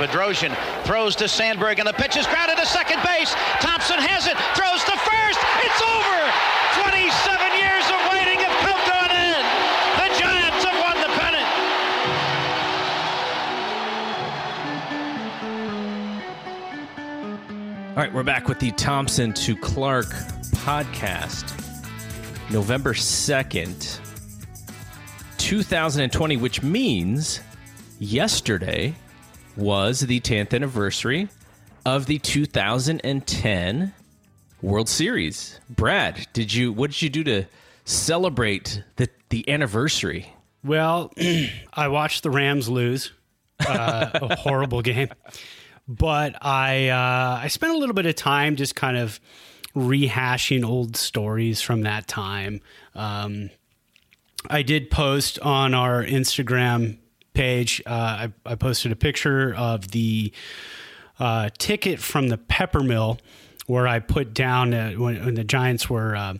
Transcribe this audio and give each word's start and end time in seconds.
Bedrosian 0.00 0.56
throws 0.84 1.16
to 1.16 1.28
Sandberg, 1.28 1.78
and 1.78 1.88
the 1.88 1.92
pitch 1.92 2.16
is 2.16 2.26
grounded 2.26 2.56
to 2.58 2.66
second 2.66 3.02
base. 3.02 3.34
Thompson 3.60 3.98
has 3.98 4.26
it, 4.26 4.36
throws 4.56 4.84
to 4.84 4.92
first. 4.96 5.40
It's 5.60 5.80
over. 5.80 6.20
27 6.84 7.04
years 7.56 7.84
of 7.88 8.00
waiting 8.12 8.40
have 8.40 8.56
come 8.60 8.76
to 8.76 8.96
an 9.08 9.12
end. 9.12 9.44
The 9.96 10.08
Giants 10.20 10.64
have 10.64 10.76
won 10.84 10.96
the 11.00 11.08
pennant. 11.16 11.48
All 17.90 18.02
right, 18.04 18.12
we're 18.12 18.22
back 18.22 18.48
with 18.48 18.58
the 18.58 18.72
Thompson 18.72 19.32
to 19.32 19.56
Clark 19.56 20.08
podcast. 20.64 21.56
November 22.50 22.92
2nd, 22.92 23.98
2020, 25.38 26.36
which 26.36 26.62
means 26.62 27.40
yesterday 27.98 28.94
was 29.56 30.00
the 30.00 30.20
10th 30.20 30.54
anniversary 30.54 31.28
of 31.84 32.06
the 32.06 32.18
2010 32.18 33.94
World 34.62 34.88
Series. 34.88 35.58
Brad, 35.68 36.26
did 36.32 36.52
you 36.52 36.72
what 36.72 36.90
did 36.90 37.02
you 37.02 37.10
do 37.10 37.24
to 37.24 37.44
celebrate 37.84 38.82
the 38.96 39.08
the 39.30 39.48
anniversary? 39.48 40.34
Well, 40.62 41.12
I 41.72 41.88
watched 41.88 42.22
the 42.22 42.30
Rams 42.30 42.68
lose, 42.68 43.12
uh, 43.66 44.10
a 44.14 44.36
horrible 44.38 44.82
game, 44.82 45.08
but 45.88 46.36
I 46.44 46.88
uh, 46.88 47.40
I 47.42 47.48
spent 47.48 47.72
a 47.72 47.78
little 47.78 47.94
bit 47.94 48.06
of 48.06 48.14
time 48.16 48.56
just 48.56 48.76
kind 48.76 48.96
of 48.96 49.18
rehashing 49.74 50.64
old 50.64 50.96
stories 50.96 51.62
from 51.62 51.82
that 51.82 52.06
time. 52.06 52.60
Um, 52.94 53.50
I 54.48 54.62
did 54.62 54.90
post 54.90 55.38
on 55.40 55.74
our 55.74 56.04
Instagram 56.04 56.98
page. 57.34 57.82
Uh, 57.86 57.90
I, 57.92 58.32
I 58.46 58.54
posted 58.54 58.92
a 58.92 58.96
picture 58.96 59.54
of 59.54 59.90
the 59.90 60.32
uh, 61.18 61.50
ticket 61.58 62.00
from 62.00 62.28
the 62.28 62.38
Peppermill 62.38 63.18
where 63.66 63.86
I 63.86 64.00
put 64.00 64.34
down 64.34 64.74
uh, 64.74 64.92
when, 64.92 65.24
when 65.24 65.34
the 65.34 65.44
Giants 65.44 65.88
were 65.88 66.16
uh, 66.16 66.34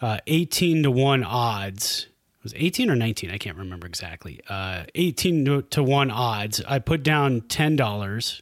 uh, 0.00 0.18
18 0.26 0.84
to 0.84 0.90
1 0.90 1.24
odds. 1.24 2.06
It 2.38 2.44
was 2.44 2.54
18 2.56 2.90
or 2.90 2.96
19? 2.96 3.30
I 3.30 3.38
can't 3.38 3.58
remember 3.58 3.86
exactly. 3.86 4.40
Uh, 4.48 4.84
18 4.94 5.44
to, 5.44 5.62
to 5.62 5.82
1 5.82 6.10
odds. 6.10 6.62
I 6.66 6.78
put 6.78 7.02
down 7.02 7.42
$10 7.42 8.40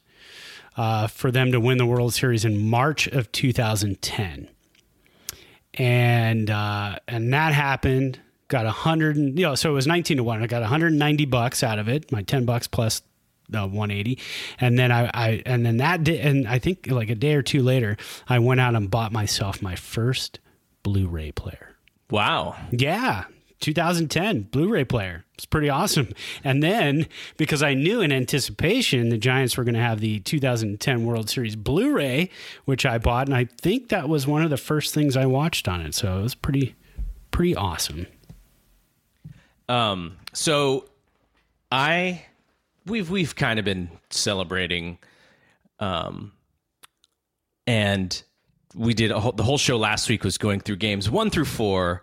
uh, 0.77 1.07
for 1.07 1.31
them 1.31 1.51
to 1.51 1.59
win 1.59 1.77
the 1.77 1.85
World 1.85 2.13
Series 2.13 2.45
in 2.45 2.69
March 2.69 3.07
of 3.07 3.31
2010. 3.31 4.49
And 5.75 6.49
and 6.51 7.33
that 7.33 7.53
happened. 7.53 8.19
Got 8.53 8.67
a 8.67 8.71
hundred, 8.71 9.15
and 9.15 9.39
you 9.39 9.47
know, 9.47 9.55
so 9.55 9.71
it 9.71 9.73
was 9.73 9.87
19 9.87 10.17
to 10.17 10.23
1. 10.23 10.43
I 10.43 10.45
got 10.45 10.61
190 10.61 11.25
bucks 11.25 11.63
out 11.63 11.79
of 11.79 11.89
it, 11.89 12.11
my 12.11 12.21
10 12.21 12.45
bucks 12.45 12.67
plus 12.67 13.01
the 13.49 13.61
180 13.61 14.19
and 14.59 14.79
then 14.79 14.91
I, 14.91 15.09
I 15.13 15.43
and 15.45 15.65
then 15.65 15.77
that 15.77 16.05
day 16.05 16.19
and 16.21 16.47
i 16.47 16.59
think 16.59 16.87
like 16.89 17.09
a 17.09 17.15
day 17.15 17.35
or 17.35 17.41
two 17.41 17.61
later 17.61 17.97
i 18.29 18.39
went 18.39 18.61
out 18.61 18.73
and 18.73 18.89
bought 18.89 19.11
myself 19.11 19.61
my 19.61 19.75
first 19.75 20.39
blu-ray 20.81 21.31
player. 21.31 21.75
Wow. 22.09 22.55
yeah. 22.71 23.25
2010 23.59 24.41
blu-ray 24.43 24.83
player. 24.83 25.23
It's 25.35 25.45
pretty 25.45 25.69
awesome. 25.69 26.09
And 26.43 26.61
then 26.61 27.07
because 27.37 27.63
i 27.63 27.73
knew 27.73 28.01
in 28.01 28.11
anticipation 28.11 29.09
the 29.09 29.17
giants 29.17 29.57
were 29.57 29.63
going 29.63 29.73
to 29.73 29.81
have 29.81 29.99
the 29.99 30.19
2010 30.19 31.05
world 31.05 31.29
series 31.29 31.55
blu-ray 31.55 32.29
which 32.65 32.85
i 32.85 32.97
bought 32.97 33.27
and 33.27 33.35
i 33.35 33.45
think 33.45 33.89
that 33.89 34.09
was 34.09 34.27
one 34.27 34.43
of 34.43 34.49
the 34.49 34.57
first 34.57 34.93
things 34.93 35.17
i 35.17 35.25
watched 35.25 35.67
on 35.67 35.81
it. 35.81 35.95
So 35.95 36.19
it 36.19 36.23
was 36.23 36.35
pretty 36.35 36.75
pretty 37.31 37.55
awesome 37.55 38.05
Um, 39.69 40.17
so 40.33 40.85
I 41.71 42.25
we've 42.85 43.09
we've 43.09 43.35
kind 43.35 43.59
of 43.59 43.65
been 43.65 43.89
celebrating 44.09 44.97
um 45.79 46.33
and 47.65 48.23
we 48.75 48.93
did 48.93 49.11
whole, 49.11 49.31
the 49.31 49.43
whole 49.43 49.57
show 49.57 49.77
last 49.77 50.09
week 50.09 50.23
was 50.23 50.37
going 50.37 50.59
through 50.59 50.75
games 50.77 51.09
1 51.09 51.29
through 51.29 51.45
4 51.45 52.01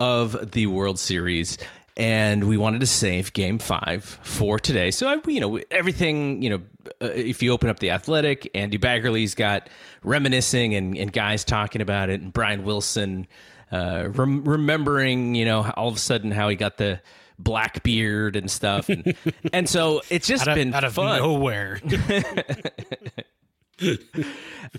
of 0.00 0.52
the 0.52 0.66
World 0.66 0.98
Series 0.98 1.58
and 1.96 2.44
we 2.44 2.56
wanted 2.56 2.80
to 2.80 2.86
save 2.86 3.32
game 3.32 3.58
5 3.58 4.04
for 4.22 4.58
today. 4.58 4.90
So 4.90 5.08
I, 5.08 5.18
you 5.26 5.40
know, 5.40 5.58
everything, 5.70 6.42
you 6.42 6.50
know, 6.50 6.62
uh, 7.00 7.06
if 7.06 7.42
you 7.42 7.52
open 7.52 7.70
up 7.70 7.78
the 7.78 7.90
Athletic, 7.90 8.50
Andy 8.54 8.76
Baggarly's 8.76 9.34
got 9.34 9.70
reminiscing 10.02 10.74
and, 10.74 10.96
and 10.96 11.10
guys 11.10 11.42
talking 11.44 11.80
about 11.80 12.10
it 12.10 12.20
and 12.20 12.32
Brian 12.32 12.64
Wilson 12.64 13.26
uh, 13.72 14.08
rem- 14.08 14.44
remembering, 14.44 15.34
you 15.34 15.44
know, 15.44 15.70
all 15.76 15.88
of 15.88 15.96
a 15.96 15.98
sudden 15.98 16.30
how 16.30 16.48
he 16.48 16.56
got 16.56 16.76
the 16.76 17.00
black 17.38 17.82
beard 17.82 18.36
and 18.36 18.50
stuff, 18.50 18.88
and, 18.88 19.14
and 19.52 19.68
so 19.68 20.02
it's 20.10 20.26
just 20.26 20.42
out 20.42 20.48
of, 20.48 20.54
been 20.54 20.72
out 20.74 20.84
of 20.84 20.94
fun. 20.94 21.18
nowhere 21.18 21.80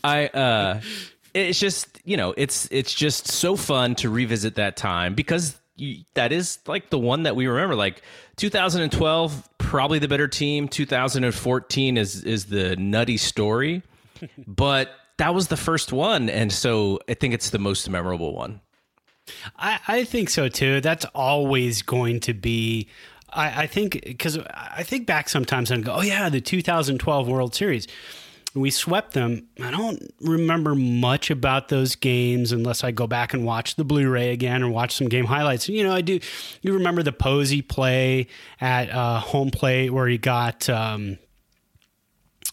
I 0.03 0.27
uh, 0.27 0.81
it's 1.33 1.59
just 1.59 1.99
you 2.03 2.17
know, 2.17 2.33
it's 2.37 2.67
it's 2.71 2.93
just 2.93 3.27
so 3.27 3.55
fun 3.55 3.95
to 3.95 4.09
revisit 4.09 4.55
that 4.55 4.75
time 4.75 5.13
because 5.13 5.59
you, 5.75 6.03
that 6.15 6.31
is 6.31 6.59
like 6.67 6.89
the 6.89 6.99
one 6.99 7.23
that 7.23 7.35
we 7.35 7.47
remember. 7.47 7.75
Like 7.75 8.01
2012, 8.37 9.49
probably 9.57 9.99
the 9.99 10.07
better 10.07 10.27
team. 10.27 10.67
2014 10.67 11.97
is 11.97 12.23
is 12.23 12.45
the 12.45 12.75
nutty 12.75 13.17
story, 13.17 13.83
but 14.47 14.89
that 15.17 15.33
was 15.33 15.47
the 15.47 15.57
first 15.57 15.93
one, 15.93 16.29
and 16.29 16.51
so 16.51 16.99
I 17.07 17.13
think 17.13 17.33
it's 17.33 17.49
the 17.51 17.59
most 17.59 17.89
memorable 17.89 18.33
one. 18.33 18.61
I, 19.57 19.79
I 19.87 20.03
think 20.03 20.29
so 20.29 20.47
too. 20.49 20.81
That's 20.81 21.05
always 21.13 21.81
going 21.81 22.19
to 22.21 22.33
be. 22.33 22.87
I, 23.29 23.63
I 23.63 23.67
think 23.67 24.01
because 24.03 24.37
I 24.53 24.83
think 24.83 25.05
back 25.05 25.29
sometimes 25.29 25.71
and 25.71 25.83
go, 25.83 25.95
oh 25.95 26.01
yeah, 26.01 26.29
the 26.29 26.41
2012 26.41 27.27
World 27.27 27.55
Series. 27.55 27.87
We 28.53 28.71
swept 28.71 29.13
them. 29.13 29.47
I 29.61 29.69
don't 29.69 30.11
remember 30.19 30.73
much 30.73 31.29
about 31.29 31.67
those 31.67 31.95
games 31.95 32.51
unless 32.51 32.83
I 32.83 32.89
go 32.89 33.05
back 33.05 33.33
and 33.33 33.45
watch 33.45 33.75
the 33.75 33.83
Blu-ray 33.83 34.31
again 34.31 34.63
or 34.63 34.69
watch 34.69 34.95
some 34.95 35.09
game 35.09 35.25
highlights. 35.25 35.69
You 35.69 35.83
know, 35.83 35.93
I 35.93 36.01
do. 36.01 36.19
You 36.63 36.73
remember 36.73 37.03
the 37.03 37.11
Posey 37.11 37.61
play 37.61 38.27
at 38.59 38.89
uh, 38.89 39.19
home 39.19 39.51
plate 39.51 39.91
where 39.91 40.07
he 40.07 40.17
got. 40.17 40.67
Um, 40.69 41.19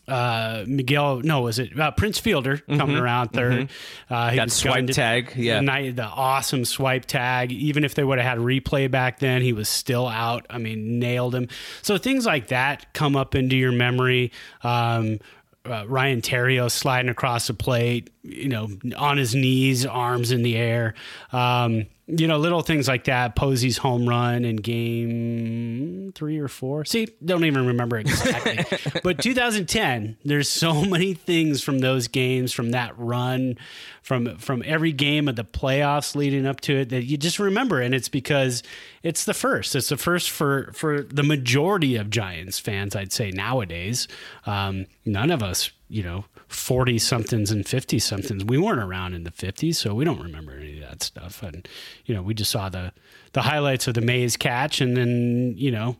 uh, 0.07 0.65
Miguel, 0.67 1.21
no, 1.21 1.43
was 1.43 1.59
it 1.59 1.79
uh, 1.79 1.91
Prince 1.93 2.19
Fielder 2.19 2.59
coming 2.59 2.97
around 2.97 3.33
3rd 3.33 3.71
Uh, 4.11 4.31
he 4.31 4.41
was 4.41 4.53
swipe 4.53 4.87
tag, 4.89 5.33
yeah. 5.37 5.57
the 5.57 5.63
night, 5.63 5.97
the 5.97 6.05
awesome 6.05 6.65
swipe 6.65 7.07
tag. 7.07 7.53
Even 7.53 7.85
if 7.85 7.95
they 7.95 8.05
would 8.05 8.19
have 8.19 8.27
had 8.27 8.39
replay 8.39 8.91
back 8.91 9.19
then, 9.19 9.43
he 9.43 9.53
was 9.53 9.69
still 9.69 10.07
out. 10.07 10.47
I 10.51 10.59
mean, 10.59 10.99
nailed 10.99 11.35
him. 11.35 11.49
So 11.83 11.97
things 11.97 12.27
like 12.27 12.49
that 12.49 12.93
come 12.93 13.17
up 13.17 13.35
into 13.35 13.57
your 13.57 13.73
memory. 13.73 14.33
Um, 14.63 15.21
uh, 15.67 15.85
Ryan 15.89 16.21
Theriot 16.21 16.71
sliding 16.71 17.09
across 17.09 17.47
the 17.47 17.55
plate, 17.55 18.11
you 18.23 18.49
know, 18.49 18.69
on 18.97 19.17
his 19.17 19.35
knees, 19.35 19.87
arms 19.87 20.31
in 20.31 20.43
the 20.43 20.57
air. 20.57 20.95
Um, 21.33 21.87
you 22.07 22.27
know, 22.27 22.37
little 22.37 22.61
things 22.61 22.87
like 22.87 23.05
that. 23.05 23.35
Posey's 23.35 23.79
home 23.79 24.07
run 24.07 24.45
in 24.45 24.57
game 24.57 26.13
three 26.15 26.39
or 26.39 26.49
four. 26.49 26.85
See, 26.85 27.09
don't 27.25 27.45
even 27.45 27.67
remember 27.67 27.97
exactly. 27.97 29.01
but 29.03 29.19
2010, 29.23 30.19
there's 30.23 30.51
so 30.51 30.85
many 30.85 31.15
things 31.15 31.63
from 31.63 31.79
those 31.79 32.09
games, 32.09 32.53
from 32.53 32.73
that 32.73 32.99
run, 32.99 33.57
from 34.03 34.37
from 34.37 34.63
every 34.67 34.93
game 34.93 35.29
of 35.29 35.37
the 35.37 35.45
playoffs 35.45 36.15
leading 36.15 36.47
up 36.47 36.61
to 36.63 36.81
it 36.81 36.91
that 36.91 37.05
you 37.05 37.17
just 37.17 37.39
remember. 37.39 37.81
And 37.81 37.95
it's 37.95 38.11
because 38.11 38.63
it's 39.03 39.25
the 39.25 39.35
first. 39.35 39.75
It's 39.75 39.89
the 39.89 39.97
first 39.97 40.31
for 40.31 40.73
for 40.75 41.03
the 41.03 41.23
majority 41.23 41.97
of 41.97 42.11
Giants 42.11 42.59
fans, 42.59 42.95
I'd 42.95 43.13
say 43.13 43.31
nowadays. 43.31 44.09
Um, 44.45 44.87
none 45.07 45.31
of 45.31 45.43
us, 45.43 45.71
you 45.89 46.03
know, 46.03 46.27
40 46.55 46.99
somethings 46.99 47.51
and 47.51 47.67
50 47.67 47.99
somethings. 47.99 48.45
We 48.45 48.59
weren't 48.59 48.81
around 48.81 49.15
in 49.15 49.25
the 49.25 49.31
50s, 49.31 49.77
so 49.77 49.95
we 49.95 50.05
don't 50.05 50.23
remember 50.23 50.53
any 50.53 50.83
of 50.83 50.89
that 50.89 51.03
stuff. 51.03 51.43
And, 51.43 51.69
you 52.07 52.15
know, 52.15 52.23
we 52.23 52.35
just 52.35 52.51
saw 52.51 52.69
the, 52.69 52.93
the 53.33 53.43
highlights 53.43 53.89
of 53.89 53.95
the 53.95 54.01
Mays 54.01 54.37
catch, 54.37 54.81
and 54.81 54.97
then, 54.97 55.55
you 55.57 55.71
know, 55.71 55.97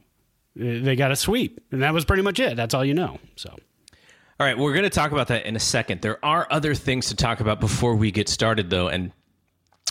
they 0.57 0.97
got 0.97 1.11
a 1.11 1.17
sweep. 1.17 1.61
And 1.73 1.83
that 1.83 1.93
was 1.93 2.05
pretty 2.05 2.23
much 2.23 2.39
it. 2.41 2.57
That's 2.57 2.75
all 2.75 2.85
you 2.85 2.95
know. 2.95 3.19
So. 3.37 3.51
All 3.51 4.47
right, 4.47 4.59
we're 4.59 4.73
going 4.73 4.85
to 4.85 4.91
talk 4.91 5.13
about 5.13 5.29
that 5.29 5.47
in 5.47 5.55
a 5.55 5.61
second. 5.61 6.03
There 6.03 6.25
are 6.25 6.47
other 6.51 6.75
things 6.75 7.09
to 7.09 7.17
talk 7.17 7.41
about 7.41 7.61
before 7.61 7.95
we 7.95 8.11
get 8.11 8.29
started, 8.29 8.71
though, 8.71 8.89
and 8.89 9.13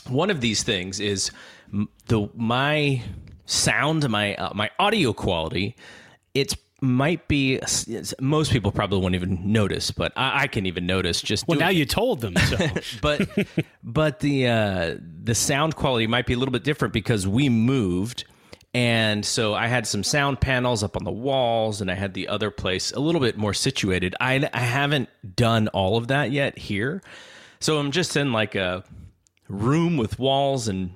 one 0.08 0.30
of 0.30 0.42
these 0.42 0.64
things 0.64 1.00
is 1.00 1.32
the 2.08 2.30
my 2.36 3.02
sound, 3.46 4.10
my 4.10 4.36
uh, 4.36 4.54
my 4.54 4.70
audio 4.80 5.14
quality. 5.14 5.76
It's 6.34 6.56
might 6.84 7.30
be 7.30 7.62
most 8.20 8.52
people 8.52 8.72
probably 8.72 9.00
won't 9.00 9.16
even 9.16 9.54
notice, 9.54 9.90
but 9.90 10.12
I, 10.18 10.44
I 10.44 10.48
can 10.48 10.66
even 10.66 10.86
notice 10.86 11.22
just. 11.22 11.48
Well, 11.48 11.58
now 11.58 11.70
it. 11.70 11.78
you 11.78 11.86
told 11.86 12.20
them 12.20 12.36
so. 12.36 12.58
but 13.02 13.30
but 13.82 14.20
the 14.20 14.48
uh, 14.48 14.96
the 15.24 15.34
sound 15.34 15.76
quality 15.76 16.08
might 16.08 16.26
be 16.26 16.34
a 16.34 16.38
little 16.38 16.52
bit 16.52 16.66
different 16.66 16.94
because 16.94 17.26
we 17.26 17.48
moved, 17.48 18.26
and 18.74 19.26
so 19.26 19.54
I 19.54 19.68
had 19.68 19.88
some 19.88 20.04
sound 20.04 20.42
panels 20.42 20.84
up 20.84 20.98
on 20.98 21.06
the 21.06 21.12
walls, 21.12 21.80
and 21.80 21.90
I 21.90 21.96
had 21.96 22.14
the 22.14 22.28
other 22.28 22.52
place 22.52 22.92
a 22.92 23.00
little 23.00 23.22
bit 23.22 23.38
more 23.38 23.54
situated. 23.54 24.14
I 24.20 24.50
I 24.54 24.60
haven't 24.60 25.08
done 25.36 25.70
all 25.70 25.96
of 25.96 26.10
that 26.10 26.32
yet 26.32 26.58
here, 26.58 27.02
so 27.62 27.80
I'm 27.80 27.92
just 27.92 28.18
in 28.18 28.34
like 28.34 28.56
a 28.56 28.84
room 29.48 29.96
with 29.96 30.20
walls 30.20 30.68
and 30.68 30.92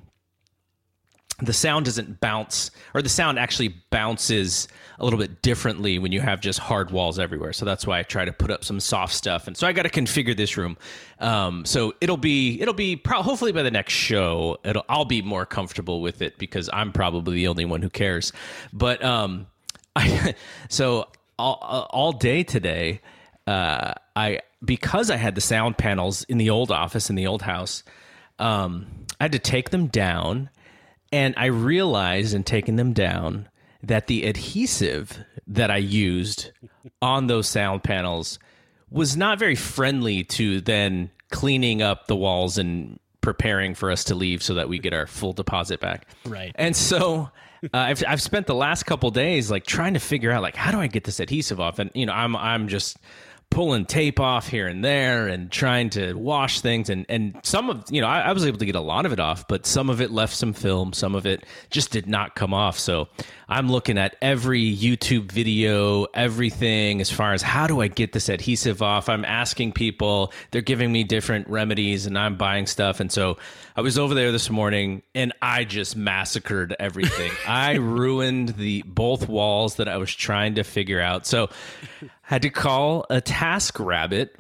the 1.40 1.54
sound 1.54 1.86
doesn't 1.86 2.20
bounce 2.20 2.72
or 2.96 3.02
the 3.02 3.10
sound 3.10 3.38
actually 3.38 3.70
bounces 3.92 4.68
a 5.00 5.04
little 5.04 5.20
bit 5.20 5.44
differently 5.44 6.00
when 6.00 6.12
you 6.12 6.20
have 6.20 6.42
just 6.42 6.58
hard 6.58 6.90
walls 6.90 7.20
everywhere. 7.20 7.54
So 7.54 7.64
that's 7.64 7.86
why 7.86 8.00
i 8.00 8.04
try 8.04 8.26
to 8.26 8.34
put 8.34 8.50
up 8.50 8.64
some 8.64 8.80
soft 8.80 9.14
stuff. 9.14 9.46
And 9.46 9.56
so 9.56 9.68
i 9.68 9.72
got 9.72 9.84
to 9.84 9.90
configure 9.90 10.36
this 10.36 10.58
room. 10.58 10.78
Um, 11.20 11.64
so 11.66 11.94
it'll 12.02 12.18
be 12.18 12.60
it'll 12.60 12.74
be 12.74 12.96
pro- 12.96 13.22
hopefully 13.22 13.52
by 13.52 13.62
the 13.62 13.72
next 13.72 13.94
show 13.94 14.58
it'll 14.64 14.86
i'll 14.90 15.06
be 15.06 15.22
more 15.22 15.46
comfortable 15.46 16.02
with 16.02 16.22
it 16.22 16.38
because 16.38 16.70
i'm 16.74 16.92
probably 16.92 17.36
the 17.36 17.48
only 17.48 17.66
one 17.66 17.82
who 17.82 17.90
cares. 17.90 18.34
But 18.74 19.04
um 19.04 19.48
i 19.96 20.34
so 20.70 21.08
all, 21.38 21.88
all 21.92 22.12
day 22.14 22.44
today 22.44 23.02
uh 23.46 23.94
i 24.16 24.40
because 24.66 25.12
i 25.12 25.18
had 25.18 25.36
the 25.36 25.42
sound 25.42 25.78
panels 25.78 26.24
in 26.24 26.40
the 26.40 26.50
old 26.50 26.72
office 26.72 27.12
in 27.12 27.16
the 27.16 27.28
old 27.28 27.44
house 27.44 27.84
um 28.40 28.88
i 29.20 29.26
had 29.26 29.32
to 29.32 29.40
take 29.40 29.70
them 29.70 29.86
down 29.88 30.50
and 31.12 31.34
I 31.38 31.46
realized 31.46 32.34
in 32.34 32.44
taking 32.44 32.76
them 32.76 32.94
down 32.94 33.50
that 33.84 34.08
the 34.08 34.26
adhesive 34.26 35.20
that 35.48 35.72
I 35.72 35.78
used 35.78 36.52
on 37.02 37.28
those 37.28 37.48
sound 37.48 37.84
panels 37.84 38.40
was 38.90 39.16
not 39.16 39.40
very 39.40 39.56
friendly 39.56 40.24
to 40.24 40.62
then 40.62 41.12
cleaning 41.32 41.82
up 41.82 42.08
the 42.08 42.16
walls 42.16 42.58
and 42.58 43.00
preparing 43.22 43.76
for 43.76 43.92
us 43.92 44.06
to 44.06 44.16
leave 44.16 44.42
so 44.42 44.54
that 44.54 44.70
we 44.70 44.80
get 44.80 44.94
our 44.94 45.08
full 45.08 45.34
deposit 45.34 45.80
back. 45.80 46.08
Right. 46.26 46.54
And 46.56 46.76
so 46.76 47.30
uh, 47.64 47.68
I've 47.74 48.04
I've 48.08 48.22
spent 48.22 48.48
the 48.48 48.56
last 48.56 48.84
couple 48.84 49.12
days 49.12 49.52
like 49.52 49.66
trying 49.66 49.94
to 49.96 50.00
figure 50.00 50.32
out 50.32 50.42
like 50.42 50.56
how 50.56 50.72
do 50.72 50.80
I 50.80 50.88
get 50.88 51.04
this 51.04 51.20
adhesive 51.20 51.60
off 51.60 51.80
and 51.80 51.92
you 51.94 52.06
know 52.06 52.14
I'm 52.14 52.36
I'm 52.36 52.68
just 52.68 52.98
pulling 53.50 53.86
tape 53.86 54.20
off 54.20 54.48
here 54.48 54.68
and 54.68 54.84
there 54.84 55.28
and 55.28 55.52
trying 55.52 55.90
to 55.92 56.14
wash 56.14 56.62
things. 56.62 56.90
And 56.90 57.06
and 57.10 57.40
some 57.44 57.70
of 57.70 57.86
you 57.90 58.02
know 58.02 58.08
I, 58.08 58.22
I, 58.22 58.34
was 58.34 58.46
able 58.46 58.60
to 58.60 58.66
get 58.66 58.76
a 58.76 58.82
lot 58.82 59.06
of 59.06 59.12
it 59.12 59.20
off 59.20 59.48
but 59.48 59.66
some 59.66 59.90
of 59.90 60.02
it 60.02 60.12
left 60.12 60.36
some 60.36 60.54
film. 60.54 60.94
Some 60.94 61.16
of 61.16 61.26
it 61.26 61.44
just 61.70 61.92
did 61.92 62.08
not 62.08 62.36
come 62.36 62.54
off. 62.54 62.78
So 62.78 63.08
i'm 63.50 63.70
looking 63.70 63.98
at 63.98 64.16
every 64.22 64.76
youtube 64.76 65.32
video 65.32 66.06
everything 66.14 67.02
as 67.02 67.12
far 67.12 67.34
as 67.34 67.42
how 67.42 67.68
do 67.68 67.82
i 67.82 67.88
get 67.88 68.14
this 68.14 68.30
adhesive 68.30 68.82
off? 68.82 69.10
I'm 69.10 69.26
asking 69.26 69.74
people. 69.74 70.34
They're 70.52 70.62
giving 70.62 70.92
me 70.92 71.04
different 71.04 71.50
remedies 71.50 72.06
and 72.06 72.18
i'm 72.18 72.38
buying 72.38 72.68
stuff. 72.68 73.00
And 73.00 73.12
so 73.12 73.38
i 73.76 73.82
was 73.82 73.98
over 73.98 74.14
there 74.14 74.32
this 74.32 74.50
morning 74.50 75.02
and 75.16 75.34
i 75.42 75.64
just 75.64 75.96
massacred 75.96 76.76
everything. 76.80 77.32
I 77.48 77.76
ruined 77.76 78.50
the 78.50 78.84
both 78.86 79.28
walls 79.28 79.76
that 79.76 79.88
i 79.88 79.98
was 79.98 80.14
trying 80.14 80.56
to 80.56 80.64
figure 80.64 81.02
out. 81.02 81.26
So 81.26 81.50
I 82.02 82.10
had 82.22 82.42
to 82.44 82.50
call 82.50 83.06
a 83.10 83.22
task 83.22 83.80
rabbit. 83.80 84.36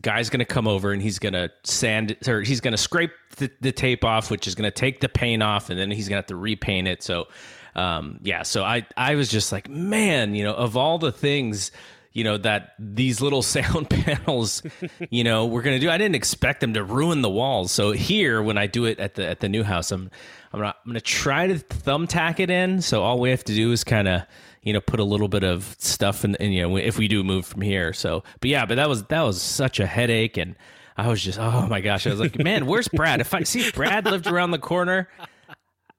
Guy's 0.00 0.28
going 0.28 0.40
to 0.40 0.44
come 0.44 0.68
over 0.68 0.92
and 0.92 1.00
he's 1.00 1.18
going 1.18 1.32
to 1.32 1.50
sand 1.62 2.16
or 2.28 2.42
he's 2.42 2.60
going 2.60 2.72
to 2.72 2.78
scrape 2.78 3.12
the, 3.36 3.50
the, 3.60 3.72
tape 3.72 4.04
off 4.04 4.30
which 4.30 4.46
is 4.46 4.54
going 4.54 4.70
to 4.70 4.74
take 4.74 5.00
the 5.00 5.08
paint 5.08 5.42
off 5.42 5.70
and 5.70 5.78
then 5.78 5.90
he's 5.90 6.08
going 6.08 6.16
to 6.16 6.18
have 6.18 6.26
to 6.26 6.36
repaint 6.36 6.88
it. 6.88 7.02
So 7.02 7.28
um, 7.76 8.18
yeah 8.22 8.42
so 8.42 8.62
i 8.62 8.86
i 8.96 9.14
was 9.14 9.28
just 9.28 9.52
like 9.52 9.68
man 9.68 10.34
you 10.34 10.44
know 10.44 10.54
of 10.54 10.76
all 10.76 10.98
the 10.98 11.12
things 11.12 11.70
you 12.14 12.22
know 12.24 12.38
that 12.38 12.74
these 12.78 13.20
little 13.20 13.42
sound 13.56 13.90
panels 13.90 14.62
you 15.10 15.22
know 15.22 15.44
we're 15.44 15.62
to 15.62 15.78
do 15.78 15.90
i 15.90 15.98
didn't 15.98 16.14
expect 16.14 16.60
them 16.60 16.72
to 16.72 16.82
ruin 16.82 17.20
the 17.20 17.28
walls. 17.28 17.70
So 17.72 17.90
here 17.90 18.42
when 18.42 18.56
i 18.56 18.66
do 18.66 18.86
it 18.86 18.98
at 18.98 19.16
the 19.16 19.26
at 19.26 19.40
the 19.40 19.48
new 19.48 19.62
house 19.62 19.92
i'm 19.92 20.10
i'm 20.52 20.60
gonna, 20.60 20.74
I'm 20.84 20.90
gonna 20.90 21.00
try 21.00 21.48
to 21.48 21.54
thumbtack 21.54 22.40
it 22.40 22.48
in. 22.48 22.80
So 22.80 23.02
all 23.02 23.20
we 23.20 23.30
have 23.30 23.44
to 23.44 23.54
do 23.54 23.72
is 23.72 23.84
kind 23.84 24.08
of 24.08 24.22
you 24.62 24.72
know 24.72 24.80
put 24.80 25.00
a 25.00 25.04
little 25.04 25.28
bit 25.28 25.44
of 25.44 25.76
stuff 25.78 26.24
in, 26.24 26.36
in 26.36 26.52
you 26.52 26.62
know 26.62 26.76
if 26.76 26.96
we 26.96 27.08
do 27.08 27.22
move 27.22 27.44
from 27.44 27.60
here. 27.60 27.92
So 27.92 28.22
but 28.40 28.48
yeah 28.48 28.64
but 28.64 28.76
that 28.76 28.88
was 28.88 29.02
that 29.04 29.22
was 29.22 29.42
such 29.42 29.80
a 29.80 29.86
headache. 29.86 30.38
And 30.38 30.56
i 30.96 31.08
was 31.08 31.20
just 31.20 31.40
oh 31.40 31.66
my 31.66 31.80
gosh 31.80 32.06
i 32.06 32.10
was 32.10 32.20
like 32.20 32.38
man 32.38 32.66
where's 32.66 32.86
brad? 32.86 33.20
If 33.20 33.34
i 33.34 33.42
see 33.42 33.68
brad 33.72 34.04
lived 34.04 34.28
around 34.28 34.52
the 34.52 34.60
corner 34.60 35.08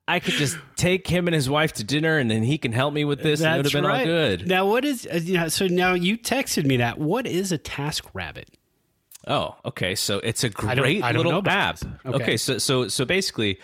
I 0.07 0.19
could 0.19 0.35
just 0.35 0.57
take 0.75 1.07
him 1.07 1.27
and 1.27 1.33
his 1.33 1.49
wife 1.49 1.73
to 1.73 1.83
dinner, 1.83 2.17
and 2.17 2.29
then 2.29 2.43
he 2.43 2.57
can 2.57 2.71
help 2.71 2.93
me 2.93 3.05
with 3.05 3.23
this, 3.23 3.41
and 3.41 3.53
it 3.53 3.57
would 3.57 3.65
have 3.65 3.73
been 3.73 3.85
right. 3.85 3.99
all 4.01 4.05
good. 4.05 4.47
Now, 4.47 4.67
what 4.67 4.85
is 4.85 5.07
uh, 5.11 5.15
you 5.15 5.33
know, 5.35 5.47
so 5.47 5.65
now 5.67 5.93
you 5.93 6.17
texted 6.17 6.65
me 6.65 6.77
that. 6.77 6.99
What 6.99 7.25
is 7.25 7.51
a 7.51 7.57
Task 7.57 8.05
Rabbit? 8.13 8.49
Oh, 9.27 9.55
okay. 9.65 9.95
So 9.95 10.19
it's 10.19 10.43
a 10.43 10.47
I 10.59 10.75
don't- 10.75 10.83
great 10.83 11.03
I 11.03 11.11
don't 11.11 11.23
know 11.23 11.37
little 11.39 11.49
app. 11.49 11.79
Okay. 12.05 12.15
Okay. 12.23 12.37
so 12.37 12.59
so 12.59 12.87
so 12.87 13.03
basically, 13.05 13.59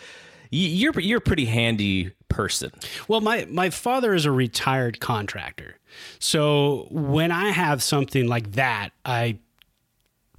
you're 0.49 0.99
you're 0.99 1.19
a 1.19 1.21
pretty 1.21 1.45
handy 1.45 2.11
person. 2.27 2.71
Well, 3.07 3.21
my 3.21 3.45
my 3.49 3.69
father 3.69 4.15
is 4.15 4.25
a 4.25 4.31
retired 4.31 4.99
contractor, 4.99 5.77
so 6.17 6.87
when 6.89 7.31
I 7.31 7.49
have 7.51 7.83
something 7.83 8.27
like 8.27 8.53
that, 8.53 8.89
I 9.05 9.37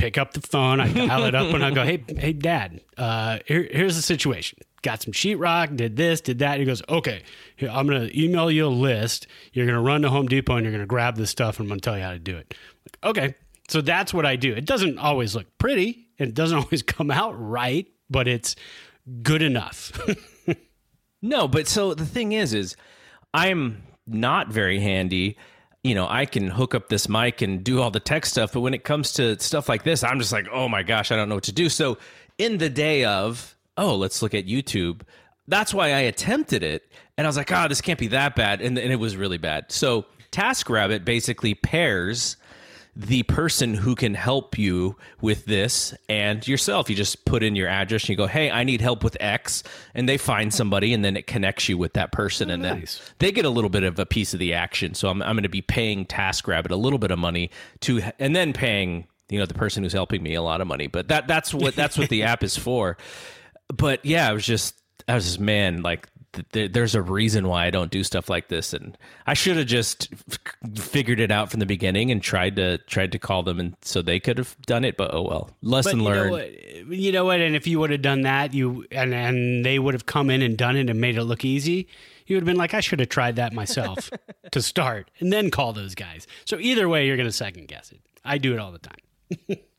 pick 0.03 0.19
up 0.19 0.33
the 0.33 0.41
phone, 0.41 0.81
I 0.81 0.93
dial 0.93 1.25
it 1.25 1.35
up, 1.37 1.55
and 1.55 1.65
I 1.65 1.71
go, 1.71 1.85
"Hey, 1.85 2.03
hey, 2.09 2.33
Dad, 2.33 2.81
uh, 2.99 3.39
here, 3.47 3.69
here's 3.71 3.95
the 3.95 4.03
situation. 4.03 4.59
Got 4.83 5.01
some 5.01 5.13
sheetrock, 5.13 5.77
did 5.77 5.97
this, 5.97 6.21
did 6.21 6.41
that." 6.41 6.59
He 6.59 6.65
goes, 6.65 6.83
"Okay, 6.89 7.23
here, 7.55 7.71
I'm 7.71 7.87
gonna 7.87 8.11
email 8.13 8.51
you 8.51 8.67
a 8.67 8.69
list. 8.69 9.29
You're 9.53 9.67
gonna 9.67 9.81
run 9.81 10.03
to 10.03 10.11
Home 10.11 10.27
Depot 10.27 10.57
and 10.57 10.65
you're 10.65 10.73
gonna 10.73 10.87
grab 10.87 11.17
this 11.17 11.31
stuff, 11.31 11.61
and 11.61 11.67
I'm 11.67 11.69
gonna 11.69 11.81
tell 11.81 11.97
you 11.97 12.03
how 12.03 12.11
to 12.13 12.19
do 12.19 12.37
it." 12.37 12.53
Like, 12.85 13.17
okay, 13.17 13.35
so 13.69 13.81
that's 13.81 14.13
what 14.13 14.27
I 14.27 14.35
do. 14.35 14.53
It 14.53 14.67
doesn't 14.67 14.99
always 14.99 15.37
look 15.37 15.47
pretty, 15.59 16.09
and 16.19 16.29
it 16.29 16.35
doesn't 16.35 16.59
always 16.65 16.83
come 16.83 17.13
out 17.13 17.35
right, 17.39 17.87
but 18.11 18.27
it's 18.27 18.57
good 19.23 19.43
enough. 19.43 19.93
No, 21.23 21.47
but 21.47 21.69
so 21.69 21.95
the 21.95 22.05
thing 22.05 22.33
is, 22.33 22.53
is 22.53 22.77
I'm 23.33 23.85
not 24.07 24.49
very 24.49 24.81
handy. 24.81 25.37
You 25.83 25.95
know, 25.97 26.07
I 26.09 26.27
can 26.27 26.49
hook 26.49 26.75
up 26.75 26.89
this 26.89 27.09
mic 27.09 27.43
and 27.43 27.65
do 27.65 27.81
all 27.81 27.91
the 27.91 28.01
tech 28.01 28.25
stuff, 28.25 28.53
but 28.53 28.61
when 28.61 28.73
it 28.73 28.85
comes 28.85 29.13
to 29.15 29.39
stuff 29.41 29.69
like 29.69 29.83
this, 29.83 30.05
I'm 30.05 30.21
just 30.21 30.33
like, 30.33 30.47
oh 30.53 30.69
my 30.69 30.83
gosh, 30.85 31.11
I 31.11 31.17
don't 31.17 31.29
know 31.29 31.35
what 31.35 31.45
to 31.45 31.53
do. 31.53 31.69
So 31.69 31.99
in 32.39 32.59
the 32.59 32.71
day 32.71 33.05
of, 33.05 33.57
oh, 33.77 33.97
let's 33.97 34.23
look 34.23 34.35
at 34.35 34.47
YouTube. 34.47 35.03
That's 35.49 35.75
why 35.75 35.89
I 35.89 36.01
attempted 36.01 36.63
it, 36.63 36.89
and 37.17 37.27
I 37.27 37.29
was 37.29 37.37
like, 37.37 37.51
oh, 37.51 37.67
this 37.67 37.81
can't 37.81 37.99
be 37.99 38.07
that 38.09 38.37
bad, 38.37 38.61
and, 38.61 38.79
and 38.79 38.93
it 38.93 38.97
was 38.97 39.17
really 39.17 39.39
bad. 39.39 39.73
So 39.73 40.07
TaskRabbit 40.31 41.05
basically 41.05 41.55
pairs 41.55 42.37
the 42.95 43.23
person 43.23 43.73
who 43.73 43.95
can 43.95 44.13
help 44.15 44.59
you 44.59 44.97
with 45.21 45.47
this 45.47 45.95
and 46.11 46.47
yourself. 46.47 46.91
You 46.91 46.97
just 46.97 47.25
put 47.25 47.43
in 47.43 47.57
your 47.57 47.69
address 47.69 48.03
and 48.03 48.11
you 48.11 48.17
go, 48.17 48.27
Hey, 48.27 48.51
I 48.51 48.65
need 48.65 48.83
help 48.83 49.03
with 49.03 49.17
X. 49.19 49.63
And 49.95 50.09
they 50.09 50.19
find 50.19 50.53
somebody 50.53 50.93
and 50.93 51.03
then 51.05 51.17
it 51.17 51.27
connects 51.27 51.69
you 51.69 51.79
with 51.79 51.95
that 51.95 52.13
person. 52.13 52.51
and 52.51 52.63
nice. 52.63 52.99
then 52.99 53.07
they 53.19 53.33
get 53.33 53.47
a 53.47 53.51
little 53.51 53.71
bit 53.71 53.83
of 53.83 53.99
a 53.99 54.05
piece 54.05 54.35
of 54.35 54.41
the 54.41 54.53
action. 54.53 54.95
So 54.95 55.09
I'm, 55.09 55.23
I'm 55.23 55.35
going 55.35 55.43
to 55.45 55.49
be 55.49 55.63
paying 55.63 56.05
TaskRabbit 56.05 56.71
a 56.71 56.77
little 56.77 56.99
bit 56.99 57.11
of 57.11 57.19
money 57.19 57.51
to, 57.81 58.03
and 58.19 58.37
then 58.37 58.53
paying, 58.53 59.07
you 59.31 59.39
know, 59.39 59.47
the 59.47 59.55
person 59.55 59.83
who's 59.83 59.95
helping 59.95 60.23
me 60.23 60.35
a 60.35 60.43
lot 60.43 60.61
of 60.61 60.67
money. 60.67 60.87
But 60.87 61.09
that, 61.09 61.27
that's 61.27 61.55
what, 61.55 61.75
that's 61.75 61.97
what 61.97 62.11
the 62.11 62.23
app 62.25 62.43
is 62.43 62.57
for. 62.59 62.99
But 63.69 64.05
yeah, 64.05 64.29
I 64.29 64.33
was 64.35 64.45
just, 64.45 64.75
I 65.09 65.15
was 65.15 65.25
just, 65.25 65.41
man, 65.41 65.81
like, 65.83 66.09
th- 66.53 66.73
there's 66.73 66.95
a 66.95 67.03
reason 67.03 67.49
why 67.49 67.67
I 67.67 67.71
don't 67.71 67.91
do 67.91 68.03
stuff 68.05 68.29
like 68.29 68.49
this, 68.49 68.73
and 68.73 68.97
I 69.27 69.35
should 69.35 69.57
have 69.57 69.67
just 69.67 70.09
f- 70.31 70.39
figured 70.79 71.21
it 71.21 71.31
out 71.31 71.51
from 71.51 71.61
the 71.61 71.67
beginning 71.67 72.11
and 72.11 72.23
tried 72.23 72.57
to 72.57 72.79
tried 72.79 73.13
to 73.13 73.19
call 73.19 73.43
them, 73.43 73.61
and 73.61 73.77
so 73.83 74.03
they 74.03 74.21
could 74.21 74.39
have 74.39 74.57
done 74.67 74.85
it. 74.85 74.97
But 74.97 75.15
oh 75.15 75.23
well, 75.23 75.51
lesson 75.63 76.01
you 76.01 76.05
learned. 76.05 76.31
Know 76.31 76.37
what, 76.37 76.89
you 76.89 77.13
know 77.13 77.25
what? 77.25 77.41
And 77.41 77.55
if 77.55 77.67
you 77.67 77.79
would 77.81 77.91
have 77.91 78.03
done 78.03 78.23
that, 78.23 78.55
you 78.55 78.85
and 78.91 79.15
and 79.15 79.65
they 79.65 79.79
would 79.79 79.95
have 79.95 80.07
come 80.07 80.31
in 80.31 80.43
and 80.43 80.57
done 80.57 80.77
it 80.77 80.89
and 80.89 81.01
made 81.01 81.17
it 81.17 81.25
look 81.25 81.45
easy. 81.45 81.89
You 82.27 82.37
would 82.37 82.43
have 82.43 82.47
been 82.47 82.57
like, 82.57 82.73
I 82.73 82.81
should 82.81 83.01
have 83.01 83.09
tried 83.09 83.37
that 83.37 83.53
myself 83.53 84.09
to 84.53 84.63
start, 84.63 85.11
and 85.19 85.33
then 85.33 85.51
call 85.51 85.73
those 85.73 85.95
guys. 85.95 86.27
So 86.45 86.59
either 86.59 86.89
way, 86.89 87.07
you're 87.07 87.17
going 87.17 87.29
to 87.29 87.33
second 87.33 87.69
guess 87.69 87.91
it. 87.93 88.01
I 88.25 88.39
do 88.39 88.53
it 88.53 88.59
all 88.59 88.73
the 88.73 88.79
time. 88.79 89.59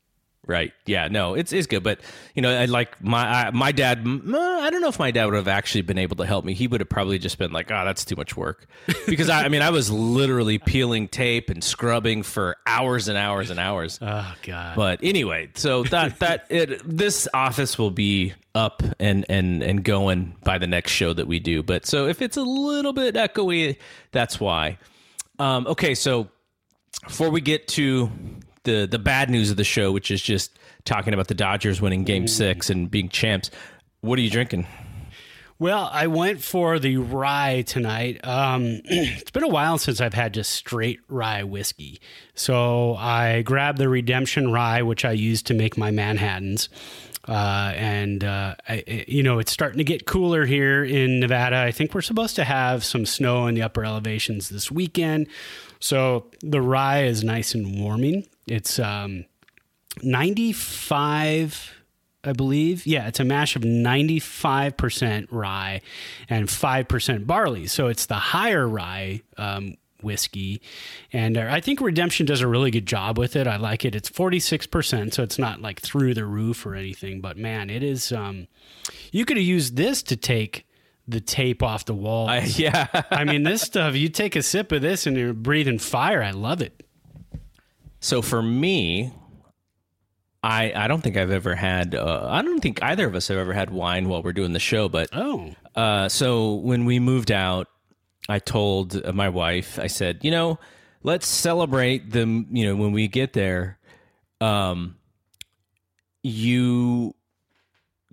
Right. 0.46 0.72
Yeah. 0.84 1.08
No, 1.08 1.34
it's 1.34 1.52
it's 1.52 1.66
good, 1.66 1.82
but 1.82 2.00
you 2.34 2.42
know, 2.42 2.50
I 2.54 2.66
like 2.66 3.02
my 3.02 3.46
I, 3.46 3.50
my 3.50 3.72
dad. 3.72 4.06
uh, 4.06 4.38
I 4.38 4.68
don't 4.70 4.82
know 4.82 4.88
if 4.88 4.98
my 4.98 5.10
dad 5.10 5.24
would 5.24 5.34
have 5.34 5.48
actually 5.48 5.82
been 5.82 5.96
able 5.98 6.16
to 6.16 6.26
help 6.26 6.44
me. 6.44 6.52
He 6.52 6.66
would 6.66 6.80
have 6.80 6.88
probably 6.88 7.18
just 7.18 7.38
been 7.38 7.50
like, 7.52 7.70
"Oh, 7.70 7.84
that's 7.84 8.04
too 8.04 8.16
much 8.16 8.36
work," 8.36 8.66
because 9.06 9.30
I, 9.30 9.44
I 9.44 9.48
mean, 9.48 9.62
I 9.62 9.70
was 9.70 9.90
literally 9.90 10.58
peeling 10.58 11.08
tape 11.08 11.48
and 11.48 11.64
scrubbing 11.64 12.22
for 12.22 12.56
hours 12.66 13.08
and 13.08 13.16
hours 13.16 13.48
and 13.48 13.58
hours. 13.58 13.98
Oh 14.02 14.34
God. 14.42 14.76
But 14.76 15.00
anyway, 15.02 15.48
so 15.54 15.84
that 15.84 16.18
that 16.20 16.46
it 16.50 16.82
this 16.84 17.26
office 17.32 17.78
will 17.78 17.90
be 17.90 18.34
up 18.54 18.82
and 19.00 19.24
and 19.30 19.62
and 19.62 19.82
going 19.82 20.36
by 20.44 20.58
the 20.58 20.66
next 20.66 20.92
show 20.92 21.12
that 21.14 21.26
we 21.26 21.40
do. 21.40 21.62
But 21.62 21.86
so 21.86 22.06
if 22.06 22.20
it's 22.20 22.36
a 22.36 22.42
little 22.42 22.92
bit 22.92 23.14
echoey, 23.14 23.78
that's 24.12 24.38
why. 24.38 24.78
Um, 25.38 25.66
okay, 25.68 25.94
so 25.94 26.28
before 27.06 27.30
we 27.30 27.40
get 27.40 27.66
to 27.68 28.10
the 28.64 28.86
the 28.86 28.98
bad 28.98 29.30
news 29.30 29.50
of 29.50 29.56
the 29.56 29.64
show, 29.64 29.92
which 29.92 30.10
is 30.10 30.20
just 30.20 30.58
talking 30.84 31.14
about 31.14 31.28
the 31.28 31.34
Dodgers 31.34 31.80
winning 31.80 32.04
Game 32.04 32.28
Six 32.28 32.68
and 32.70 32.90
being 32.90 33.08
champs, 33.08 33.50
what 34.00 34.18
are 34.18 34.22
you 34.22 34.30
drinking? 34.30 34.66
Well, 35.58 35.88
I 35.92 36.08
went 36.08 36.42
for 36.42 36.80
the 36.80 36.96
rye 36.96 37.62
tonight. 37.62 38.20
Um, 38.24 38.80
it's 38.84 39.30
been 39.30 39.44
a 39.44 39.48
while 39.48 39.78
since 39.78 40.00
I've 40.00 40.14
had 40.14 40.34
just 40.34 40.50
straight 40.50 41.00
rye 41.08 41.44
whiskey. 41.44 42.00
So 42.34 42.96
I 42.96 43.42
grabbed 43.42 43.78
the 43.78 43.88
Redemption 43.88 44.50
rye, 44.52 44.82
which 44.82 45.04
I 45.04 45.12
use 45.12 45.42
to 45.44 45.54
make 45.54 45.78
my 45.78 45.92
Manhattans. 45.92 46.68
Uh, 47.26 47.72
and, 47.76 48.24
uh, 48.24 48.56
I, 48.68 49.04
you 49.08 49.22
know, 49.22 49.38
it's 49.38 49.52
starting 49.52 49.78
to 49.78 49.84
get 49.84 50.06
cooler 50.06 50.44
here 50.44 50.84
in 50.84 51.20
Nevada. 51.20 51.56
I 51.56 51.70
think 51.70 51.94
we're 51.94 52.02
supposed 52.02 52.36
to 52.36 52.44
have 52.44 52.84
some 52.84 53.06
snow 53.06 53.46
in 53.46 53.54
the 53.54 53.62
upper 53.62 53.84
elevations 53.84 54.48
this 54.50 54.70
weekend. 54.70 55.28
So 55.78 56.26
the 56.40 56.60
rye 56.60 57.04
is 57.04 57.24
nice 57.24 57.54
and 57.54 57.80
warming. 57.80 58.26
It's 58.46 58.78
um, 58.78 59.24
95 60.02 61.72
I 62.26 62.32
believe. 62.32 62.86
Yeah, 62.86 63.06
it's 63.06 63.20
a 63.20 63.24
mash 63.24 63.54
of 63.54 63.62
95% 63.62 65.28
rye 65.30 65.80
and 66.28 66.48
5% 66.48 67.26
barley. 67.26 67.66
So 67.66 67.88
it's 67.88 68.06
the 68.06 68.14
higher 68.14 68.66
rye 68.66 69.20
um, 69.36 69.76
whiskey. 70.02 70.62
And 71.12 71.36
uh, 71.36 71.48
I 71.50 71.60
think 71.60 71.80
Redemption 71.80 72.26
does 72.26 72.40
a 72.40 72.48
really 72.48 72.70
good 72.70 72.86
job 72.86 73.18
with 73.18 73.36
it. 73.36 73.46
I 73.46 73.56
like 73.56 73.84
it. 73.84 73.94
It's 73.94 74.10
46%, 74.10 75.12
so 75.12 75.22
it's 75.22 75.38
not 75.38 75.60
like 75.60 75.80
through 75.80 76.14
the 76.14 76.24
roof 76.24 76.64
or 76.64 76.74
anything. 76.74 77.20
But 77.20 77.36
man, 77.36 77.70
it 77.70 77.82
is. 77.82 78.12
Um, 78.12 78.48
you 79.12 79.24
could 79.24 79.36
have 79.36 79.46
used 79.46 79.76
this 79.76 80.02
to 80.04 80.16
take 80.16 80.66
the 81.06 81.20
tape 81.20 81.62
off 81.62 81.84
the 81.84 81.94
wall. 81.94 82.30
Yeah. 82.44 82.86
I 83.10 83.24
mean, 83.24 83.42
this 83.42 83.62
stuff, 83.62 83.94
you 83.94 84.08
take 84.08 84.36
a 84.36 84.42
sip 84.42 84.72
of 84.72 84.80
this 84.82 85.06
and 85.06 85.16
you're 85.16 85.34
breathing 85.34 85.78
fire. 85.78 86.22
I 86.22 86.30
love 86.30 86.62
it. 86.62 86.83
So 88.04 88.20
for 88.20 88.42
me, 88.42 89.14
I 90.42 90.74
I 90.76 90.88
don't 90.88 91.00
think 91.00 91.16
I've 91.16 91.30
ever 91.30 91.54
had. 91.54 91.94
Uh, 91.94 92.26
I 92.28 92.42
don't 92.42 92.60
think 92.60 92.82
either 92.82 93.06
of 93.06 93.14
us 93.14 93.28
have 93.28 93.38
ever 93.38 93.54
had 93.54 93.70
wine 93.70 94.10
while 94.10 94.22
we're 94.22 94.34
doing 94.34 94.52
the 94.52 94.60
show. 94.60 94.90
But 94.90 95.08
Oh, 95.14 95.54
uh, 95.74 96.10
so 96.10 96.56
when 96.56 96.84
we 96.84 96.98
moved 96.98 97.32
out, 97.32 97.66
I 98.28 98.40
told 98.40 99.02
uh, 99.02 99.10
my 99.14 99.30
wife. 99.30 99.78
I 99.78 99.86
said, 99.86 100.18
you 100.20 100.30
know, 100.30 100.58
let's 101.02 101.26
celebrate 101.26 102.10
the. 102.10 102.44
You 102.50 102.66
know, 102.66 102.76
when 102.76 102.92
we 102.92 103.08
get 103.08 103.32
there, 103.32 103.78
um, 104.38 104.96
you 106.22 107.14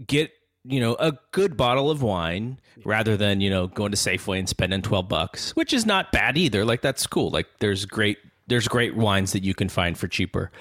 get 0.07 0.31
you 0.63 0.79
know 0.79 0.95
a 1.01 1.17
good 1.33 1.57
bottle 1.57 1.91
of 1.91 2.01
wine 2.01 2.61
rather 2.85 3.17
than 3.17 3.41
you 3.41 3.49
know 3.49 3.67
going 3.67 3.91
to 3.91 3.97
Safeway 3.97 4.39
and 4.39 4.47
spending 4.47 4.81
twelve 4.81 5.09
bucks, 5.09 5.53
which 5.57 5.73
is 5.73 5.85
not 5.85 6.13
bad 6.13 6.37
either. 6.37 6.63
Like 6.63 6.81
that's 6.81 7.05
cool. 7.07 7.29
Like 7.29 7.47
there's 7.59 7.85
great 7.85 8.19
there's 8.51 8.67
great 8.67 8.95
wines 8.95 9.31
that 9.31 9.43
you 9.43 9.53
can 9.55 9.69
find 9.69 9.97
for 9.97 10.07
cheaper. 10.07 10.51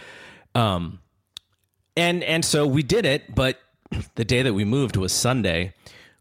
Um, 0.54 1.00
and 1.96 2.22
and 2.24 2.44
so 2.44 2.66
we 2.66 2.82
did 2.82 3.04
it, 3.04 3.34
but 3.34 3.58
the 4.14 4.24
day 4.24 4.42
that 4.42 4.54
we 4.54 4.64
moved 4.64 4.96
was 4.96 5.12
Sunday. 5.12 5.74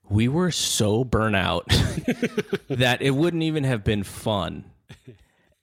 We 0.09 0.27
were 0.27 0.49
so 0.49 1.03
burnt 1.03 1.35
out 1.35 1.67
that 2.67 2.97
it 3.03 3.11
wouldn't 3.11 3.43
even 3.43 3.63
have 3.63 3.83
been 3.83 4.01
fun. 4.03 4.65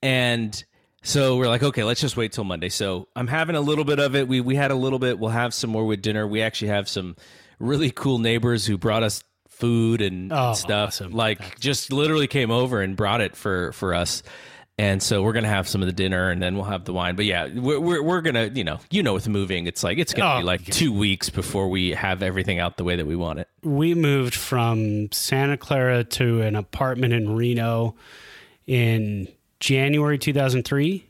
And 0.03 0.65
so 1.03 1.37
we're 1.37 1.49
like, 1.49 1.63
okay, 1.65 1.83
let's 1.85 2.01
just 2.01 2.17
wait 2.17 2.31
till 2.33 2.45
Monday. 2.45 2.69
So 2.69 3.09
I'm 3.17 3.27
having 3.27 3.57
a 3.57 3.61
little 3.61 3.85
bit 3.85 3.99
of 3.99 4.15
it. 4.15 4.29
We 4.29 4.41
we 4.41 4.55
had 4.55 4.71
a 4.71 4.75
little 4.77 4.99
bit. 5.01 5.19
We'll 5.19 5.31
have 5.31 5.53
some 5.53 5.71
more 5.71 5.85
with 5.85 6.01
dinner. 6.03 6.27
We 6.27 6.43
actually 6.43 6.69
have 6.69 6.89
some 6.89 7.17
really 7.59 7.91
cool 7.91 8.19
neighbors 8.19 8.67
who 8.67 8.79
brought 8.79 9.03
us 9.03 9.25
food 9.49 10.01
and 10.03 10.33
Oh, 10.33 10.53
stuff. 10.53 10.89
awesome. 10.89 11.13
Like 11.13 11.59
just 11.59 11.93
literally 11.93 12.27
came 12.29 12.51
over 12.51 12.83
and 12.83 12.95
brought 12.97 13.21
it 13.21 13.35
for 13.37 13.73
for 13.73 13.95
us. 13.95 14.23
And 14.79 15.03
so 15.03 15.23
we're 15.23 15.33
gonna 15.33 15.49
have 15.49 15.67
some 15.67 15.81
of 15.83 15.87
the 15.87 15.93
dinner, 15.95 16.29
and 16.31 16.43
then 16.43 16.55
we'll 16.55 16.67
have 16.67 16.85
the 16.85 16.93
wine. 16.93 17.17
But 17.17 17.25
yeah, 17.25 17.49
we're 17.49 17.81
we're, 17.81 18.03
we're 18.03 18.21
gonna, 18.21 18.51
you 18.53 18.63
know, 18.63 18.79
you 18.91 19.03
know, 19.03 19.15
with 19.15 19.27
moving, 19.27 19.67
it's 19.67 19.83
like 19.83 19.97
it's 19.97 20.13
gonna 20.13 20.35
Oh, 20.35 20.39
be 20.41 20.45
like 20.45 20.65
two 20.67 20.93
weeks 20.93 21.31
before 21.31 21.69
we 21.69 21.93
have 21.93 22.23
everything 22.23 22.59
out 22.59 22.77
the 22.77 22.85
way 22.85 22.97
that 22.97 23.07
we 23.07 23.17
want 23.17 23.39
it. 23.39 23.49
we 23.63 23.95
moved 23.95 24.35
from 24.35 25.11
Santa 25.13 25.57
Clara 25.57 26.05
to 26.05 26.43
an 26.43 26.57
apartment 26.57 27.15
in 27.15 27.35
Reno 27.35 27.95
in 28.67 29.29
January 29.61 30.19
2003. 30.19 31.07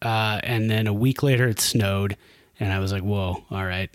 Uh, 0.00 0.40
and 0.44 0.70
then 0.70 0.86
a 0.86 0.92
week 0.92 1.24
later, 1.24 1.48
it 1.48 1.58
snowed. 1.58 2.16
And 2.60 2.72
I 2.72 2.78
was 2.78 2.92
like, 2.92 3.02
whoa, 3.02 3.44
all 3.50 3.64
right. 3.64 3.90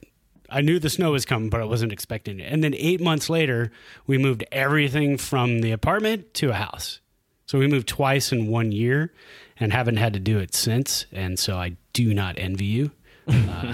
I 0.50 0.60
knew 0.62 0.77
the 0.80 0.89
snow 0.89 1.12
was 1.12 1.25
coming, 1.25 1.50
but 1.50 1.62
I 1.62 1.63
wasn't 1.63 1.94
expecting 1.94 2.39
it. 2.42 2.51
And 2.51 2.62
then 2.63 2.74
eight 2.75 3.00
months 3.00 3.30
later, 3.30 3.72
we 4.06 4.18
moved 4.18 4.44
everything 4.51 5.18
from 5.18 5.62
the 5.62 5.72
apartment 5.72 6.34
to 6.36 6.50
a 6.50 6.53
house. 6.56 7.00
So 7.45 7.59
we 7.59 7.67
moved 7.67 7.88
twice 7.88 8.31
in 8.31 8.47
one 8.47 8.71
year 8.71 9.13
and 9.59 9.71
haven't 9.73 9.97
had 9.97 10.13
to 10.13 10.19
do 10.19 10.39
it 10.39 10.55
since. 10.55 11.05
And 11.12 11.38
so 11.38 11.57
I 11.57 11.77
do 11.93 12.13
not 12.13 12.38
envy 12.38 12.65
you. 12.65 12.91
Uh, 13.27 13.73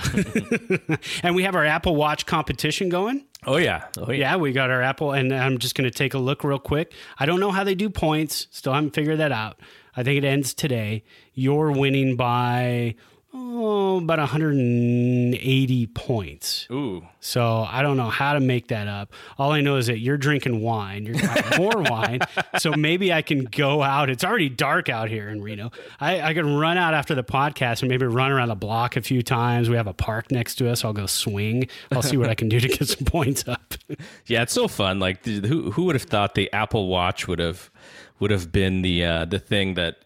and 1.24 1.36
we 1.36 1.44
have 1.44 1.56
our 1.56 1.66
Apple 1.66 1.96
Watch 1.96 2.26
competition 2.26 2.90
going. 2.90 3.26
Oh 3.46 3.58
yeah, 3.58 3.88
oh 3.98 4.12
Yeah, 4.12 4.36
we 4.36 4.52
got 4.52 4.70
our 4.70 4.82
Apple, 4.82 5.14
and 5.14 5.34
I'm 5.34 5.60
just 5.60 5.74
going 5.74 5.90
to 5.90 5.96
take 5.98 6.14
a 6.14 6.18
look 6.20 6.44
real 6.44 6.60
quick. 6.60 6.94
I 7.18 7.26
don't 7.26 7.40
know 7.40 7.52
how 7.52 7.64
they 7.64 7.74
do 7.74 7.90
points. 7.90 8.48
Still 8.52 8.74
haven't 8.74 8.94
figured 8.94 9.20
that 9.20 9.32
out. 9.32 9.60
I 9.96 10.04
think 10.04 10.18
it 10.18 10.28
ends 10.28 10.54
today. 10.54 11.04
You're 11.34 11.72
winning 11.72 12.16
by 12.16 12.96
oh, 13.34 13.98
about 13.98 14.20
180 14.20 15.88
points. 15.88 16.68
Ooh, 16.72 17.06
So 17.20 17.66
I 17.70 17.82
don't 17.82 17.98
know 17.98 18.10
how 18.10 18.34
to 18.34 18.40
make 18.40 18.70
that 18.70 18.88
up. 18.88 19.14
All 19.38 19.52
I 19.52 19.62
know 19.62 19.76
is 19.78 19.88
that 19.88 20.00
you're 20.00 20.18
drinking 20.18 20.62
wine. 20.62 21.06
You're 21.06 21.16
drinking 21.16 21.58
more 21.58 21.82
wine. 21.84 22.20
So 22.58 22.72
maybe 22.72 23.14
I 23.14 23.22
can 23.22 23.46
go 23.46 23.82
out. 23.84 24.10
It's 24.10 24.24
already 24.24 24.50
dark 24.50 24.90
out 24.90 25.10
here 25.10 25.30
in 25.30 25.42
Reno. 25.42 25.72
I, 26.00 26.22
I 26.22 26.34
can 26.34 26.56
run 26.58 26.78
out 26.78 26.94
after 26.94 27.16
the 27.16 27.24
podcast 27.24 27.82
and 27.82 27.90
maybe 27.90 28.06
run 28.06 28.32
around 28.32 28.50
the 28.50 28.56
block 28.56 28.96
a 28.96 29.02
few 29.02 29.22
times. 29.22 29.70
We 29.70 29.76
have 29.76 29.88
a 29.88 29.94
park 29.94 30.32
next 30.32 30.56
to 30.56 30.70
us. 30.70 30.84
I'll 30.84 30.94
go 30.94 31.06
swing. 31.06 31.68
I'll 31.92 32.02
see 32.02 32.18
what 32.18 32.30
I 32.30 32.36
can 32.36 32.50
do 32.50 32.60
to 32.60 32.68
get 32.68 32.88
some 32.88 33.06
points 33.06 33.48
up. 33.48 33.76
yeah, 34.26 34.42
it's 34.42 34.54
so 34.54 34.68
fun. 34.68 35.00
Like, 35.00 35.26
who 35.26 35.72
who 35.72 35.84
would 35.86 35.96
have 35.96 36.04
thought 36.04 36.36
the 36.36 36.52
Apple 36.54 36.88
Watch 36.88 37.28
would 37.28 37.40
have 37.40 37.70
would 38.20 38.32
have 38.32 38.52
been 38.52 38.82
the 38.82 39.06
uh, 39.06 39.26
the 39.26 39.40
thing 39.40 39.76
that 39.76 39.98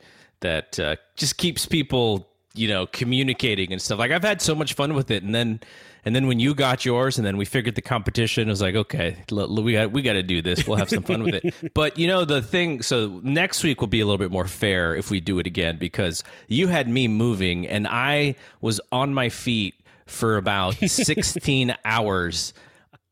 that 0.41 0.79
uh, 0.79 0.95
just 1.15 1.37
keeps 1.37 1.65
people 1.65 2.27
you 2.53 2.67
know 2.67 2.85
communicating 2.87 3.71
and 3.71 3.81
stuff. 3.81 3.99
Like, 3.99 4.11
I've 4.11 4.23
had 4.23 4.41
so 4.41 4.55
much 4.55 4.73
fun 4.73 4.93
with 4.93 5.11
it, 5.11 5.23
and 5.23 5.33
then. 5.33 5.59
And 6.05 6.13
then 6.13 6.27
when 6.27 6.37
you 6.37 6.53
got 6.53 6.83
yours, 6.83 7.17
and 7.17 7.25
then 7.25 7.37
we 7.37 7.45
figured 7.45 7.75
the 7.75 7.81
competition, 7.81 8.49
it 8.49 8.51
was 8.51 8.61
like, 8.61 8.75
okay, 8.75 9.15
we 9.31 9.71
got 9.71 9.93
we 9.93 10.01
got 10.01 10.13
to 10.13 10.21
do 10.21 10.41
this. 10.41 10.67
We'll 10.67 10.75
have 10.75 10.89
some 10.89 11.03
fun 11.03 11.23
with 11.23 11.35
it. 11.35 11.55
But 11.73 11.97
you 11.97 12.07
know 12.07 12.25
the 12.25 12.41
thing. 12.41 12.81
So 12.81 13.21
next 13.23 13.63
week 13.63 13.79
will 13.79 13.87
be 13.87 14.01
a 14.01 14.05
little 14.05 14.17
bit 14.17 14.29
more 14.29 14.45
fair 14.45 14.93
if 14.97 15.09
we 15.09 15.21
do 15.21 15.39
it 15.39 15.47
again 15.47 15.77
because 15.77 16.21
you 16.49 16.67
had 16.67 16.89
me 16.89 17.07
moving, 17.07 17.65
and 17.65 17.87
I 17.87 18.35
was 18.59 18.81
on 18.91 19.13
my 19.13 19.29
feet 19.29 19.75
for 20.05 20.35
about 20.35 20.73
sixteen 20.89 21.73
hours 21.85 22.53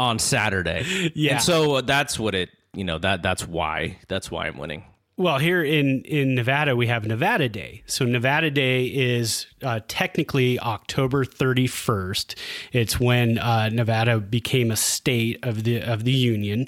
on 0.01 0.19
Saturday. 0.19 1.11
Yeah. 1.15 1.35
And 1.35 1.41
so 1.41 1.79
that's 1.81 2.19
what 2.19 2.35
it, 2.35 2.49
you 2.73 2.83
know, 2.83 2.97
that 2.97 3.21
that's 3.21 3.47
why 3.47 3.99
that's 4.07 4.29
why 4.29 4.47
I'm 4.47 4.57
winning. 4.57 4.83
Well, 5.21 5.37
here 5.37 5.63
in, 5.63 6.01
in 6.01 6.33
Nevada, 6.33 6.75
we 6.75 6.87
have 6.87 7.05
Nevada 7.05 7.47
Day. 7.47 7.83
So, 7.85 8.05
Nevada 8.05 8.49
Day 8.49 8.85
is 8.85 9.45
uh, 9.61 9.81
technically 9.87 10.59
October 10.59 11.25
31st. 11.25 12.33
It's 12.71 12.99
when 12.99 13.37
uh, 13.37 13.69
Nevada 13.69 14.19
became 14.19 14.71
a 14.71 14.75
state 14.75 15.37
of 15.43 15.63
the 15.63 15.79
of 15.79 16.05
the 16.05 16.11
Union, 16.11 16.61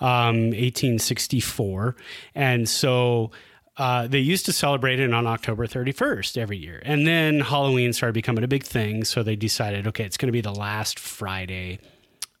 um, 0.00 0.50
1864. 0.50 1.94
And 2.34 2.68
so 2.68 3.30
uh, 3.76 4.08
they 4.08 4.18
used 4.18 4.46
to 4.46 4.52
celebrate 4.52 4.98
it 4.98 5.14
on 5.14 5.28
October 5.28 5.68
31st 5.68 6.36
every 6.36 6.56
year. 6.56 6.82
And 6.84 7.06
then 7.06 7.38
Halloween 7.38 7.92
started 7.92 8.14
becoming 8.14 8.42
a 8.42 8.48
big 8.48 8.64
thing. 8.64 9.04
So, 9.04 9.22
they 9.22 9.36
decided, 9.36 9.86
okay, 9.86 10.02
it's 10.02 10.16
going 10.16 10.26
to 10.26 10.32
be 10.32 10.40
the 10.40 10.52
last 10.52 10.98
Friday 10.98 11.78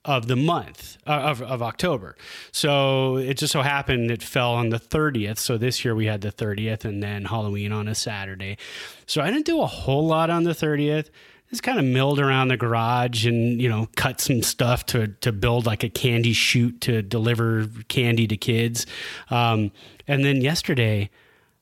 of 0.04 0.26
the 0.26 0.36
month 0.36 0.98
uh, 1.06 1.12
of, 1.12 1.42
of 1.42 1.62
October. 1.62 2.16
So 2.50 3.16
it 3.16 3.34
just 3.34 3.52
so 3.52 3.62
happened 3.62 4.10
it 4.10 4.22
fell 4.22 4.52
on 4.52 4.70
the 4.70 4.80
30th. 4.80 5.38
So 5.38 5.56
this 5.56 5.84
year 5.84 5.94
we 5.94 6.06
had 6.06 6.22
the 6.22 6.32
30th 6.32 6.84
and 6.84 7.02
then 7.02 7.26
Halloween 7.26 7.72
on 7.72 7.86
a 7.88 7.94
Saturday. 7.94 8.58
So 9.06 9.22
I 9.22 9.30
didn't 9.30 9.46
do 9.46 9.60
a 9.60 9.66
whole 9.66 10.06
lot 10.06 10.30
on 10.30 10.44
the 10.44 10.52
30th. 10.52 11.10
Just 11.50 11.62
kind 11.62 11.78
of 11.78 11.84
milled 11.84 12.18
around 12.18 12.48
the 12.48 12.56
garage 12.56 13.26
and, 13.26 13.60
you 13.60 13.68
know, 13.68 13.86
cut 13.94 14.20
some 14.20 14.42
stuff 14.42 14.86
to, 14.86 15.08
to 15.20 15.32
build 15.32 15.66
like 15.66 15.84
a 15.84 15.90
candy 15.90 16.32
chute 16.32 16.80
to 16.80 17.02
deliver 17.02 17.68
candy 17.88 18.26
to 18.26 18.38
kids. 18.38 18.86
Um, 19.28 19.70
and 20.08 20.24
then 20.24 20.40
yesterday, 20.40 21.10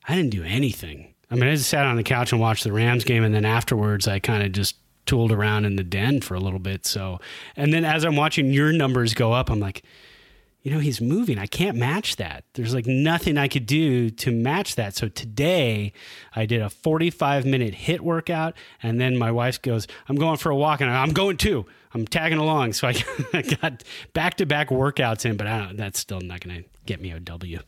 I 0.06 0.14
didn't 0.14 0.30
do 0.30 0.44
anything. 0.44 1.12
I 1.30 1.34
mean, 1.34 1.48
I 1.48 1.54
just 1.54 1.68
sat 1.68 1.86
on 1.86 1.96
the 1.96 2.02
couch 2.04 2.32
and 2.32 2.40
watched 2.40 2.64
the 2.64 2.72
Rams 2.72 3.04
game. 3.04 3.24
And 3.24 3.34
then 3.34 3.44
afterwards, 3.44 4.08
I 4.08 4.20
kind 4.20 4.42
of 4.44 4.52
just 4.52 4.76
tooled 5.06 5.32
around 5.32 5.64
in 5.64 5.76
the 5.76 5.84
den 5.84 6.20
for 6.20 6.34
a 6.34 6.40
little 6.40 6.58
bit. 6.58 6.86
So, 6.86 7.20
and 7.56 7.72
then 7.72 7.84
as 7.84 8.04
I'm 8.04 8.16
watching 8.16 8.52
your 8.52 8.72
numbers 8.72 9.14
go 9.14 9.32
up, 9.32 9.50
I'm 9.50 9.60
like, 9.60 9.82
you 10.62 10.70
know, 10.70 10.78
he's 10.78 11.00
moving. 11.00 11.38
I 11.38 11.46
can't 11.46 11.76
match 11.76 12.16
that. 12.16 12.44
There's 12.52 12.74
like 12.74 12.86
nothing 12.86 13.38
I 13.38 13.48
could 13.48 13.64
do 13.64 14.10
to 14.10 14.30
match 14.30 14.74
that. 14.74 14.94
So 14.94 15.08
today 15.08 15.92
I 16.34 16.44
did 16.44 16.60
a 16.60 16.68
45 16.68 17.46
minute 17.46 17.74
HIIT 17.74 18.00
workout. 18.00 18.54
And 18.82 19.00
then 19.00 19.16
my 19.16 19.32
wife 19.32 19.62
goes, 19.62 19.86
I'm 20.08 20.16
going 20.16 20.36
for 20.36 20.50
a 20.50 20.56
walk. 20.56 20.82
And 20.82 20.90
I'm 20.90 21.12
going 21.12 21.38
too. 21.38 21.64
I'm 21.94 22.06
tagging 22.06 22.38
along. 22.38 22.74
So 22.74 22.88
I 22.88 22.92
got 23.62 23.84
back 24.12 24.36
to 24.36 24.46
back 24.46 24.68
workouts 24.68 25.24
in, 25.24 25.36
but 25.36 25.76
that's 25.76 25.98
still 25.98 26.20
not 26.20 26.40
going 26.40 26.62
to 26.62 26.68
get 26.84 27.00
me 27.00 27.10
a 27.10 27.20
W. 27.20 27.60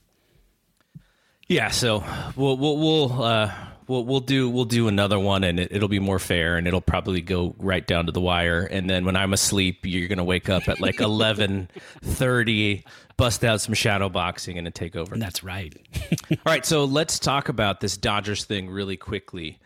Yeah, 1.52 1.68
so 1.68 2.02
we'll 2.34 2.56
we'll 2.56 2.78
we'll 2.78 3.22
uh, 3.22 3.54
we'll, 3.86 4.06
we'll 4.06 4.20
do 4.20 4.48
we'll 4.48 4.64
do 4.64 4.88
another 4.88 5.18
one, 5.18 5.44
and 5.44 5.60
it, 5.60 5.82
will 5.82 5.88
be 5.88 5.98
more 5.98 6.18
fair, 6.18 6.56
and 6.56 6.66
it'll 6.66 6.80
probably 6.80 7.20
go 7.20 7.54
right 7.58 7.86
down 7.86 8.06
to 8.06 8.12
the 8.12 8.22
wire. 8.22 8.62
And 8.62 8.88
then 8.88 9.04
when 9.04 9.16
I'm 9.16 9.34
asleep, 9.34 9.84
you're 9.84 10.08
gonna 10.08 10.24
wake 10.24 10.48
up 10.48 10.66
at 10.66 10.80
like 10.80 10.98
eleven 11.00 11.68
thirty, 12.02 12.86
bust 13.18 13.44
out 13.44 13.60
some 13.60 13.74
shadow 13.74 14.08
boxing, 14.08 14.56
and 14.56 14.74
take 14.74 14.96
over. 14.96 15.14
That's 15.18 15.44
right. 15.44 15.76
All 16.30 16.36
right, 16.46 16.64
so 16.64 16.86
let's 16.86 17.18
talk 17.18 17.50
about 17.50 17.80
this 17.80 17.98
Dodgers 17.98 18.46
thing 18.46 18.70
really 18.70 18.96
quickly. 18.96 19.58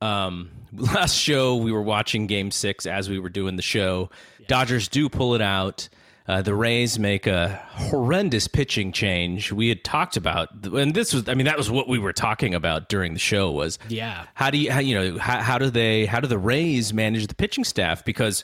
Um, 0.00 0.50
last 0.72 1.16
show 1.16 1.56
we 1.56 1.72
were 1.72 1.82
watching 1.82 2.28
Game 2.28 2.52
Six 2.52 2.86
as 2.86 3.10
we 3.10 3.18
were 3.18 3.28
doing 3.28 3.56
the 3.56 3.62
show. 3.62 4.08
Dodgers 4.46 4.86
do 4.86 5.08
pull 5.08 5.34
it 5.34 5.42
out. 5.42 5.88
Uh, 6.26 6.40
the 6.40 6.54
Rays 6.54 6.98
make 6.98 7.26
a 7.26 7.60
horrendous 7.72 8.48
pitching 8.48 8.92
change. 8.92 9.52
We 9.52 9.68
had 9.68 9.84
talked 9.84 10.16
about, 10.16 10.48
and 10.64 10.94
this 10.94 11.12
was, 11.12 11.28
I 11.28 11.34
mean, 11.34 11.44
that 11.44 11.58
was 11.58 11.70
what 11.70 11.86
we 11.86 11.98
were 11.98 12.14
talking 12.14 12.54
about 12.54 12.88
during 12.88 13.12
the 13.12 13.18
show. 13.18 13.50
Was 13.50 13.78
yeah, 13.88 14.26
how 14.32 14.50
do 14.50 14.56
you, 14.56 14.72
how, 14.72 14.80
you 14.80 14.94
know, 14.94 15.18
how, 15.18 15.40
how 15.40 15.58
do 15.58 15.68
they, 15.68 16.06
how 16.06 16.20
do 16.20 16.26
the 16.26 16.38
Rays 16.38 16.94
manage 16.94 17.26
the 17.26 17.34
pitching 17.34 17.64
staff? 17.64 18.06
Because 18.06 18.42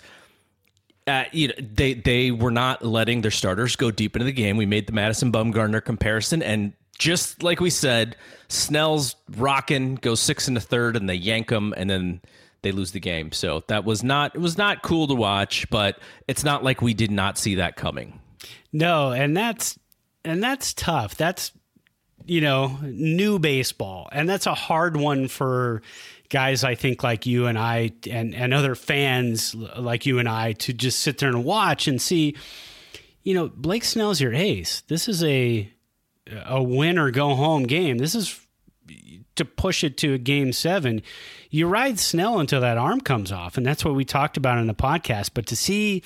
uh, 1.06 1.24
you 1.32 1.48
know, 1.48 1.54
they 1.58 1.94
they 1.94 2.30
were 2.30 2.50
not 2.50 2.84
letting 2.84 3.22
their 3.22 3.30
starters 3.30 3.76
go 3.76 3.90
deep 3.90 4.14
into 4.14 4.24
the 4.24 4.32
game. 4.32 4.56
We 4.56 4.66
made 4.66 4.86
the 4.86 4.92
Madison 4.92 5.32
Bumgarner 5.32 5.82
comparison, 5.82 6.42
and 6.42 6.72
just 6.98 7.42
like 7.42 7.60
we 7.60 7.70
said, 7.70 8.14
Snell's 8.48 9.16
rocking, 9.36 9.96
goes 9.96 10.20
six 10.20 10.48
and 10.48 10.56
a 10.56 10.60
third, 10.60 10.96
and 10.96 11.08
they 11.08 11.14
yank 11.14 11.50
him, 11.50 11.72
and 11.76 11.88
then 11.88 12.20
they 12.62 12.72
lose 12.72 12.92
the 12.92 13.00
game. 13.00 13.32
So 13.32 13.62
that 13.68 13.84
was 13.84 14.02
not 14.02 14.34
it 14.34 14.40
was 14.40 14.58
not 14.58 14.82
cool 14.82 15.06
to 15.08 15.14
watch, 15.14 15.68
but 15.70 15.98
it's 16.28 16.44
not 16.44 16.64
like 16.64 16.82
we 16.82 16.94
did 16.94 17.10
not 17.10 17.38
see 17.38 17.56
that 17.56 17.76
coming. 17.76 18.20
No, 18.72 19.12
and 19.12 19.36
that's 19.36 19.78
and 20.24 20.42
that's 20.42 20.74
tough. 20.74 21.16
That's 21.16 21.52
you 22.26 22.40
know, 22.40 22.78
new 22.82 23.38
baseball. 23.38 24.08
And 24.12 24.28
that's 24.28 24.46
a 24.46 24.54
hard 24.54 24.96
one 24.96 25.26
for 25.28 25.82
guys 26.28 26.62
I 26.62 26.76
think 26.76 27.02
like 27.02 27.26
you 27.26 27.46
and 27.46 27.58
I 27.58 27.92
and 28.08 28.34
and 28.34 28.54
other 28.54 28.74
fans 28.74 29.54
like 29.54 30.06
you 30.06 30.18
and 30.18 30.28
I 30.28 30.52
to 30.52 30.72
just 30.72 31.00
sit 31.00 31.18
there 31.18 31.28
and 31.28 31.44
watch 31.44 31.88
and 31.88 32.00
see 32.00 32.36
you 33.22 33.34
know, 33.34 33.48
Blake 33.48 33.84
Snell's 33.84 34.20
your 34.20 34.32
ace. 34.32 34.82
This 34.82 35.08
is 35.08 35.22
a 35.22 35.70
a 36.46 36.62
win 36.62 36.98
or 36.98 37.10
go 37.10 37.34
home 37.34 37.64
game. 37.64 37.98
This 37.98 38.14
is 38.14 38.40
to 39.36 39.44
push 39.44 39.84
it 39.84 39.96
to 39.98 40.14
a 40.14 40.18
game 40.18 40.52
7 40.52 41.02
you 41.50 41.66
ride 41.66 41.98
Snell 41.98 42.38
until 42.38 42.60
that 42.60 42.78
arm 42.78 43.00
comes 43.00 43.32
off, 43.32 43.56
and 43.56 43.66
that's 43.66 43.84
what 43.84 43.94
we 43.94 44.04
talked 44.04 44.36
about 44.36 44.58
in 44.58 44.66
the 44.66 44.74
podcast. 44.74 45.30
But 45.34 45.46
to 45.46 45.56
see, 45.56 46.02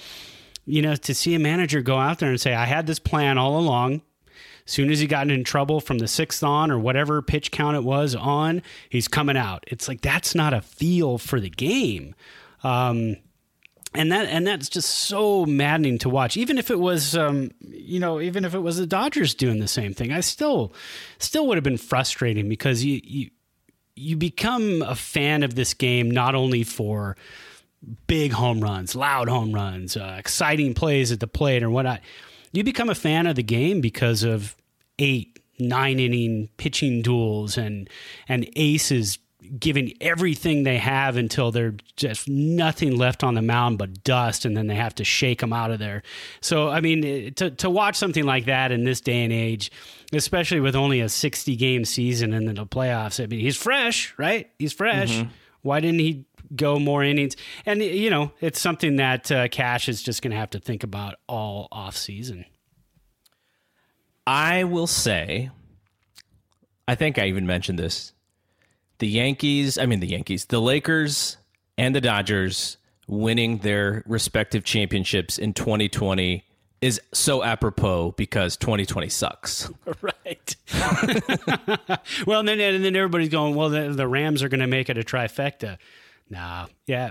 you 0.64 0.82
know, 0.82 0.96
to 0.96 1.14
see 1.14 1.34
a 1.34 1.38
manager 1.38 1.82
go 1.82 1.98
out 1.98 2.18
there 2.18 2.30
and 2.30 2.40
say, 2.40 2.54
"I 2.54 2.64
had 2.64 2.86
this 2.86 2.98
plan 2.98 3.38
all 3.38 3.58
along." 3.58 4.02
As 4.66 4.72
soon 4.72 4.90
as 4.90 4.98
he 4.98 5.06
got 5.06 5.30
in 5.30 5.44
trouble 5.44 5.78
from 5.80 5.98
the 5.98 6.08
sixth 6.08 6.42
on 6.42 6.70
or 6.70 6.78
whatever 6.78 7.20
pitch 7.20 7.50
count 7.50 7.76
it 7.76 7.84
was 7.84 8.14
on, 8.14 8.62
he's 8.88 9.08
coming 9.08 9.36
out. 9.36 9.62
It's 9.66 9.88
like 9.88 10.00
that's 10.00 10.34
not 10.34 10.54
a 10.54 10.62
feel 10.62 11.18
for 11.18 11.38
the 11.38 11.50
game. 11.50 12.14
Um, 12.62 13.16
and 13.92 14.10
that 14.10 14.26
and 14.26 14.46
that's 14.46 14.70
just 14.70 14.88
so 14.88 15.44
maddening 15.44 15.98
to 15.98 16.08
watch. 16.08 16.38
Even 16.38 16.56
if 16.56 16.70
it 16.70 16.80
was, 16.80 17.14
um, 17.14 17.50
you 17.60 18.00
know, 18.00 18.20
even 18.20 18.46
if 18.46 18.54
it 18.54 18.60
was 18.60 18.78
the 18.78 18.86
Dodgers 18.86 19.34
doing 19.34 19.60
the 19.60 19.68
same 19.68 19.92
thing, 19.92 20.12
I 20.12 20.20
still, 20.20 20.72
still 21.18 21.46
would 21.46 21.58
have 21.58 21.64
been 21.64 21.76
frustrating 21.76 22.48
because 22.48 22.82
you, 22.82 23.00
you 23.04 23.30
you 23.96 24.16
become 24.16 24.82
a 24.82 24.94
fan 24.94 25.42
of 25.42 25.54
this 25.54 25.74
game 25.74 26.10
not 26.10 26.34
only 26.34 26.64
for 26.64 27.16
big 28.06 28.32
home 28.32 28.60
runs, 28.60 28.94
loud 28.94 29.28
home 29.28 29.52
runs, 29.52 29.96
uh, 29.96 30.16
exciting 30.18 30.74
plays 30.74 31.12
at 31.12 31.20
the 31.20 31.26
plate, 31.26 31.62
or 31.62 31.70
whatnot. 31.70 32.00
You 32.52 32.64
become 32.64 32.88
a 32.88 32.94
fan 32.94 33.26
of 33.26 33.36
the 33.36 33.42
game 33.42 33.80
because 33.80 34.22
of 34.22 34.56
eight, 34.98 35.40
nine 35.58 36.00
inning 36.00 36.48
pitching 36.56 37.02
duels 37.02 37.56
and 37.56 37.88
and 38.28 38.48
aces 38.56 39.18
giving 39.58 39.92
everything 40.00 40.62
they 40.62 40.78
have 40.78 41.16
until 41.16 41.50
they're 41.50 41.74
just 41.96 42.28
nothing 42.28 42.96
left 42.96 43.22
on 43.22 43.34
the 43.34 43.42
mound 43.42 43.78
but 43.78 44.04
dust, 44.04 44.44
and 44.44 44.56
then 44.56 44.66
they 44.66 44.74
have 44.74 44.94
to 44.96 45.04
shake 45.04 45.40
them 45.40 45.52
out 45.52 45.70
of 45.70 45.78
there. 45.78 46.02
So, 46.40 46.68
I 46.68 46.80
mean, 46.80 47.34
to, 47.34 47.50
to 47.50 47.70
watch 47.70 47.96
something 47.96 48.24
like 48.24 48.46
that 48.46 48.72
in 48.72 48.84
this 48.84 49.00
day 49.00 49.22
and 49.24 49.32
age, 49.32 49.70
especially 50.12 50.60
with 50.60 50.74
only 50.74 51.00
a 51.00 51.08
60 51.08 51.56
game 51.56 51.84
season 51.84 52.32
and 52.32 52.48
then 52.48 52.56
the 52.56 52.66
playoffs, 52.66 53.22
I 53.22 53.26
mean, 53.26 53.40
he's 53.40 53.56
fresh, 53.56 54.14
right? 54.18 54.50
He's 54.58 54.72
fresh. 54.72 55.12
Mm-hmm. 55.12 55.30
Why 55.62 55.80
didn't 55.80 56.00
he 56.00 56.26
go 56.54 56.78
more 56.78 57.02
innings? 57.02 57.36
And, 57.66 57.82
you 57.82 58.10
know, 58.10 58.32
it's 58.40 58.60
something 58.60 58.96
that 58.96 59.30
uh, 59.30 59.48
Cash 59.48 59.88
is 59.88 60.02
just 60.02 60.22
going 60.22 60.32
to 60.32 60.36
have 60.36 60.50
to 60.50 60.58
think 60.58 60.84
about 60.84 61.16
all 61.28 61.68
off 61.70 61.96
season. 61.96 62.44
I 64.26 64.64
will 64.64 64.86
say, 64.86 65.50
I 66.88 66.94
think 66.94 67.18
I 67.18 67.26
even 67.26 67.46
mentioned 67.46 67.78
this 67.78 68.13
the 68.98 69.08
Yankees, 69.08 69.78
I 69.78 69.86
mean, 69.86 70.00
the 70.00 70.08
Yankees, 70.08 70.46
the 70.46 70.60
Lakers 70.60 71.36
and 71.76 71.94
the 71.94 72.00
Dodgers 72.00 72.76
winning 73.06 73.58
their 73.58 74.02
respective 74.06 74.64
championships 74.64 75.38
in 75.38 75.52
2020 75.52 76.44
is 76.80 77.00
so 77.12 77.42
apropos 77.42 78.12
because 78.12 78.56
2020 78.56 79.08
sucks. 79.08 79.70
Right. 80.00 80.56
well, 82.26 82.40
and 82.40 82.48
then 82.48 82.60
and 82.60 82.84
then 82.84 82.96
everybody's 82.96 83.28
going, 83.28 83.54
well, 83.54 83.68
the, 83.68 83.90
the 83.90 84.08
Rams 84.08 84.42
are 84.42 84.48
going 84.48 84.60
to 84.60 84.66
make 84.66 84.90
it 84.90 84.98
a 84.98 85.02
trifecta. 85.02 85.78
Nah, 86.28 86.66
yeah. 86.86 87.10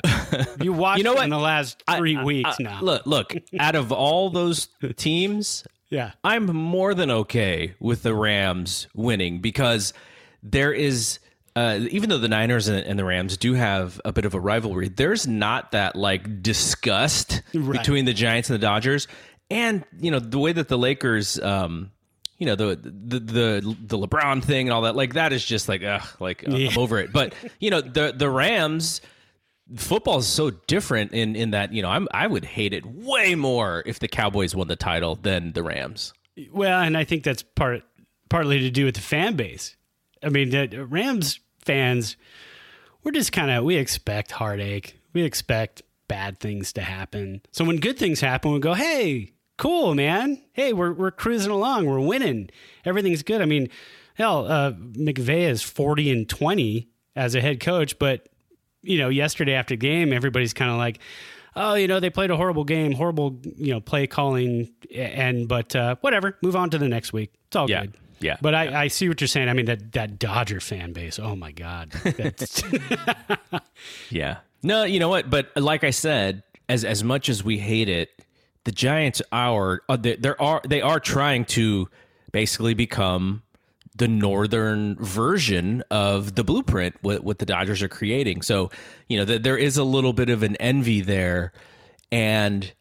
You 0.62 0.74
watched 0.74 0.98
you 0.98 1.04
know 1.04 1.14
what? 1.14 1.24
in 1.24 1.30
the 1.30 1.38
last 1.38 1.84
three 1.96 2.18
I, 2.18 2.24
weeks 2.24 2.56
I, 2.60 2.64
now. 2.64 2.82
Look, 2.82 3.06
look. 3.06 3.34
out 3.60 3.76
of 3.76 3.92
all 3.92 4.30
those 4.30 4.68
teams, 4.96 5.64
yeah, 5.90 6.12
I'm 6.24 6.46
more 6.46 6.94
than 6.94 7.12
okay 7.12 7.76
with 7.80 8.04
the 8.04 8.16
Rams 8.16 8.88
winning 8.96 9.40
because 9.40 9.94
there 10.42 10.74
is 10.74 11.20
uh, 11.56 11.80
even 11.92 12.10
though 12.10 12.18
the 12.18 12.28
Niners 12.28 12.68
and, 12.68 12.84
and, 12.86 12.98
the 12.98 13.06
Rams 13.06 13.38
do 13.38 13.54
have 13.54 14.02
a 14.04 14.12
bit 14.12 14.26
of 14.26 14.34
a 14.34 14.40
rivalry, 14.40 14.90
there's 14.90 15.28
not 15.28 15.72
that 15.72 15.96
like 15.96 16.42
disgust 16.42 17.44
right. 17.54 17.78
between 17.78 18.06
the 18.06 18.14
Giants 18.14 18.50
and 18.50 18.56
the 18.56 18.66
Dodgers. 18.66 19.08
And 19.52 19.84
you 20.00 20.10
know 20.10 20.20
the 20.20 20.40
way 20.40 20.52
that 20.52 20.68
the 20.68 20.78
Lakers, 20.78 21.40
um, 21.40 21.92
you 22.40 22.48
know 22.48 22.56
the, 22.56 22.76
the 22.76 23.20
the 23.20 23.78
the 23.82 23.98
LeBron 23.98 24.44
thing 24.44 24.68
and 24.68 24.74
all 24.74 24.82
that, 24.84 24.96
like 24.96 25.14
that 25.14 25.32
is 25.32 25.46
just 25.46 25.70
like, 25.70 25.84
ugh, 25.84 26.02
like 26.20 26.48
uh, 26.48 26.56
yeah. 26.56 26.70
I'm 26.72 26.78
over 26.78 26.98
it. 26.98 27.14
But 27.14 27.36
you 27.60 27.70
know 27.70 27.82
the 27.82 28.14
the 28.18 28.32
Rams, 28.32 29.02
football 29.76 30.18
is 30.18 30.28
so 30.28 30.50
different 30.50 31.12
in 31.12 31.36
in 31.36 31.52
that 31.52 31.72
you 31.72 31.84
know 31.84 31.90
I'm 31.90 32.08
I 32.12 32.26
would 32.26 32.46
hate 32.46 32.74
it 32.74 32.84
way 32.84 33.36
more 33.36 33.84
if 33.86 34.00
the 34.00 34.08
Cowboys 34.08 34.56
won 34.56 34.70
the 34.70 34.76
title 34.76 35.16
than 35.16 35.54
the 35.54 35.62
Rams. 35.62 36.14
Well, 36.52 36.82
and 36.82 36.98
I 36.98 37.04
think 37.04 37.24
that's 37.24 37.44
part 37.44 37.84
partly 38.30 38.60
to 38.62 38.72
do 38.72 38.86
with 38.86 38.96
the 38.96 39.02
fan 39.02 39.36
base. 39.36 39.76
I 40.24 40.30
mean, 40.30 40.50
the 40.50 40.86
Rams 40.86 41.40
fans, 41.64 42.18
we're 43.04 43.12
just 43.12 43.32
kind 43.32 43.52
of 43.52 43.64
we 43.64 43.76
expect 43.76 44.32
heartache. 44.32 45.00
We 45.14 45.24
expect 45.24 45.82
bad 46.08 46.40
things 46.40 46.74
to 46.74 46.82
happen. 46.82 47.42
So 47.52 47.66
when 47.66 47.78
good 47.78 47.98
things 47.98 48.22
happen, 48.22 48.52
we 48.52 48.60
go, 48.60 48.74
"Hey, 48.74 49.34
cool, 49.58 49.96
man. 49.96 50.42
Hey, 50.54 50.74
we're 50.74 50.94
we're 50.94 51.12
cruising 51.12 51.52
along. 51.52 51.86
We're 51.86 52.00
winning. 52.00 52.50
Everything's 52.86 53.24
good." 53.24 53.42
I 53.42 53.46
mean, 53.46 53.70
hell, 54.16 54.46
uh, 54.46 54.72
McVay 54.72 55.50
is 55.50 55.62
forty 55.62 56.12
and 56.12 56.28
twenty 56.28 56.90
as 57.16 57.36
a 57.36 57.42
head 57.42 57.60
coach, 57.60 58.00
but 58.00 58.28
you 58.82 58.98
know, 58.98 59.10
yesterday 59.10 59.54
after 59.54 59.76
game, 59.76 60.14
everybody's 60.14 60.54
kind 60.54 60.72
of 60.72 60.78
like, 60.78 61.00
"Oh, 61.56 61.74
you 61.76 61.88
know, 61.88 62.00
they 62.00 62.10
played 62.10 62.32
a 62.32 62.38
horrible 62.38 62.64
game, 62.64 62.94
horrible, 62.94 63.40
you 63.58 63.74
know, 63.74 63.80
play 63.80 64.08
calling, 64.08 64.72
and 64.96 65.48
but 65.48 65.76
uh, 65.76 65.96
whatever. 66.02 66.38
Move 66.42 66.56
on 66.56 66.70
to 66.72 66.78
the 66.78 66.88
next 66.88 67.14
week. 67.14 67.34
It's 67.48 67.56
all 67.56 67.70
yeah. 67.70 67.82
good." 67.82 67.94
Yeah. 68.24 68.38
But 68.42 68.56
I, 68.56 68.84
I 68.84 68.88
see 68.88 69.10
what 69.10 69.20
you're 69.20 69.28
saying. 69.28 69.50
I 69.50 69.54
mean 69.54 69.66
that 69.66 69.92
that 69.92 70.18
Dodger 70.18 70.60
fan 70.60 70.94
base. 70.94 71.20
Oh 71.20 71.36
my 71.36 71.52
God. 71.52 71.92
yeah. 74.10 74.38
No, 74.64 74.86
you 74.86 75.00
know 75.00 75.10
what? 75.10 75.30
But 75.30 75.52
like 75.58 75.84
I 75.84 75.90
said, 75.90 76.44
as 76.70 76.86
as 76.86 77.04
much 77.04 77.28
as 77.30 77.44
we 77.44 77.58
hate 77.58 77.90
it, 77.90 78.10
the 78.64 78.72
Giants 78.72 79.22
are 79.32 79.82
uh, 79.90 79.98
they, 79.98 80.16
they 80.16 80.30
are 80.40 80.62
they 80.68 80.82
are 80.82 81.00
trying 81.00 81.46
to 81.46 81.90
basically 82.32 82.74
become 82.74 83.44
the 83.96 84.08
northern 84.08 84.96
version 84.96 85.84
of 85.92 86.34
the 86.34 86.44
blueprint 86.44 86.96
what, 87.02 87.24
what 87.24 87.40
the 87.40 87.46
Dodgers 87.46 87.84
are 87.84 87.88
creating. 87.88 88.42
So, 88.42 88.72
you 89.08 89.18
know, 89.18 89.26
the, 89.26 89.38
there 89.38 89.58
is 89.58 89.78
a 89.78 89.84
little 89.84 90.14
bit 90.14 90.30
of 90.30 90.42
an 90.42 90.56
envy 90.56 91.02
there 91.02 91.52
and 92.12 92.74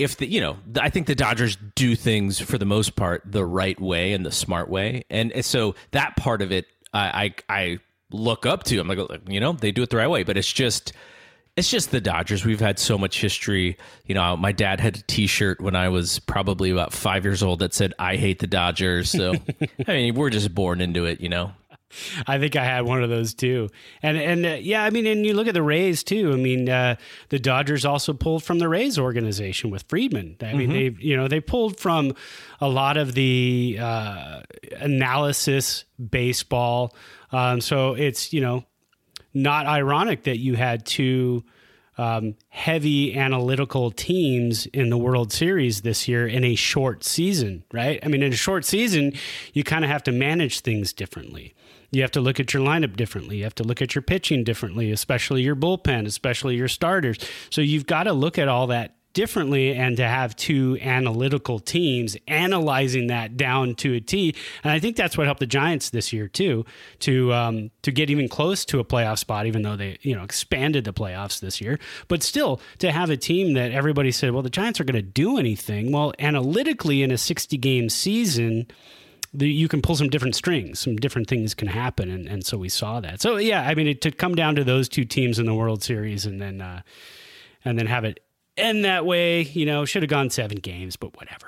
if 0.00 0.16
the 0.16 0.26
you 0.26 0.40
know 0.40 0.56
I 0.80 0.88
think 0.90 1.06
the 1.06 1.14
Dodgers 1.14 1.56
do 1.74 1.94
things 1.94 2.40
for 2.40 2.58
the 2.58 2.64
most 2.64 2.96
part 2.96 3.22
the 3.24 3.44
right 3.44 3.78
way 3.80 4.12
and 4.12 4.24
the 4.24 4.32
smart 4.32 4.68
way, 4.68 5.04
and 5.10 5.44
so 5.44 5.74
that 5.92 6.16
part 6.16 6.42
of 6.42 6.50
it 6.50 6.66
I 6.92 7.34
I, 7.48 7.60
I 7.62 7.78
look 8.10 8.46
up 8.46 8.64
to. 8.64 8.78
I'm 8.78 8.88
like 8.88 8.98
you 9.28 9.40
know 9.40 9.52
they 9.52 9.72
do 9.72 9.82
it 9.82 9.90
the 9.90 9.98
right 9.98 10.08
way, 10.08 10.22
but 10.22 10.36
it's 10.36 10.52
just 10.52 10.92
it's 11.56 11.70
just 11.70 11.90
the 11.90 12.00
Dodgers. 12.00 12.44
We've 12.44 12.60
had 12.60 12.78
so 12.78 12.96
much 12.96 13.20
history. 13.20 13.76
You 14.06 14.14
know, 14.14 14.36
my 14.36 14.52
dad 14.52 14.80
had 14.80 14.96
a 14.96 15.02
T-shirt 15.02 15.60
when 15.60 15.76
I 15.76 15.88
was 15.88 16.18
probably 16.20 16.70
about 16.70 16.92
five 16.92 17.24
years 17.24 17.42
old 17.42 17.58
that 17.58 17.74
said 17.74 17.92
"I 17.98 18.16
hate 18.16 18.38
the 18.38 18.46
Dodgers." 18.46 19.10
So 19.10 19.34
I 19.86 19.92
mean, 19.92 20.14
we're 20.14 20.30
just 20.30 20.54
born 20.54 20.80
into 20.80 21.04
it. 21.04 21.20
You 21.20 21.28
know. 21.28 21.52
I 22.26 22.38
think 22.38 22.56
I 22.56 22.64
had 22.64 22.84
one 22.84 23.02
of 23.02 23.10
those 23.10 23.34
too. 23.34 23.68
And 24.02 24.16
and 24.16 24.46
uh, 24.46 24.58
yeah, 24.60 24.84
I 24.84 24.90
mean, 24.90 25.06
and 25.06 25.26
you 25.26 25.34
look 25.34 25.48
at 25.48 25.54
the 25.54 25.62
Rays 25.62 26.02
too. 26.02 26.32
I 26.32 26.36
mean, 26.36 26.68
uh, 26.68 26.96
the 27.30 27.38
Dodgers 27.38 27.84
also 27.84 28.12
pulled 28.12 28.44
from 28.44 28.58
the 28.58 28.68
Rays 28.68 28.98
organization 28.98 29.70
with 29.70 29.84
Friedman. 29.88 30.36
I 30.40 30.54
mean, 30.54 30.70
they 30.70 30.96
you 30.98 31.16
know 31.16 31.28
they 31.28 31.40
pulled 31.40 31.78
from 31.78 32.14
a 32.60 32.68
lot 32.68 32.96
of 32.96 33.14
the 33.14 33.78
uh, 33.80 34.42
analysis 34.78 35.84
baseball. 35.98 36.94
Um, 37.32 37.60
so 37.60 37.94
it's 37.94 38.32
you 38.32 38.40
know 38.40 38.64
not 39.34 39.66
ironic 39.66 40.24
that 40.24 40.38
you 40.38 40.54
had 40.56 40.86
two 40.86 41.44
um, 42.00 42.34
heavy 42.48 43.14
analytical 43.16 43.90
teams 43.90 44.64
in 44.66 44.88
the 44.88 44.96
World 44.96 45.32
Series 45.32 45.82
this 45.82 46.08
year 46.08 46.26
in 46.26 46.44
a 46.44 46.54
short 46.54 47.04
season, 47.04 47.62
right? 47.72 48.00
I 48.02 48.08
mean, 48.08 48.22
in 48.22 48.32
a 48.32 48.36
short 48.36 48.64
season, 48.64 49.12
you 49.52 49.64
kind 49.64 49.84
of 49.84 49.90
have 49.90 50.02
to 50.04 50.12
manage 50.12 50.60
things 50.60 50.94
differently. 50.94 51.54
You 51.90 52.02
have 52.02 52.10
to 52.12 52.20
look 52.20 52.38
at 52.38 52.54
your 52.54 52.62
lineup 52.62 52.96
differently. 52.96 53.38
You 53.38 53.44
have 53.44 53.54
to 53.56 53.64
look 53.64 53.82
at 53.82 53.94
your 53.94 54.02
pitching 54.02 54.44
differently, 54.44 54.92
especially 54.92 55.42
your 55.42 55.56
bullpen, 55.56 56.06
especially 56.06 56.56
your 56.56 56.68
starters. 56.68 57.18
So 57.50 57.60
you've 57.60 57.86
got 57.86 58.04
to 58.04 58.12
look 58.12 58.38
at 58.38 58.48
all 58.48 58.68
that 58.68 58.94
differently 59.12 59.74
and 59.74 59.96
to 59.96 60.06
have 60.06 60.36
two 60.36 60.78
analytical 60.80 61.58
teams 61.58 62.16
analyzing 62.28 63.08
that 63.08 63.36
down 63.36 63.74
to 63.74 63.94
a 63.94 64.00
T. 64.00 64.34
And 64.62 64.72
I 64.72 64.78
think 64.78 64.96
that's 64.96 65.18
what 65.18 65.26
helped 65.26 65.40
the 65.40 65.46
Giants 65.46 65.90
this 65.90 66.12
year 66.12 66.28
too 66.28 66.64
to 67.00 67.32
um, 67.32 67.70
to 67.82 67.90
get 67.90 68.10
even 68.10 68.28
close 68.28 68.64
to 68.66 68.78
a 68.78 68.84
playoff 68.84 69.18
spot, 69.18 69.46
even 69.46 69.62
though 69.62 69.76
they 69.76 69.98
you 70.02 70.14
know 70.14 70.22
expanded 70.22 70.84
the 70.84 70.92
playoffs 70.92 71.40
this 71.40 71.60
year. 71.60 71.78
But 72.08 72.22
still, 72.22 72.60
to 72.78 72.92
have 72.92 73.10
a 73.10 73.16
team 73.16 73.54
that 73.54 73.72
everybody 73.72 74.12
said, 74.12 74.32
well, 74.32 74.42
the 74.42 74.50
Giants 74.50 74.80
are 74.80 74.84
going 74.84 74.94
to 74.94 75.02
do 75.02 75.38
anything. 75.38 75.90
Well, 75.92 76.12
analytically, 76.18 77.02
in 77.02 77.10
a 77.10 77.18
sixty 77.18 77.56
game 77.56 77.88
season. 77.88 78.68
The, 79.32 79.48
you 79.48 79.68
can 79.68 79.80
pull 79.80 79.94
some 79.94 80.10
different 80.10 80.34
strings, 80.34 80.80
some 80.80 80.96
different 80.96 81.28
things 81.28 81.54
can 81.54 81.68
happen, 81.68 82.10
and, 82.10 82.26
and 82.26 82.44
so 82.44 82.58
we 82.58 82.68
saw 82.68 82.98
that. 83.00 83.20
So 83.20 83.36
yeah, 83.36 83.62
I 83.62 83.74
mean, 83.74 83.86
it, 83.86 84.00
to 84.02 84.10
come 84.10 84.34
down 84.34 84.56
to 84.56 84.64
those 84.64 84.88
two 84.88 85.04
teams 85.04 85.38
in 85.38 85.46
the 85.46 85.54
World 85.54 85.84
Series, 85.84 86.26
and 86.26 86.40
then 86.40 86.60
uh, 86.60 86.82
and 87.64 87.78
then 87.78 87.86
have 87.86 88.04
it 88.04 88.20
end 88.56 88.84
that 88.84 89.06
way. 89.06 89.42
You 89.42 89.66
know, 89.66 89.84
should 89.84 90.02
have 90.02 90.10
gone 90.10 90.30
seven 90.30 90.58
games, 90.58 90.96
but 90.96 91.16
whatever. 91.16 91.46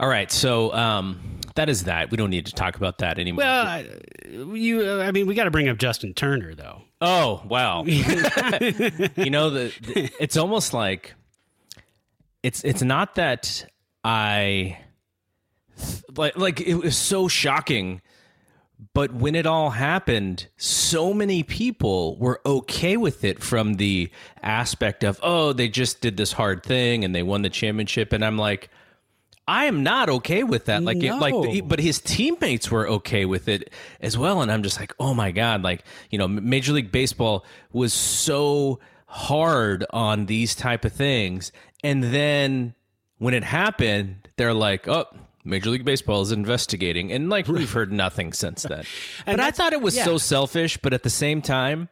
All 0.00 0.08
right, 0.08 0.32
so 0.32 0.72
um, 0.72 1.20
that 1.54 1.68
is 1.68 1.84
that. 1.84 2.10
We 2.10 2.16
don't 2.16 2.30
need 2.30 2.46
to 2.46 2.52
talk 2.52 2.74
about 2.74 2.98
that 2.98 3.20
anymore. 3.20 3.44
Well, 3.44 3.66
I, 3.66 3.86
you, 4.24 5.00
I 5.00 5.12
mean, 5.12 5.28
we 5.28 5.36
got 5.36 5.44
to 5.44 5.52
bring 5.52 5.68
up 5.68 5.78
Justin 5.78 6.12
Turner 6.12 6.56
though. 6.56 6.82
oh 7.00 7.42
wow, 7.48 7.84
you 7.86 9.30
know 9.30 9.50
the, 9.50 9.72
the 9.80 10.10
it's 10.18 10.36
almost 10.36 10.74
like 10.74 11.14
it's 12.42 12.64
it's 12.64 12.82
not 12.82 13.14
that 13.14 13.64
I 14.02 14.78
like 16.16 16.36
like 16.36 16.60
it 16.60 16.74
was 16.74 16.96
so 16.96 17.28
shocking 17.28 18.00
but 18.94 19.14
when 19.14 19.34
it 19.34 19.46
all 19.46 19.70
happened, 19.70 20.48
so 20.56 21.14
many 21.14 21.42
people 21.42 22.16
were 22.18 22.40
okay 22.44 22.96
with 22.96 23.22
it 23.24 23.42
from 23.42 23.74
the 23.74 24.10
aspect 24.42 25.04
of, 25.04 25.20
oh, 25.22 25.52
they 25.52 25.68
just 25.68 26.00
did 26.00 26.16
this 26.16 26.32
hard 26.32 26.64
thing 26.64 27.04
and 27.04 27.14
they 27.14 27.22
won 27.22 27.42
the 27.42 27.50
championship. 27.50 28.12
And 28.12 28.24
I'm 28.24 28.36
like, 28.36 28.70
I 29.46 29.66
am 29.66 29.82
not 29.82 30.08
okay 30.08 30.42
with 30.44 30.66
that. 30.66 30.82
Like, 30.82 31.02
it, 31.02 31.14
like, 31.14 31.34
No. 31.34 31.62
but 31.62 31.80
his 31.80 32.00
teammates 32.00 32.70
were 32.70 32.88
okay 32.88 33.24
with 33.24 33.48
it 33.48 33.72
as 34.00 34.16
well. 34.16 34.40
And 34.42 34.50
I'm 34.50 34.62
just 34.62 34.78
like, 34.78 34.94
oh 34.98 35.14
my 35.14 35.30
god, 35.32 35.62
like, 35.62 35.84
you 36.10 36.18
know, 36.18 36.28
Major 36.28 36.72
League 36.72 36.92
Baseball 36.92 37.44
was 37.72 37.92
so 37.92 38.80
hard 39.06 39.84
on 39.90 40.26
these 40.26 40.54
type 40.54 40.84
of 40.84 40.92
things, 40.92 41.52
and 41.84 42.02
then 42.04 42.74
when 43.18 43.34
it 43.34 43.44
happened, 43.44 44.28
they're 44.36 44.54
like, 44.54 44.88
oh. 44.88 45.06
Major 45.44 45.70
League 45.70 45.84
Baseball 45.84 46.22
is 46.22 46.32
investigating, 46.32 47.12
and 47.12 47.28
like 47.28 47.48
we've 47.48 47.72
heard 47.72 47.92
nothing 47.92 48.32
since 48.32 48.62
then. 48.62 48.84
but 49.26 49.40
I 49.40 49.50
thought 49.50 49.72
it 49.72 49.82
was 49.82 49.96
yeah. 49.96 50.04
so 50.04 50.18
selfish. 50.18 50.76
But 50.76 50.92
at 50.92 51.02
the 51.02 51.10
same 51.10 51.42
time, 51.42 51.88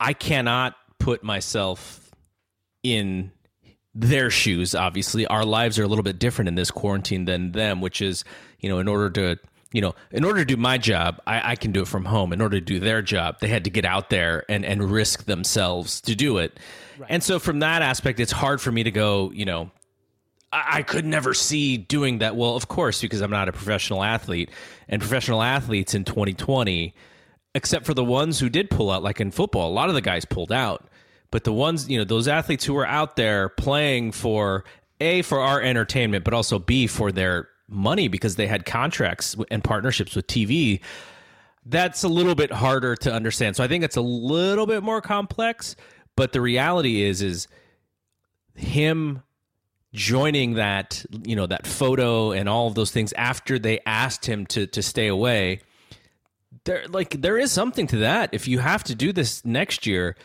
I 0.00 0.12
cannot 0.12 0.74
put 0.98 1.22
myself 1.22 2.10
in 2.82 3.30
their 3.94 4.30
shoes. 4.30 4.74
Obviously, 4.74 5.26
our 5.26 5.44
lives 5.44 5.78
are 5.78 5.84
a 5.84 5.88
little 5.88 6.02
bit 6.02 6.18
different 6.18 6.48
in 6.48 6.56
this 6.56 6.70
quarantine 6.70 7.24
than 7.24 7.52
them, 7.52 7.80
which 7.80 8.02
is, 8.02 8.24
you 8.58 8.68
know, 8.68 8.78
in 8.78 8.88
order 8.88 9.10
to, 9.10 9.40
you 9.72 9.80
know, 9.80 9.94
in 10.10 10.24
order 10.24 10.40
to 10.40 10.44
do 10.44 10.56
my 10.56 10.76
job, 10.78 11.20
I, 11.26 11.52
I 11.52 11.56
can 11.56 11.70
do 11.70 11.82
it 11.82 11.88
from 11.88 12.04
home. 12.04 12.32
In 12.32 12.40
order 12.40 12.58
to 12.58 12.64
do 12.64 12.80
their 12.80 13.02
job, 13.02 13.38
they 13.40 13.48
had 13.48 13.64
to 13.64 13.70
get 13.70 13.84
out 13.84 14.10
there 14.10 14.44
and, 14.48 14.64
and 14.64 14.90
risk 14.90 15.24
themselves 15.24 16.00
to 16.02 16.16
do 16.16 16.38
it. 16.38 16.58
And 17.08 17.22
so, 17.22 17.38
from 17.38 17.60
that 17.60 17.82
aspect, 17.82 18.18
it's 18.18 18.32
hard 18.32 18.60
for 18.60 18.72
me 18.72 18.82
to 18.82 18.90
go, 18.90 19.30
you 19.32 19.44
know, 19.44 19.70
I 20.56 20.82
could 20.82 21.04
never 21.04 21.34
see 21.34 21.76
doing 21.76 22.18
that. 22.18 22.36
Well, 22.36 22.54
of 22.54 22.68
course, 22.68 23.00
because 23.00 23.20
I'm 23.20 23.30
not 23.30 23.48
a 23.48 23.52
professional 23.52 24.04
athlete, 24.04 24.50
and 24.88 25.00
professional 25.02 25.42
athletes 25.42 25.94
in 25.94 26.04
2020, 26.04 26.94
except 27.56 27.84
for 27.84 27.92
the 27.92 28.04
ones 28.04 28.38
who 28.38 28.48
did 28.48 28.70
pull 28.70 28.90
out, 28.90 29.02
like 29.02 29.20
in 29.20 29.32
football, 29.32 29.68
a 29.68 29.74
lot 29.74 29.88
of 29.88 29.96
the 29.96 30.00
guys 30.00 30.24
pulled 30.24 30.52
out. 30.52 30.88
But 31.32 31.42
the 31.42 31.52
ones, 31.52 31.88
you 31.88 31.98
know, 31.98 32.04
those 32.04 32.28
athletes 32.28 32.64
who 32.64 32.74
were 32.74 32.86
out 32.86 33.16
there 33.16 33.48
playing 33.48 34.12
for 34.12 34.64
A, 35.00 35.22
for 35.22 35.40
our 35.40 35.60
entertainment, 35.60 36.24
but 36.24 36.32
also 36.32 36.60
B, 36.60 36.86
for 36.86 37.10
their 37.10 37.48
money 37.68 38.06
because 38.06 38.36
they 38.36 38.46
had 38.46 38.64
contracts 38.64 39.34
and 39.50 39.64
partnerships 39.64 40.14
with 40.14 40.28
TV, 40.28 40.80
that's 41.66 42.04
a 42.04 42.08
little 42.08 42.36
bit 42.36 42.52
harder 42.52 42.94
to 42.94 43.12
understand. 43.12 43.56
So 43.56 43.64
I 43.64 43.68
think 43.68 43.82
it's 43.82 43.96
a 43.96 44.02
little 44.02 44.66
bit 44.66 44.84
more 44.84 45.00
complex. 45.00 45.74
But 46.14 46.32
the 46.32 46.40
reality 46.40 47.02
is, 47.02 47.22
is 47.22 47.48
him 48.54 49.22
joining 49.94 50.54
that 50.54 51.04
you 51.22 51.34
know 51.34 51.46
that 51.46 51.66
photo 51.66 52.32
and 52.32 52.48
all 52.48 52.66
of 52.66 52.74
those 52.74 52.90
things 52.90 53.12
after 53.14 53.58
they 53.58 53.80
asked 53.86 54.26
him 54.26 54.44
to 54.44 54.66
to 54.66 54.82
stay 54.82 55.06
away 55.06 55.60
there 56.64 56.84
like 56.88 57.20
there 57.22 57.38
is 57.38 57.52
something 57.52 57.86
to 57.86 57.98
that 57.98 58.28
if 58.32 58.48
you 58.48 58.58
have 58.58 58.82
to 58.82 58.94
do 58.94 59.12
this 59.12 59.44
next 59.44 59.86
year 59.86 60.16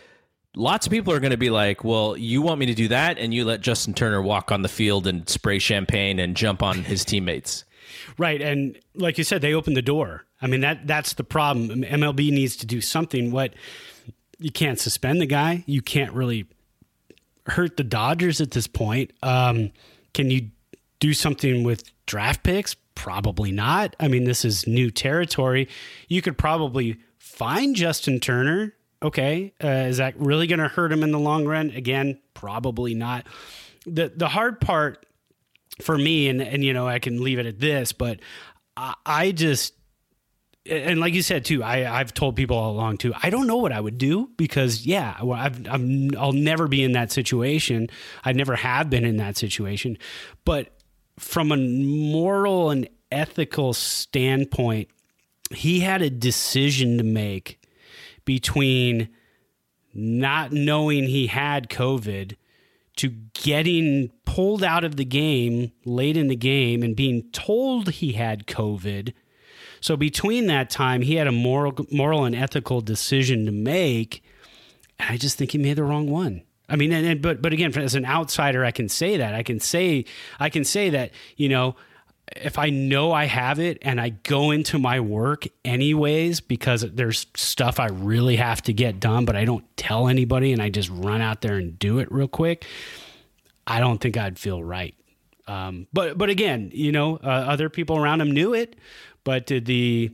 lots 0.56 0.88
of 0.88 0.92
people 0.92 1.14
are 1.14 1.20
going 1.20 1.32
to 1.32 1.38
be 1.38 1.52
like 1.52 1.84
well 1.84 2.18
you 2.18 2.42
want 2.42 2.60
me 2.60 2.66
to 2.66 2.74
do 2.74 2.88
that 2.88 3.20
and 3.20 3.32
you 3.32 3.46
let 3.46 3.62
Justin 3.62 3.94
Turner 3.94 4.22
walk 4.22 4.52
on 4.52 4.64
the 4.64 4.70
field 4.70 5.06
and 5.06 5.30
spray 5.30 5.60
champagne 5.60 6.20
and 6.20 6.36
jump 6.36 6.64
on 6.64 6.84
his 6.84 7.06
teammates 7.06 7.64
Right, 8.18 8.42
and 8.42 8.78
like 8.96 9.18
you 9.18 9.24
said, 9.24 9.42
they 9.42 9.54
opened 9.54 9.78
the 9.78 9.82
door. 9.82 10.26
I 10.42 10.48
mean 10.48 10.62
that 10.62 10.88
that's 10.88 11.14
the 11.14 11.24
problem. 11.24 11.84
MLB 11.84 12.32
needs 12.32 12.56
to 12.58 12.66
do 12.66 12.82
something. 12.82 13.32
What 13.32 13.54
you 14.40 14.52
can't 14.52 14.80
suspend 14.80 15.22
the 15.22 15.26
guy. 15.26 15.64
You 15.68 15.82
can't 15.82 16.14
really 16.14 16.46
hurt 17.50 17.78
the 17.78 17.84
Dodgers 17.84 18.42
at 18.42 18.52
this 18.52 18.68
point. 18.68 19.12
Um, 19.24 19.72
can 20.14 20.32
you 20.32 20.50
do 21.00 21.14
something 21.14 21.64
with 21.64 21.84
draft 22.06 22.44
picks? 22.44 22.76
Probably 22.96 23.52
not. 23.52 23.96
I 24.00 24.08
mean, 24.08 24.26
this 24.26 24.44
is 24.44 24.68
new 24.68 24.92
territory. 24.92 25.70
You 26.08 26.22
could 26.22 26.38
probably 26.38 26.98
find 27.18 27.76
Justin 27.76 28.20
Turner. 28.20 28.74
Okay, 29.02 29.54
uh, 29.64 29.68
is 29.88 29.98
that 29.98 30.20
really 30.20 30.46
going 30.46 30.60
to 30.60 30.68
hurt 30.68 30.92
him 30.92 31.04
in 31.04 31.12
the 31.12 31.20
long 31.20 31.46
run? 31.46 31.70
Again, 31.70 32.20
probably 32.34 32.94
not. 32.94 33.26
the 33.86 34.12
The 34.14 34.28
hard 34.28 34.60
part 34.60 35.06
for 35.82 35.98
me, 35.98 36.28
and 36.28 36.42
and 36.42 36.66
you 36.66 36.74
know, 36.74 36.86
I 36.88 37.00
can 37.00 37.24
leave 37.24 37.40
it 37.40 37.46
at 37.46 37.60
this, 37.60 37.94
but 37.94 38.20
I, 38.76 38.96
I 39.06 39.32
just 39.32 39.74
and 40.70 41.00
like 41.00 41.14
you 41.14 41.22
said 41.22 41.46
too, 41.46 41.64
I 41.64 42.00
I've 42.00 42.14
told 42.14 42.36
people 42.36 42.58
all 42.58 42.72
along 42.72 42.98
too. 42.98 43.14
I 43.22 43.30
don't 43.30 43.48
know 43.48 43.58
what 43.58 43.72
I 43.72 43.80
would 43.80 43.98
do 43.98 44.30
because 44.38 44.86
yeah, 44.86 45.22
well, 45.22 45.40
I've, 45.40 45.68
I'm 45.68 46.16
I'll 46.18 46.34
never 46.34 46.68
be 46.68 46.84
in 46.84 46.94
that 46.94 47.12
situation. 47.12 47.88
I 48.24 48.34
never 48.34 48.56
have 48.56 48.90
been 48.90 49.06
in 49.06 49.18
that 49.18 49.38
situation, 49.38 49.98
but 50.46 50.70
from 51.18 51.52
a 51.52 51.58
moral 51.58 52.70
and 52.70 52.88
ethical 53.12 53.74
standpoint, 53.74 54.90
he 55.52 55.82
had 55.82 56.02
a 56.02 56.10
decision 56.10 56.98
to 56.98 57.04
make 57.04 57.60
between 58.26 59.10
not 59.94 60.52
knowing 60.52 61.06
he 61.06 61.28
had 61.28 61.70
COVID 61.70 62.36
to 62.98 63.08
getting 63.34 64.12
pulled 64.26 64.64
out 64.64 64.84
of 64.84 64.98
the 64.98 65.06
game 65.06 65.72
late 65.86 66.18
in 66.18 66.28
the 66.28 66.36
game 66.36 66.84
and 66.84 66.96
being 66.96 67.24
told 67.32 67.90
he 67.90 68.14
had 68.14 68.46
COVID. 68.46 69.14
So 69.82 69.96
between 69.98 70.48
that 70.48 70.70
time, 70.70 71.02
he 71.02 71.16
had 71.16 71.28
a 71.28 71.32
moral, 71.32 71.74
moral 71.92 72.26
and 72.26 72.36
ethical 72.36 72.82
decision 72.82 73.46
to 73.46 73.52
make. 73.52 74.24
And 75.00 75.10
I 75.12 75.18
just 75.18 75.38
think 75.38 75.52
he 75.52 75.58
made 75.58 75.78
the 75.78 75.84
wrong 75.84 76.10
one. 76.10 76.44
I 76.68 76.76
mean, 76.76 76.92
and, 76.92 77.06
and 77.06 77.22
but 77.22 77.42
but 77.42 77.52
again, 77.52 77.76
as 77.78 77.96
an 77.96 78.06
outsider, 78.06 78.64
I 78.64 78.72
can 78.72 78.90
say 78.90 79.18
that. 79.18 79.34
I 79.34 79.42
can 79.42 79.60
say 79.60 80.06
I 80.40 80.50
can 80.50 80.64
say 80.64 80.92
that 80.92 81.12
you 81.36 81.50
know 81.50 81.76
if 82.36 82.60
I 82.60 82.70
know 82.70 83.12
I 83.12 83.26
have 83.26 83.60
it 83.60 83.80
and 83.82 84.00
I 84.00 84.10
go 84.10 84.52
into 84.52 84.78
my 84.78 85.00
work 85.00 85.48
anyways 85.66 86.42
because 86.42 86.82
there's 86.82 87.26
stuff 87.36 87.80
I 87.80 87.88
really 87.88 88.36
have 88.36 88.62
to 88.64 88.74
get 88.74 89.00
done, 89.00 89.26
but 89.26 89.36
I 89.36 89.46
don't 89.46 89.66
tell 89.78 90.08
anybody 90.08 90.54
and 90.54 90.62
I 90.62 90.70
just 90.70 90.90
run 90.90 91.22
out 91.22 91.42
there 91.42 91.56
and 91.56 91.78
do 91.80 92.00
it 92.00 92.12
real 92.12 92.28
quick, 92.28 92.66
I 93.66 93.80
don't 93.80 94.00
think 94.00 94.18
I'd 94.18 94.38
feel 94.38 94.64
right. 94.64 94.96
Um, 95.48 95.88
but 95.92 96.18
but 96.18 96.30
again, 96.30 96.70
you 96.74 96.92
know, 96.92 97.16
uh, 97.16 97.28
other 97.28 97.70
people 97.70 97.98
around 97.98 98.22
him 98.22 98.32
knew 98.32 98.54
it, 98.54 98.76
but 99.30 99.46
did 99.46 99.66
the 99.66 100.10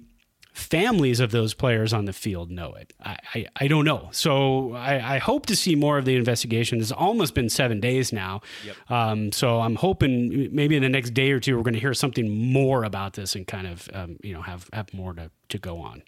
families 0.52 1.22
of 1.22 1.32
those 1.32 1.54
players 1.54 1.94
on 1.94 2.04
the 2.04 2.12
field 2.12 2.52
know 2.52 2.74
it? 2.74 2.92
I, 3.02 3.18
I, 3.34 3.46
I 3.56 3.68
don't 3.70 3.86
know. 3.86 4.10
So 4.12 4.74
I, 4.74 5.16
I, 5.16 5.18
hope 5.20 5.46
to 5.46 5.56
see 5.56 5.74
more 5.74 5.98
of 5.98 6.04
the 6.04 6.18
investigation. 6.18 6.82
It's 6.82 6.92
almost 6.92 7.34
been 7.34 7.48
seven 7.48 7.80
days 7.80 8.12
now. 8.12 8.42
Yep. 8.66 8.92
Um, 8.92 9.32
so 9.32 9.62
I'm 9.62 9.76
hoping 9.76 10.50
maybe 10.54 10.76
in 10.76 10.84
the 10.84 10.90
next 10.90 11.12
day 11.12 11.32
or 11.32 11.40
two, 11.40 11.56
we're 11.56 11.64
going 11.64 11.76
to 11.76 11.80
hear 11.80 11.94
something 11.94 12.30
more 12.30 12.84
about 12.84 13.14
this 13.14 13.36
and 13.36 13.48
kind 13.48 13.68
of, 13.68 13.90
um, 13.94 14.18
you 14.22 14.34
know, 14.34 14.42
have, 14.42 14.70
have 14.74 14.94
more 14.94 15.14
to, 15.14 15.32
to 15.48 15.58
go 15.58 15.78
on. 15.78 16.04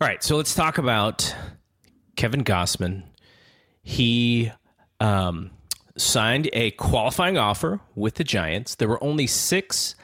All 0.00 0.08
right. 0.08 0.20
So 0.20 0.36
let's 0.36 0.56
talk 0.56 0.78
about 0.78 1.32
Kevin 2.16 2.42
Gausman. 2.42 3.04
He 3.84 4.50
um, 4.98 5.52
signed 5.96 6.50
a 6.52 6.72
qualifying 6.72 7.38
offer 7.38 7.78
with 7.94 8.14
the 8.16 8.24
Giants. 8.24 8.74
There 8.74 8.88
were 8.88 9.02
only 9.02 9.28
six 9.28 9.94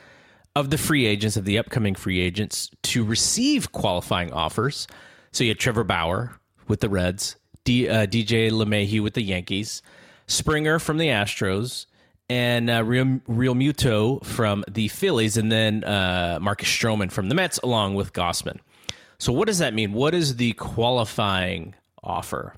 of 0.56 0.70
the 0.70 0.78
free 0.78 1.06
agents, 1.06 1.36
of 1.36 1.44
the 1.44 1.58
upcoming 1.58 1.94
free 1.94 2.20
agents, 2.20 2.70
to 2.82 3.04
receive 3.04 3.72
qualifying 3.72 4.32
offers. 4.32 4.86
So 5.32 5.44
you 5.44 5.50
had 5.50 5.58
Trevor 5.58 5.84
Bauer 5.84 6.38
with 6.68 6.80
the 6.80 6.88
Reds, 6.88 7.36
D, 7.64 7.88
uh, 7.88 8.06
DJ 8.06 8.50
LeMahieu 8.50 9.02
with 9.02 9.14
the 9.14 9.22
Yankees, 9.22 9.82
Springer 10.26 10.78
from 10.78 10.98
the 10.98 11.08
Astros, 11.08 11.86
and 12.28 12.70
uh, 12.70 12.84
Real, 12.84 13.20
Realmuto 13.28 14.24
from 14.24 14.64
the 14.70 14.88
Phillies, 14.88 15.36
and 15.36 15.50
then 15.50 15.82
uh, 15.84 16.38
Marcus 16.40 16.68
Stroman 16.68 17.10
from 17.10 17.28
the 17.28 17.34
Mets, 17.34 17.58
along 17.58 17.96
with 17.96 18.12
Gausman. 18.12 18.58
So 19.18 19.32
what 19.32 19.48
does 19.48 19.58
that 19.58 19.74
mean? 19.74 19.92
What 19.92 20.14
is 20.14 20.36
the 20.36 20.52
qualifying 20.54 21.74
offer? 22.02 22.54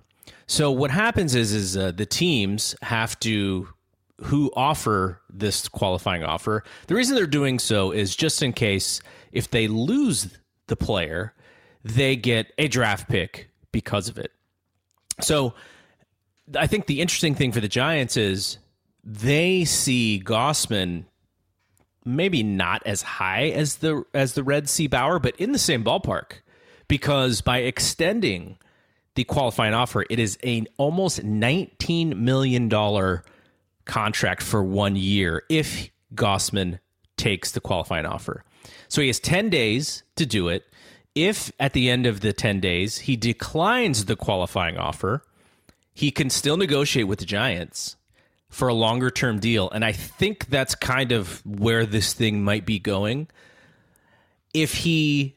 So 0.46 0.70
what 0.70 0.90
happens 0.90 1.34
is 1.34 1.52
is 1.52 1.76
uh, 1.76 1.92
the 1.92 2.06
teams 2.06 2.74
have 2.82 3.18
to 3.20 3.68
who 4.24 4.50
offer 4.54 5.20
this 5.30 5.68
qualifying 5.68 6.22
offer. 6.22 6.64
The 6.86 6.94
reason 6.94 7.14
they're 7.14 7.26
doing 7.26 7.58
so 7.58 7.90
is 7.90 8.14
just 8.14 8.42
in 8.42 8.52
case 8.52 9.00
if 9.32 9.50
they 9.50 9.68
lose 9.68 10.36
the 10.68 10.76
player, 10.76 11.34
they 11.84 12.16
get 12.16 12.52
a 12.58 12.68
draft 12.68 13.08
pick 13.08 13.50
because 13.72 14.08
of 14.08 14.18
it. 14.18 14.30
So 15.20 15.54
I 16.56 16.66
think 16.66 16.86
the 16.86 17.00
interesting 17.00 17.34
thing 17.34 17.52
for 17.52 17.60
the 17.60 17.68
Giants 17.68 18.16
is 18.16 18.58
they 19.04 19.64
see 19.64 20.22
Gausman 20.24 21.04
maybe 22.04 22.42
not 22.42 22.82
as 22.84 23.02
high 23.02 23.48
as 23.48 23.76
the 23.76 24.04
as 24.12 24.34
the 24.34 24.42
Red 24.42 24.68
Sea 24.68 24.86
Bauer, 24.86 25.18
but 25.18 25.36
in 25.36 25.52
the 25.52 25.58
same 25.58 25.84
ballpark 25.84 26.40
because 26.88 27.40
by 27.40 27.58
extending 27.58 28.58
the 29.14 29.24
qualifying 29.24 29.74
offer, 29.74 30.04
it 30.08 30.18
is 30.18 30.38
a 30.44 30.64
almost 30.78 31.24
$19 31.24 32.16
million 32.16 32.68
contract 33.84 34.42
for 34.42 34.62
one 34.62 34.96
year 34.96 35.42
if 35.48 35.90
Gausman 36.14 36.78
takes 37.16 37.52
the 37.52 37.60
qualifying 37.60 38.06
offer. 38.06 38.44
So 38.88 39.00
he 39.00 39.06
has 39.08 39.20
10 39.20 39.50
days 39.50 40.02
to 40.16 40.26
do 40.26 40.48
it. 40.48 40.64
If 41.14 41.52
at 41.60 41.72
the 41.72 41.90
end 41.90 42.06
of 42.06 42.20
the 42.20 42.32
10 42.32 42.60
days 42.60 42.98
he 42.98 43.16
declines 43.16 44.06
the 44.06 44.16
qualifying 44.16 44.78
offer, 44.78 45.22
he 45.92 46.10
can 46.10 46.30
still 46.30 46.56
negotiate 46.56 47.06
with 47.06 47.18
the 47.18 47.26
Giants 47.26 47.96
for 48.48 48.68
a 48.68 48.74
longer 48.74 49.10
term 49.10 49.38
deal. 49.38 49.70
And 49.70 49.84
I 49.84 49.92
think 49.92 50.46
that's 50.46 50.74
kind 50.74 51.12
of 51.12 51.44
where 51.46 51.86
this 51.86 52.12
thing 52.12 52.44
might 52.44 52.64
be 52.66 52.78
going. 52.78 53.28
If 54.54 54.74
he 54.74 55.36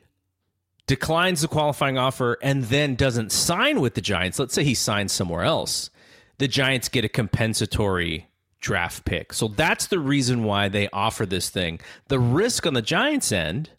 declines 0.87 1.41
the 1.41 1.47
qualifying 1.47 1.97
offer 1.97 2.37
and 2.41 2.65
then 2.65 2.95
doesn't 2.95 3.31
sign 3.31 3.81
with 3.81 3.95
the 3.95 4.01
Giants, 4.01 4.39
let's 4.39 4.53
say 4.53 4.63
he 4.63 4.75
signs 4.75 5.11
somewhere 5.11 5.43
else, 5.43 5.89
the 6.37 6.47
Giants 6.47 6.89
get 6.89 7.05
a 7.05 7.09
compensatory 7.09 8.27
draft 8.65 9.05
pick. 9.05 9.31
So 9.31 9.47
that's 9.47 9.85
the 9.87 9.99
reason 9.99 10.43
why 10.43 10.69
they 10.69 10.89
offer 10.89 11.27
this 11.27 11.51
thing. 11.51 11.79
The 12.07 12.19
risk 12.19 12.65
on 12.65 12.73
the 12.73 12.81
Giants 12.81 13.31
end 13.31 13.69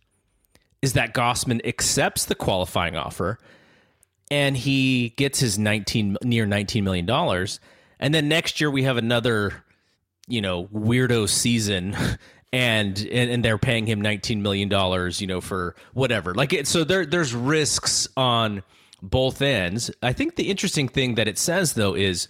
is 0.81 0.93
that 0.93 1.13
Gausman 1.13 1.67
accepts 1.67 2.25
the 2.25 2.37
qualifying 2.37 2.95
offer 2.95 3.41
and 4.31 4.57
he 4.57 5.09
gets 5.17 5.41
his 5.41 5.59
19 5.59 6.19
near 6.23 6.47
19 6.47 6.85
million 6.85 7.05
dollars 7.05 7.59
and 7.99 8.15
then 8.15 8.29
next 8.29 8.61
year 8.61 8.71
we 8.71 8.85
have 8.85 8.97
another 8.97 9.65
you 10.29 10.41
know 10.41 10.67
weirdo 10.67 11.29
season 11.29 11.97
and, 12.53 12.99
and 13.11 13.31
and 13.31 13.45
they're 13.45 13.59
paying 13.59 13.87
him 13.87 14.01
19 14.01 14.41
million 14.41 14.69
dollars 14.69 15.21
you 15.21 15.27
know 15.27 15.41
for 15.41 15.75
whatever 15.95 16.33
like 16.35 16.53
it 16.53 16.69
so 16.69 16.85
there 16.85 17.05
there's 17.05 17.35
risks 17.35 18.07
on 18.17 18.63
both 19.03 19.43
ends 19.43 19.91
i 20.03 20.13
think 20.13 20.37
the 20.37 20.49
interesting 20.49 20.89
thing 20.89 21.17
that 21.17 21.27
it 21.27 21.39
says 21.39 21.75
though 21.75 21.95
is 21.95 22.29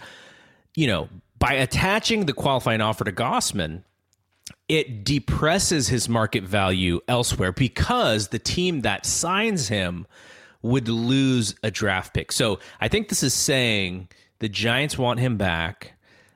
you 0.75 0.87
know 0.87 1.09
by 1.38 1.55
attaching 1.55 2.27
the 2.27 2.33
qualifying 2.33 2.81
offer 2.81 3.05
to 3.05 3.12
Gausman, 3.12 3.83
it 4.68 5.05
depresses 5.05 5.88
his 5.88 6.09
market 6.09 6.44
value 6.44 7.01
elsewhere 7.09 7.53
because 7.53 8.29
the 8.29 8.38
team 8.38 8.83
that 8.83 9.07
signs 9.07 9.68
him 9.68 10.07
would 10.62 10.88
lose 10.88 11.55
a 11.62 11.70
draft 11.70 12.14
pick. 12.14 12.33
So 12.33 12.59
I 12.81 12.88
think 12.88 13.09
this 13.09 13.22
is 13.22 13.35
saying 13.35 14.09
the 14.40 14.49
Giants 14.49 14.99
want 14.99 15.20
him 15.20 15.37
back. 15.37 15.92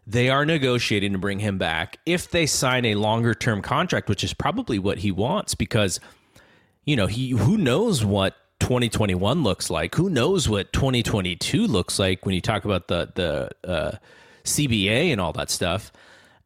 They 0.07 0.29
are 0.29 0.45
negotiating 0.45 1.13
to 1.13 1.19
bring 1.19 1.41
him 1.41 1.59
back 1.59 1.99
if 2.07 2.31
they 2.31 2.47
sign 2.47 2.85
a 2.85 2.95
longer 2.95 3.35
term 3.35 3.63
contract, 3.63 4.09
which 4.09 4.25
is 4.25 4.35
probably 4.35 4.79
what 4.79 4.99
he 4.99 5.13
wants 5.13 5.55
because 5.55 6.01
you 6.85 6.97
know, 6.97 7.07
he 7.07 7.31
who 7.31 7.57
knows 7.57 8.05
what 8.05 8.37
2021 8.61 9.43
looks 9.43 9.71
like? 9.71 9.95
Who 9.95 10.11
knows 10.11 10.49
what 10.49 10.73
2022 10.73 11.67
looks 11.67 11.99
like 11.99 12.25
when 12.25 12.35
you 12.35 12.41
talk 12.41 12.65
about 12.65 12.89
the 12.89 13.11
the 13.15 13.69
uh, 13.69 13.97
CBA 14.45 15.13
and 15.13 15.21
all 15.21 15.33
that 15.33 15.51
stuff? 15.51 15.93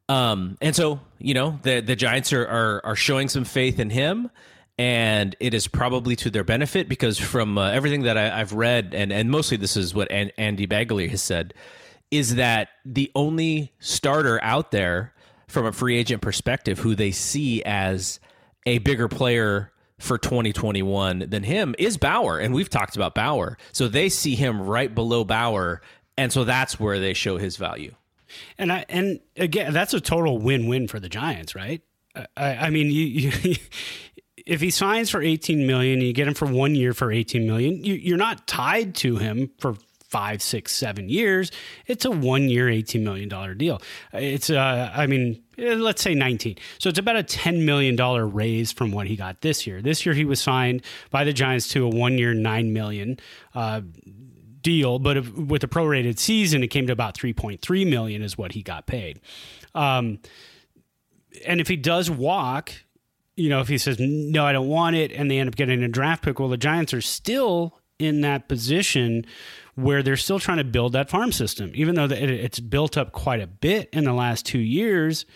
Um, 0.09 0.59
and 0.61 0.77
so 0.77 1.01
you 1.19 1.35
know 1.35 1.59
the 1.63 1.81
the 1.81 1.97
Giants 1.97 2.33
are, 2.33 2.47
are 2.47 2.81
are 2.85 2.97
showing 2.97 3.29
some 3.29 3.45
faith 3.45 3.79
in 3.79 3.91
him, 3.91 4.31
and 4.79 5.35
it 5.41 5.55
is 5.55 5.67
probably 5.67 6.15
to 6.17 6.31
their 6.31 6.45
benefit 6.45 6.89
because 6.89 7.19
from 7.19 7.57
uh, 7.57 7.71
everything 7.71 8.03
that 8.03 8.19
I, 8.19 8.39
have 8.39 8.53
read, 8.53 8.93
and 8.95 9.13
and 9.13 9.31
mostly 9.31 9.57
this 9.57 9.77
is 9.77 9.95
what 9.95 10.11
An- 10.11 10.33
Andy 10.37 10.67
Baggarly 10.67 11.09
has 11.09 11.23
said 11.23 11.55
is 12.11 12.37
that 12.37 12.69
the 12.85 13.11
only 13.17 13.73
starter 13.81 14.41
out 14.43 14.71
there 14.71 15.13
from 15.49 15.67
a 15.67 15.73
free 15.73 15.97
agent 15.97 16.23
perspective 16.23 16.79
who 16.79 16.95
they 16.95 17.11
see 17.11 17.63
as 17.65 18.21
a 18.67 18.79
bigger 18.79 19.09
player 19.09 19.73
for 19.99 20.19
2021 20.19 21.27
than 21.29 21.43
him 21.43 21.75
is 21.79 21.97
Bauer. 21.97 22.39
And 22.39 22.55
we've 22.55 22.69
talked 22.69 22.97
about 22.97 23.15
Bauer. 23.15 23.57
So 23.73 23.89
they 23.89 24.09
see 24.09 24.35
him 24.35 24.63
right 24.63 24.95
below 24.95 25.25
Bauer. 25.25 25.81
And 26.17 26.33
so 26.33 26.45
that's 26.45 26.79
where 26.79 26.99
they 26.99 27.15
show 27.15 27.39
his 27.39 27.57
value. 27.57 27.95
And 28.59 28.73
I, 28.73 28.85
and 28.89 29.21
again, 29.37 29.73
that's 29.73 29.95
a 29.95 30.01
total 30.01 30.39
win-win 30.39 30.89
for 30.89 30.99
the 31.01 31.09
Giants, 31.09 31.55
right? 31.55 31.83
I, 32.37 32.57
I 32.57 32.71
mean, 32.71 32.87
you, 32.87 33.05
you 33.05 33.57
if 34.47 34.61
he 34.61 34.71
signs 34.71 35.11
for 35.11 35.23
18 35.23 35.67
million, 35.67 36.01
you 36.01 36.13
get 36.13 36.29
him 36.29 36.35
for 36.35 36.47
one 36.47 36.75
year 36.75 36.93
for 36.93 37.11
18 37.11 37.47
million, 37.47 37.85
you, 37.85 37.95
you're 37.95 38.19
not 38.19 38.47
tied 38.47 38.95
to 38.97 39.17
him 39.17 39.51
for 39.59 39.77
five, 40.15 40.41
six, 40.41 40.73
seven 40.73 41.09
years. 41.09 41.51
It's 41.87 42.05
a 42.05 42.11
one 42.11 42.49
year, 42.49 42.67
$18 42.69 43.03
million 43.03 43.59
deal. 43.59 43.83
It's, 44.13 44.49
uh, 44.49 44.93
I 44.95 45.09
mean, 45.09 45.43
eh, 45.59 45.75
let's 45.75 46.03
say 46.03 46.15
19. 46.15 46.57
So 46.79 46.89
it's 46.89 47.01
about 47.01 47.17
a 47.17 47.25
$10 47.25 47.65
million 47.65 47.97
raise 48.33 48.71
from 48.71 48.93
what 48.93 49.09
he 49.09 49.17
got 49.17 49.41
this 49.41 49.67
year. 49.67 49.83
This 49.83 50.07
year 50.07 50.15
he 50.15 50.25
was 50.25 50.41
signed 50.41 50.85
by 51.11 51.25
the 51.25 51.33
Giants 51.33 51.67
to 51.71 51.85
a 51.85 51.89
one 51.89 52.17
year, 52.17 52.33
9 52.33 52.73
million. 52.73 53.19
Uh, 53.57 53.81
deal, 54.65 54.99
but 54.99 55.17
if, 55.17 55.33
with 55.33 55.63
a 55.63 55.69
prorated 55.69 56.19
season, 56.19 56.65
it 56.65 56.69
came 56.69 56.89
to 56.89 56.93
about 56.93 57.15
3.3 57.15 57.89
million 57.89 58.23
is 58.23 58.37
what 58.37 58.53
he 58.53 58.63
got 58.63 58.87
paid. 58.87 59.21
Um, 59.77 60.19
and 61.47 61.61
if 61.61 61.69
he 61.69 61.77
does 61.77 62.11
walk, 62.11 62.73
you 63.37 63.49
know, 63.49 63.61
if 63.61 63.69
he 63.69 63.79
says 63.79 63.99
no, 64.01 64.45
I 64.45 64.53
don't 64.53 64.69
want 64.69 64.97
it, 64.97 65.13
and 65.13 65.31
they 65.31 65.39
end 65.39 65.49
up 65.49 65.55
getting 65.55 65.83
a 65.85 65.89
draft 65.89 66.25
pick, 66.25 66.41
well, 66.41 66.49
the 66.49 66.57
Giants 66.57 66.93
are 66.93 67.01
still 67.01 67.79
in 67.99 68.23
that 68.23 68.49
position 68.49 69.25
where 69.77 70.03
they're 70.03 70.17
still 70.17 70.39
trying 70.39 70.59
to 70.59 70.65
build 70.65 70.93
that 70.93 71.11
farm 71.11 71.33
system, 71.33 71.71
even 71.75 71.95
though 71.95 72.09
it's 72.11 72.61
built 72.61 72.97
up 72.97 73.13
quite 73.13 73.41
a 73.41 73.47
bit 73.47 73.89
in 73.93 74.05
the 74.05 74.13
last 74.13 74.47
two 74.47 74.59
years. 74.59 75.27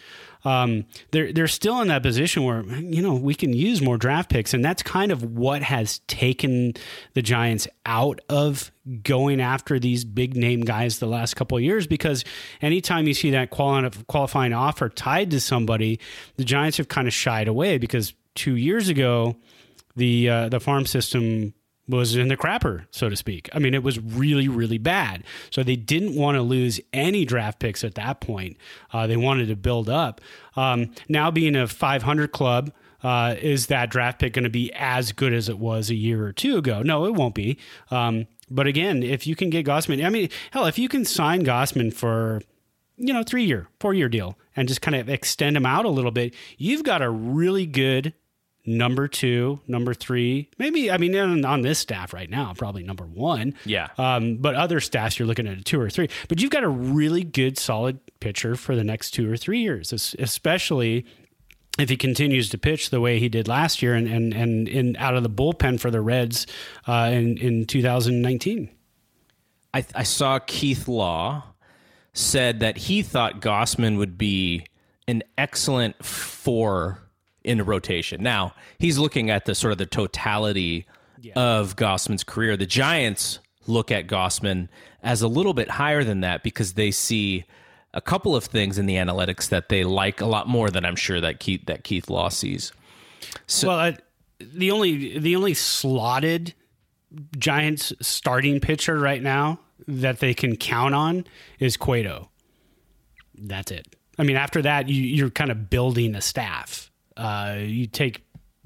Um, 0.44 0.87
they're 1.11 1.33
they're 1.33 1.48
still 1.48 1.81
in 1.81 1.88
that 1.88 2.03
position 2.03 2.44
where 2.44 2.62
you 2.62 3.03
know 3.03 3.14
we 3.14 3.35
can 3.35 3.53
use 3.53 3.83
more 3.83 3.98
draft 3.98 4.31
picks, 4.31 4.55
and 4.55 4.64
that's 4.64 4.83
kind 4.83 5.12
of 5.12 5.22
what 5.22 5.62
has 5.62 6.01
taken 6.07 6.74
the 7.14 7.22
Giants 7.22 7.68
out 7.87 8.20
of 8.29 8.70
going 9.03 9.40
after 9.40 9.79
these 9.79 10.05
big 10.05 10.37
name 10.37 10.61
guys 10.61 10.98
the 10.98 11.07
last 11.07 11.35
couple 11.35 11.59
of 11.59 11.64
years. 11.64 11.87
Because 11.87 12.24
anytime 12.62 13.07
you 13.07 13.14
see 13.14 13.31
that 13.31 13.51
qualifying 13.51 14.53
offer 14.53 14.88
tied 14.88 15.31
to 15.33 15.40
somebody, 15.40 16.01
the 16.37 16.44
Giants 16.44 16.79
have 16.79 16.88
kind 16.88 17.09
of 17.09 17.14
shied 17.14 17.48
away 17.48 17.79
because 17.79 18.14
two 18.35 18.57
years 18.57 18.88
ago 18.88 19.37
the 19.96 20.29
uh, 20.29 20.48
the 20.48 20.61
farm 20.61 20.87
system 20.87 21.53
was 21.88 22.14
in 22.14 22.29
the 22.29 22.37
crapper, 22.37 22.87
so 22.90 23.09
to 23.09 23.16
speak. 23.16 23.48
I 23.53 23.59
mean, 23.59 23.74
it 23.74 23.83
was 23.83 23.98
really, 23.98 24.48
really 24.48 24.79
bad. 24.79 25.24
So 25.51 25.62
they 25.62 25.77
didn't 25.77 26.14
want 26.14 26.37
to 26.37 26.42
lose 26.42 26.81
any 26.92 27.24
draft 27.24 27.59
picks 27.59 27.83
at 27.83 27.94
that 27.94 28.20
point. 28.20 28.57
Uh, 28.92 29.07
they 29.07 29.16
wanted 29.16 29.48
to 29.48 29.57
build 29.57 29.88
up. 29.88 30.20
Um, 30.57 30.90
now, 31.09 31.31
being 31.31 31.57
a 31.57 31.66
500 31.66 32.33
club, 32.33 32.72
uh, 33.03 33.37
is 33.40 33.68
that 33.68 33.90
draft 33.90 34.18
pick 34.18 34.33
going 34.33 34.44
to 34.44 34.51
be 34.51 34.72
as 34.74 35.12
good 35.12 35.33
as 35.33 35.48
it 35.48 35.59
was 35.59 35.88
a 35.88 35.94
year 35.94 36.24
or 36.24 36.33
two 36.33 36.59
ago? 36.59 36.83
No, 36.83 37.07
it 37.07 37.14
won't 37.14 37.35
be. 37.35 37.59
Um, 37.90 38.27
but 38.51 38.66
again, 38.66 39.03
if 39.03 39.27
you 39.27 39.37
can 39.37 39.51
get 39.51 39.66
Gausman, 39.66 40.05
I 40.05 40.11
mean, 40.11 40.29
hell, 40.51 40.66
if 40.66 40.79
you 40.79 40.88
can 40.88 41.05
sign 41.05 41.44
Gausman 41.44 41.92
for 41.92 42.40
you 42.96 43.12
know 43.12 43.22
three 43.22 43.44
year, 43.44 43.68
four 43.79 43.94
year 43.94 44.09
deal, 44.09 44.37
and 44.57 44.66
just 44.66 44.83
kind 44.83 44.96
of 44.96 45.09
extend 45.09 45.57
him 45.57 45.66
out 45.66 45.85
a 45.85 45.90
little 45.90 46.11
bit, 46.11 46.35
you've 46.57 46.83
got 46.83 47.03
a 47.03 47.11
really 47.11 47.66
good 47.66 48.14
number 48.68 49.09
two, 49.09 49.61
number 49.66 49.94
three, 49.94 50.50
maybe. 50.59 50.90
I 50.90 50.98
mean, 50.98 51.44
on, 51.44 51.62
this 51.62 51.78
staff 51.78 52.12
right 52.12 52.28
now, 52.28 52.52
probably 52.57 52.83
number 52.83 53.04
one. 53.04 53.54
Yeah. 53.64 53.88
Um, 53.96 54.37
but 54.37 54.54
other 54.54 54.78
staffs, 54.81 55.18
you're 55.18 55.26
looking 55.26 55.48
at 55.48 55.59
a 55.59 55.62
two 55.62 55.81
or 55.81 55.90
three. 55.90 56.09
But 56.28 56.40
you've 56.40 56.50
got 56.50 56.64
a 56.64 56.68
really 56.68 57.24
good, 57.24 57.59
solid 57.59 57.98
pitcher 58.20 58.54
for 58.54 58.76
the 58.76 58.85
next 58.85 59.12
two 59.12 59.31
or 59.31 59.37
three 59.37 59.61
years, 59.61 59.92
especially 59.92 61.07
if 61.78 61.88
he 61.88 61.96
continues 61.96 62.48
to 62.50 62.59
pitch 62.59 62.90
the 62.90 63.00
way 63.00 63.18
he 63.18 63.28
did 63.28 63.48
last 63.48 63.83
year 63.83 63.94
and 63.94 64.09
and 64.09 64.35
and 64.35 64.68
in 64.68 64.96
out 64.96 65.14
of 65.14 65.22
the 65.22 65.31
bullpen 65.31 65.81
for 65.81 65.90
the 65.90 66.00
Reds 66.00 66.46
uh, 66.87 67.11
in 67.12 67.38
in 67.38 67.64
2019. 67.66 68.68
I, 69.74 69.85
I 69.94 70.02
saw 70.02 70.38
Keith 70.38 70.88
Law 70.88 71.44
said 72.12 72.61
that 72.61 72.76
he 72.76 73.02
thought 73.02 73.40
Gausman 73.40 73.96
would 73.98 74.18
be 74.18 74.66
an 75.07 75.22
excellent 75.37 76.04
four 76.04 77.08
in 77.48 77.64
rotation. 77.64 78.22
Now 78.22 78.54
he's 78.78 78.98
looking 78.98 79.30
at 79.30 79.46
the 79.46 79.54
sort 79.54 79.72
of 79.72 79.78
the 79.78 79.87
totality 79.87 80.87
of 81.34 81.76
Gausman's 81.76 82.22
career. 82.22 82.56
The 82.56 82.66
Giants 82.66 83.40
look 83.66 83.90
at 83.90 84.06
Gausman 84.06 84.68
as 85.02 85.22
a 85.22 85.28
little 85.28 85.54
bit 85.54 85.70
higher 85.70 86.04
than 86.04 86.20
that 86.20 86.42
because 86.42 86.74
they 86.74 86.90
see 86.90 87.44
a 87.94 88.00
couple 88.00 88.37
of 88.37 88.44
things 88.44 88.78
in 88.78 88.87
the 88.87 88.94
analytics 88.94 89.48
that 89.48 89.68
they 89.68 89.82
like 89.82 90.20
a 90.20 90.26
lot 90.26 90.46
more 90.46 90.70
than 90.70 90.84
I'm 90.84 90.96
sure 90.96 91.20
that 91.20 91.40
Keith 91.40 91.66
that 91.66 91.84
Keith 91.84 92.11
Law 92.11 92.28
sees. 92.28 92.72
well, 93.64 93.78
uh, 93.78 93.92
the 94.38 94.70
only 94.70 95.18
the 95.18 95.34
only 95.34 95.54
slotted 95.54 96.54
Giants 97.38 97.92
starting 98.00 98.61
pitcher 98.61 98.98
right 98.98 99.22
now 99.22 99.61
that 99.87 100.20
they 100.20 100.34
can 100.34 100.56
count 100.56 100.94
on 100.94 101.24
is 101.58 101.76
Cueto. 101.76 102.28
That's 103.34 103.70
it. 103.70 103.96
I 104.18 104.24
mean, 104.24 104.37
after 104.37 104.61
that, 104.62 104.88
you, 104.88 105.02
you're 105.02 105.30
kind 105.30 105.50
of 105.50 105.70
building 105.70 106.14
a 106.14 106.20
staff. 106.20 106.90
Uh, 107.18 107.57
you 107.59 107.87
take 107.87 108.24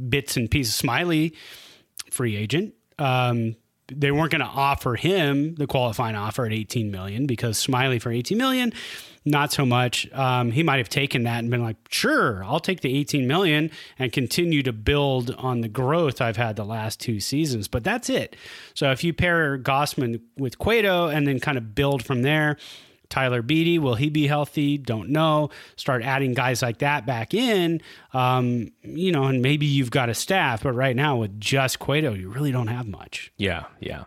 bits 0.09 0.37
and 0.37 0.51
pieces. 0.51 0.81
Smyly, 0.81 1.35
free 2.11 2.37
agent. 2.37 2.75
Um, 2.99 3.57
they 3.89 4.11
weren't 4.11 4.31
going 4.31 4.41
to 4.41 4.47
offer 4.47 4.95
him 4.95 5.55
the 5.57 5.67
qualifying 5.67 6.17
offer 6.17 6.47
at 6.47 6.53
18 6.53 6.91
million 6.91 7.27
because 7.27 7.65
Smyly 7.65 8.01
for 8.01 8.11
18 8.11 8.39
million, 8.39 8.73
not 9.25 9.53
so 9.53 9.65
much. 9.67 10.11
Um, 10.13 10.51
he 10.51 10.63
might 10.63 10.79
have 10.79 10.89
taken 10.89 11.25
that 11.25 11.39
and 11.39 11.51
been 11.51 11.63
like, 11.63 11.77
sure, 11.91 12.45
I'll 12.45 12.61
take 12.61 12.81
the 12.81 12.97
18 12.97 13.27
million 13.27 13.71
and 13.99 14.13
continue 14.13 14.63
to 14.63 14.73
build 14.73 15.31
on 15.33 15.61
the 15.61 15.69
growth 15.69 16.21
I've 16.21 16.37
had 16.37 16.57
the 16.57 16.65
last 16.65 17.01
two 17.01 17.21
seasons. 17.21 17.69
But 17.69 17.85
that's 17.85 18.09
it. 18.09 18.37
So 18.75 18.91
if 18.91 19.05
you 19.05 19.13
pair 19.13 19.59
Gausman 19.59 20.21
with 20.37 20.59
Cueto 20.59 21.09
and 21.09 21.27
then 21.27 21.41
kind 21.41 21.59
of 21.59 21.75
build 21.75 22.05
from 22.05 22.23
there, 22.23 22.57
Tyler 23.13 23.43
Beede, 23.43 23.79
will 23.79 23.95
he 23.95 24.09
be 24.09 24.27
healthy? 24.27 24.79
Don't 24.79 25.11
know. 25.11 25.51
Start 25.77 26.03
adding 26.03 26.33
guys 26.33 26.63
like 26.63 26.79
that 26.79 27.05
back 27.05 27.35
in, 27.35 27.83
um, 28.15 28.73
you 28.83 29.13
know, 29.13 29.25
and 29.25 29.43
maybe 29.43 29.67
you've 29.67 29.91
got 29.91 30.09
a 30.09 30.15
staff, 30.15 30.63
but 30.63 30.73
right 30.73 30.97
now 30.97 31.17
with 31.17 31.39
just 31.39 31.79
Cueto, 31.79 32.15
you 32.15 32.31
really 32.31 32.51
don't 32.53 32.69
have 32.69 32.89
much. 32.89 33.31
Yeah, 33.37 33.65
yeah. 33.81 34.05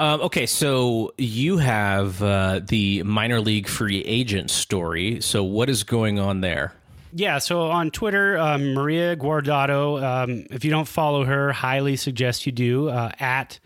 Um, 0.00 0.20
okay, 0.22 0.44
so 0.44 1.14
you 1.16 1.58
have 1.58 2.20
uh, 2.20 2.60
the 2.66 3.04
minor 3.04 3.40
league 3.40 3.68
free 3.68 4.02
agent 4.02 4.50
story. 4.50 5.20
So 5.20 5.44
what 5.44 5.70
is 5.70 5.84
going 5.84 6.18
on 6.18 6.40
there? 6.40 6.74
Yeah, 7.12 7.38
so 7.38 7.70
on 7.70 7.92
Twitter, 7.92 8.36
um, 8.36 8.74
Maria 8.74 9.16
Guardado, 9.16 10.02
um, 10.02 10.46
if 10.50 10.64
you 10.64 10.70
don't 10.72 10.88
follow 10.88 11.24
her, 11.24 11.52
highly 11.52 11.94
suggest 11.94 12.44
you 12.44 12.50
do, 12.50 12.88
uh, 12.88 13.12
at 13.20 13.60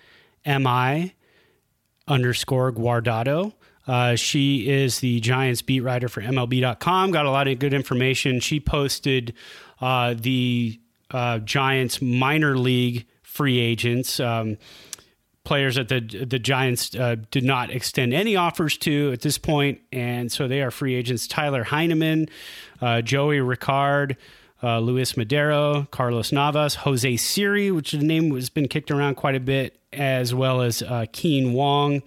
mi 0.45 1.15
underscore 2.07 2.73
Guardado. 2.73 3.55
Uh, 3.87 4.15
she 4.15 4.69
is 4.69 5.01
the 5.01 5.21
Giants 5.21 5.63
beat 5.63 5.81
writer 5.81 6.09
for 6.09 6.21
MLB.com. 6.21 7.11
Got 7.11 7.27
a 7.27 7.31
lot 7.31 7.49
of 7.49 7.59
good 7.59 7.75
information. 7.75 8.41
She 8.41 8.61
posted 8.61 9.35
uh, 9.81 10.15
the 10.17 10.81
uh, 11.11 11.39
Giants 11.39 12.01
minor 12.03 12.57
league 12.57 13.07
free 13.23 13.59
agents. 13.59 14.21
Um, 14.21 14.59
players 15.43 15.77
that 15.77 15.89
the 15.89 16.01
the 16.01 16.39
Giants 16.39 16.95
uh, 16.95 17.17
did 17.31 17.45
not 17.45 17.71
extend 17.71 18.13
any 18.13 18.37
offers 18.37 18.77
to 18.79 19.11
at 19.13 19.23
this 19.23 19.39
point, 19.39 19.81
and 19.91 20.31
so 20.31 20.47
they 20.47 20.61
are 20.61 20.71
free 20.71 20.95
agents. 20.95 21.27
Tyler 21.27 21.65
Heineman, 21.65 22.29
uh, 22.81 23.01
Joey 23.01 23.41
Rickard, 23.41 24.17
uh, 24.63 24.79
Luis 24.81 25.17
Madero, 25.17 25.89
Carlos 25.91 26.31
Navas, 26.31 26.75
Jose 26.77 27.17
Siri, 27.17 27.71
which 27.71 27.93
the 27.93 27.99
name 27.99 28.35
has 28.35 28.51
been 28.51 28.69
kicked 28.69 28.91
around 28.91 29.15
quite 29.17 29.35
a 29.35 29.41
bit, 29.41 29.79
as 29.93 30.35
well 30.35 30.61
as 30.61 30.83
Kean 31.13 31.55
Wong. 31.55 32.03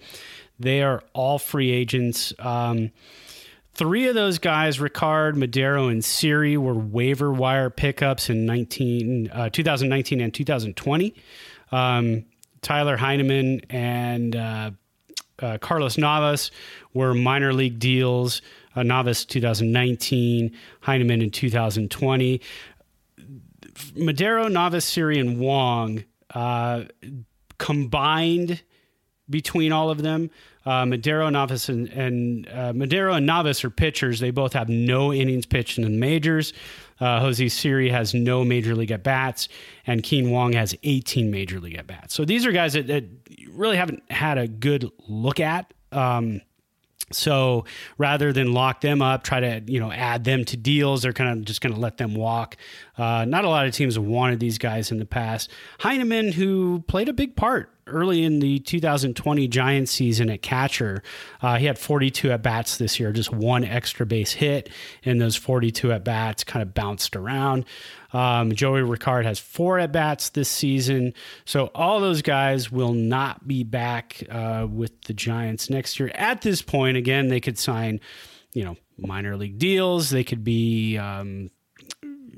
They 0.58 0.82
are 0.82 1.02
all 1.12 1.38
free 1.38 1.70
agents. 1.70 2.32
Um, 2.38 2.90
Three 3.74 4.06
of 4.06 4.14
those 4.14 4.38
guys, 4.38 4.78
Rickard, 4.78 5.36
Madero, 5.36 5.88
and 5.88 6.04
Siri, 6.04 6.56
were 6.56 6.74
waiver 6.74 7.32
wire 7.32 7.70
pickups 7.70 8.30
in 8.30 8.46
19, 8.46 9.30
uh, 9.32 9.48
2019 9.50 10.20
and 10.20 10.32
2020. 10.32 11.12
Um, 11.72 12.24
Tyler 12.62 12.96
Heineman 12.96 13.62
and 13.70 14.36
uh, 14.36 14.70
uh, 15.40 15.58
Carlos 15.58 15.98
Navas 15.98 16.52
were 16.92 17.14
minor 17.14 17.52
league 17.52 17.80
deals. 17.80 18.42
Uh, 18.76 18.84
Navas 18.84 19.24
2019, 19.24 20.56
Heineman 20.82 21.20
in 21.20 21.30
2020. 21.30 22.40
Madero, 23.96 24.46
Navas, 24.46 24.84
Siri, 24.84 25.18
and 25.18 25.40
Wong 25.40 26.04
uh, 26.32 26.84
combined 27.58 28.62
between 29.34 29.72
all 29.72 29.90
of 29.90 30.00
them. 30.00 30.30
Uh, 30.64 30.86
Madero, 30.86 31.28
Navas, 31.28 31.68
and, 31.68 31.88
and 31.88 32.48
uh, 32.48 32.72
Madero 32.72 33.14
and 33.14 33.26
Navas 33.26 33.64
are 33.64 33.68
pitchers. 33.68 34.20
They 34.20 34.30
both 34.30 34.52
have 34.52 34.68
no 34.68 35.12
innings 35.12 35.44
pitched 35.44 35.76
in 35.76 35.82
the 35.82 35.90
majors. 35.90 36.52
Uh, 37.00 37.18
Jose 37.18 37.48
Siri 37.48 37.90
has 37.90 38.14
no 38.14 38.44
major 38.44 38.76
league 38.76 38.92
at 38.92 39.02
bats, 39.02 39.48
and 39.88 40.04
Kean 40.04 40.30
Wong 40.30 40.52
has 40.52 40.76
18 40.84 41.32
major 41.32 41.58
league 41.58 41.74
at 41.74 41.88
bats. 41.88 42.14
So 42.14 42.24
these 42.24 42.46
are 42.46 42.52
guys 42.52 42.74
that, 42.74 42.86
that 42.86 43.06
really 43.50 43.76
haven't 43.76 44.08
had 44.08 44.38
a 44.38 44.46
good 44.46 44.88
look 45.08 45.40
at. 45.40 45.74
Um, 45.90 46.40
so 47.10 47.64
rather 47.98 48.32
than 48.32 48.52
lock 48.52 48.82
them 48.82 49.02
up, 49.02 49.24
try 49.24 49.40
to 49.40 49.62
you 49.66 49.80
know 49.80 49.90
add 49.90 50.22
them 50.22 50.44
to 50.44 50.56
deals, 50.56 51.02
they're 51.02 51.12
kind 51.12 51.36
of 51.36 51.44
just 51.44 51.60
going 51.60 51.74
to 51.74 51.80
let 51.80 51.98
them 51.98 52.14
walk. 52.14 52.56
Uh, 52.96 53.24
not 53.24 53.44
a 53.44 53.48
lot 53.48 53.66
of 53.66 53.74
teams 53.74 53.96
have 53.96 54.04
wanted 54.04 54.38
these 54.38 54.58
guys 54.58 54.92
in 54.92 55.00
the 55.00 55.04
past. 55.04 55.50
Heineman, 55.80 56.30
who 56.30 56.84
played 56.86 57.08
a 57.08 57.12
big 57.12 57.34
part 57.34 57.73
early 57.86 58.22
in 58.22 58.40
the 58.40 58.58
2020 58.60 59.48
Giants 59.48 59.92
season 59.92 60.30
at 60.30 60.42
catcher, 60.42 61.02
uh, 61.42 61.56
he 61.56 61.66
had 61.66 61.78
42 61.78 62.32
at 62.32 62.42
bats 62.42 62.76
this 62.78 62.98
year, 62.98 63.12
just 63.12 63.32
one 63.32 63.64
extra 63.64 64.06
base 64.06 64.32
hit 64.32 64.70
in 65.02 65.18
those 65.18 65.36
42 65.36 65.92
at 65.92 66.04
bats, 66.04 66.44
kind 66.44 66.62
of 66.62 66.74
bounced 66.74 67.16
around. 67.16 67.64
Um, 68.12 68.52
Joey 68.52 68.82
Rickard 68.82 69.26
has 69.26 69.38
four 69.38 69.78
at 69.78 69.92
bats 69.92 70.30
this 70.30 70.48
season. 70.48 71.14
So 71.44 71.70
all 71.74 72.00
those 72.00 72.22
guys 72.22 72.70
will 72.70 72.92
not 72.92 73.46
be 73.46 73.64
back 73.64 74.22
uh, 74.30 74.66
with 74.70 75.02
the 75.02 75.12
Giants 75.12 75.68
next 75.68 75.98
year. 75.98 76.12
At 76.14 76.42
this 76.42 76.62
point, 76.62 76.96
again, 76.96 77.28
they 77.28 77.40
could 77.40 77.58
sign, 77.58 78.00
you 78.52 78.64
know, 78.64 78.76
minor 78.96 79.36
league 79.36 79.58
deals. 79.58 80.10
They 80.10 80.24
could 80.24 80.44
be, 80.44 80.96
um, 80.96 81.50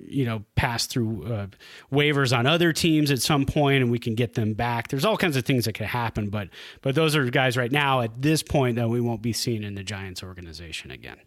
you 0.09 0.25
know, 0.25 0.45
pass 0.55 0.87
through 0.87 1.25
uh, 1.33 1.47
waivers 1.93 2.37
on 2.37 2.47
other 2.47 2.73
teams 2.73 3.11
at 3.11 3.21
some 3.23 3.45
point, 3.47 3.83
and 3.83 3.91
we 3.91 3.99
can 3.99 4.15
get 4.15 4.35
them 4.35 4.55
back. 4.55 4.89
There's 4.89 5.05
all 5.05 5.17
kinds 5.17 5.37
of 5.37 5.45
things 5.45 5.65
that 5.67 5.73
could 5.75 5.87
happen, 5.87 6.31
but 6.31 6.49
but 6.83 6.95
those 6.95 7.15
are 7.17 7.29
guys 7.31 7.57
right 7.57 7.73
now 7.73 8.01
at 8.03 8.23
this 8.23 8.43
point 8.43 8.77
that 8.77 8.89
we 8.89 9.01
won't 9.01 9.23
be 9.23 9.33
seeing 9.33 9.63
in 9.63 9.75
the 9.75 9.83
Giants 9.83 10.23
organization 10.23 10.91
again. 10.91 11.19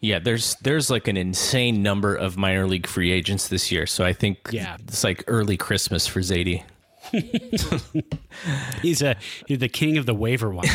Yeah, 0.00 0.20
there's 0.20 0.54
there's 0.62 0.90
like 0.90 1.08
an 1.08 1.16
insane 1.16 1.82
number 1.82 2.14
of 2.14 2.36
minor 2.36 2.66
league 2.68 2.86
free 2.86 3.10
agents 3.10 3.48
this 3.48 3.72
year. 3.72 3.84
So 3.86 4.04
I 4.04 4.12
think 4.12 4.38
Yeah. 4.52 4.76
it's 4.80 5.02
like 5.02 5.24
early 5.26 5.56
Christmas 5.56 6.06
for 6.06 6.20
Zaidi. 6.20 6.62
He's 8.82 9.02
a 9.02 9.16
he's 9.46 9.58
the 9.58 9.68
king 9.68 9.96
of 9.96 10.06
the 10.06 10.14
waiver 10.14 10.50
wire. 10.50 10.66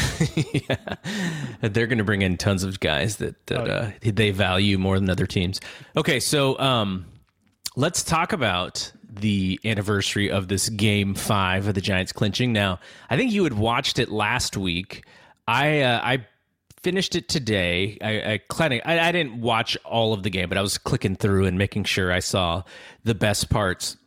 They're 1.62 1.88
going 1.88 1.97
to 1.99 2.03
bring 2.03 2.21
in 2.21 2.38
tons 2.38 2.63
of 2.63 2.79
guys 2.79 3.17
that, 3.17 3.45
that 3.47 3.69
uh, 3.69 3.91
they 4.01 4.31
value 4.31 4.77
more 4.77 4.99
than 4.99 5.09
other 5.09 5.25
teams. 5.27 5.62
Okay, 5.95 6.19
so 6.19 6.57
um, 6.59 7.05
let's 7.75 8.03
talk 8.03 8.33
about 8.33 8.91
the 9.09 9.59
anniversary 9.63 10.31
of 10.31 10.47
this 10.47 10.69
game 10.69 11.13
five 11.13 11.67
of 11.67 11.75
the 11.75 11.81
Giants 11.81 12.12
clinching. 12.12 12.53
Now, 12.53 12.79
I 13.09 13.17
think 13.17 13.31
you 13.31 13.43
had 13.43 13.53
watched 13.53 13.99
it 13.99 14.09
last 14.09 14.57
week. 14.57 15.05
I 15.47 15.81
uh, 15.81 15.99
I 16.03 16.25
finished 16.81 17.15
it 17.15 17.29
today. 17.29 17.97
I 18.01 18.41
I, 18.59 18.79
I 18.86 19.07
I 19.07 19.12
didn't 19.12 19.41
watch 19.41 19.77
all 19.86 20.13
of 20.13 20.23
the 20.23 20.29
game, 20.29 20.49
but 20.49 20.57
I 20.57 20.62
was 20.62 20.77
clicking 20.77 21.15
through 21.15 21.45
and 21.45 21.57
making 21.57 21.83
sure 21.86 22.12
I 22.12 22.19
saw 22.19 22.63
the 23.03 23.15
best 23.15 23.49
parts. 23.49 23.97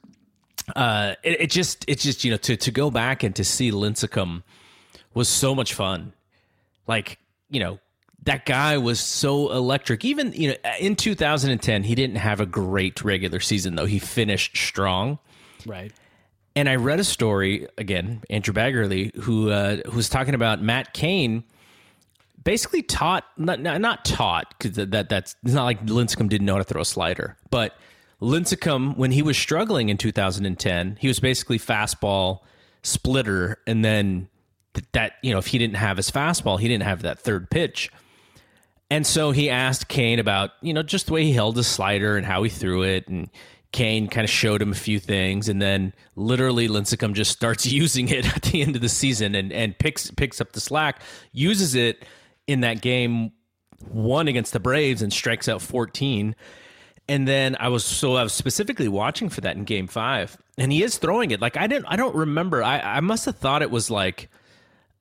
Uh, 0.74 1.14
it, 1.22 1.42
it 1.42 1.50
just 1.50 1.84
it's 1.88 2.02
just 2.02 2.24
you 2.24 2.30
know 2.30 2.36
to 2.38 2.56
to 2.56 2.70
go 2.70 2.90
back 2.90 3.22
and 3.22 3.34
to 3.36 3.44
see 3.44 3.70
Lincecum 3.70 4.42
was 5.14 5.28
so 5.28 5.54
much 5.54 5.72
fun 5.72 6.12
like 6.86 7.18
you 7.48 7.60
know 7.60 7.78
that 8.26 8.44
guy 8.44 8.76
was 8.76 9.00
so 9.00 9.50
electric 9.52 10.04
even 10.04 10.32
you 10.32 10.48
know 10.48 10.56
in 10.78 10.94
2010 10.94 11.82
he 11.82 11.94
didn't 11.94 12.16
have 12.16 12.40
a 12.40 12.46
great 12.46 13.02
regular 13.02 13.40
season 13.40 13.74
though 13.74 13.86
he 13.86 13.98
finished 13.98 14.56
strong 14.56 15.18
right. 15.64 15.92
and 16.54 16.68
i 16.68 16.74
read 16.74 17.00
a 17.00 17.04
story 17.04 17.66
again 17.78 18.22
andrew 18.28 18.52
Baggarly 18.52 19.14
who 19.16 19.50
uh, 19.50 19.78
who 19.86 19.96
was 19.96 20.08
talking 20.08 20.34
about 20.34 20.60
matt 20.60 20.92
Cain 20.92 21.44
basically 22.42 22.82
taught 22.82 23.24
not 23.36 23.60
not, 23.60 24.04
taught 24.04 24.54
because 24.58 24.76
that, 24.76 25.08
that's 25.08 25.36
it's 25.42 25.54
not 25.54 25.64
like 25.64 25.84
lincecum 25.86 26.28
didn't 26.28 26.44
know 26.44 26.54
how 26.54 26.58
to 26.58 26.64
throw 26.64 26.82
a 26.82 26.84
slider 26.84 27.36
but 27.50 27.76
Lincecum, 28.20 28.96
when 28.96 29.10
he 29.10 29.20
was 29.20 29.36
struggling 29.36 29.88
in 29.90 29.98
2010, 29.98 30.96
he 30.98 31.08
was 31.08 31.20
basically 31.20 31.58
fastball 31.58 32.40
splitter, 32.82 33.58
and 33.66 33.84
then 33.84 34.28
that 34.92 35.14
you 35.22 35.32
know 35.32 35.38
if 35.38 35.48
he 35.48 35.58
didn't 35.58 35.76
have 35.76 35.98
his 35.98 36.10
fastball, 36.10 36.58
he 36.58 36.66
didn't 36.66 36.84
have 36.84 37.02
that 37.02 37.18
third 37.18 37.50
pitch. 37.50 37.90
And 38.90 39.06
so 39.06 39.32
he 39.32 39.50
asked 39.50 39.88
Cain 39.88 40.18
about, 40.18 40.50
you 40.60 40.72
know, 40.72 40.82
just 40.82 41.06
the 41.06 41.12
way 41.12 41.24
he 41.24 41.32
held 41.32 41.56
his 41.56 41.66
slider 41.66 42.16
and 42.16 42.24
how 42.24 42.42
he 42.42 42.50
threw 42.50 42.82
it. 42.82 43.08
And 43.08 43.28
Cain 43.72 44.08
kind 44.08 44.24
of 44.24 44.30
showed 44.30 44.62
him 44.62 44.70
a 44.70 44.76
few 44.76 45.00
things. 45.00 45.48
And 45.48 45.60
then 45.60 45.92
literally 46.14 46.68
Lincecum 46.68 47.12
just 47.12 47.32
starts 47.32 47.66
using 47.72 48.08
it 48.08 48.34
at 48.34 48.42
the 48.42 48.62
end 48.62 48.76
of 48.76 48.82
the 48.82 48.88
season 48.88 49.34
and, 49.34 49.52
and 49.52 49.76
picks 49.78 50.10
picks 50.12 50.40
up 50.40 50.52
the 50.52 50.60
slack, 50.60 51.00
uses 51.32 51.74
it 51.74 52.04
in 52.46 52.60
that 52.60 52.80
game 52.80 53.32
one 53.88 54.28
against 54.28 54.52
the 54.52 54.60
Braves 54.60 55.02
and 55.02 55.12
strikes 55.12 55.48
out 55.48 55.60
14. 55.60 56.34
And 57.08 57.28
then 57.28 57.56
I 57.58 57.68
was 57.68 57.84
so 57.84 58.16
I 58.16 58.22
was 58.22 58.32
specifically 58.32 58.88
watching 58.88 59.28
for 59.28 59.40
that 59.40 59.56
in 59.56 59.64
game 59.64 59.88
five. 59.88 60.36
And 60.58 60.72
he 60.72 60.82
is 60.82 60.96
throwing 60.96 61.32
it. 61.32 61.40
Like 61.40 61.56
I 61.56 61.66
didn't 61.66 61.86
I 61.86 61.96
don't 61.96 62.14
remember. 62.14 62.62
I, 62.62 62.78
I 62.78 63.00
must 63.00 63.24
have 63.26 63.36
thought 63.36 63.62
it 63.62 63.70
was 63.70 63.90
like 63.90 64.28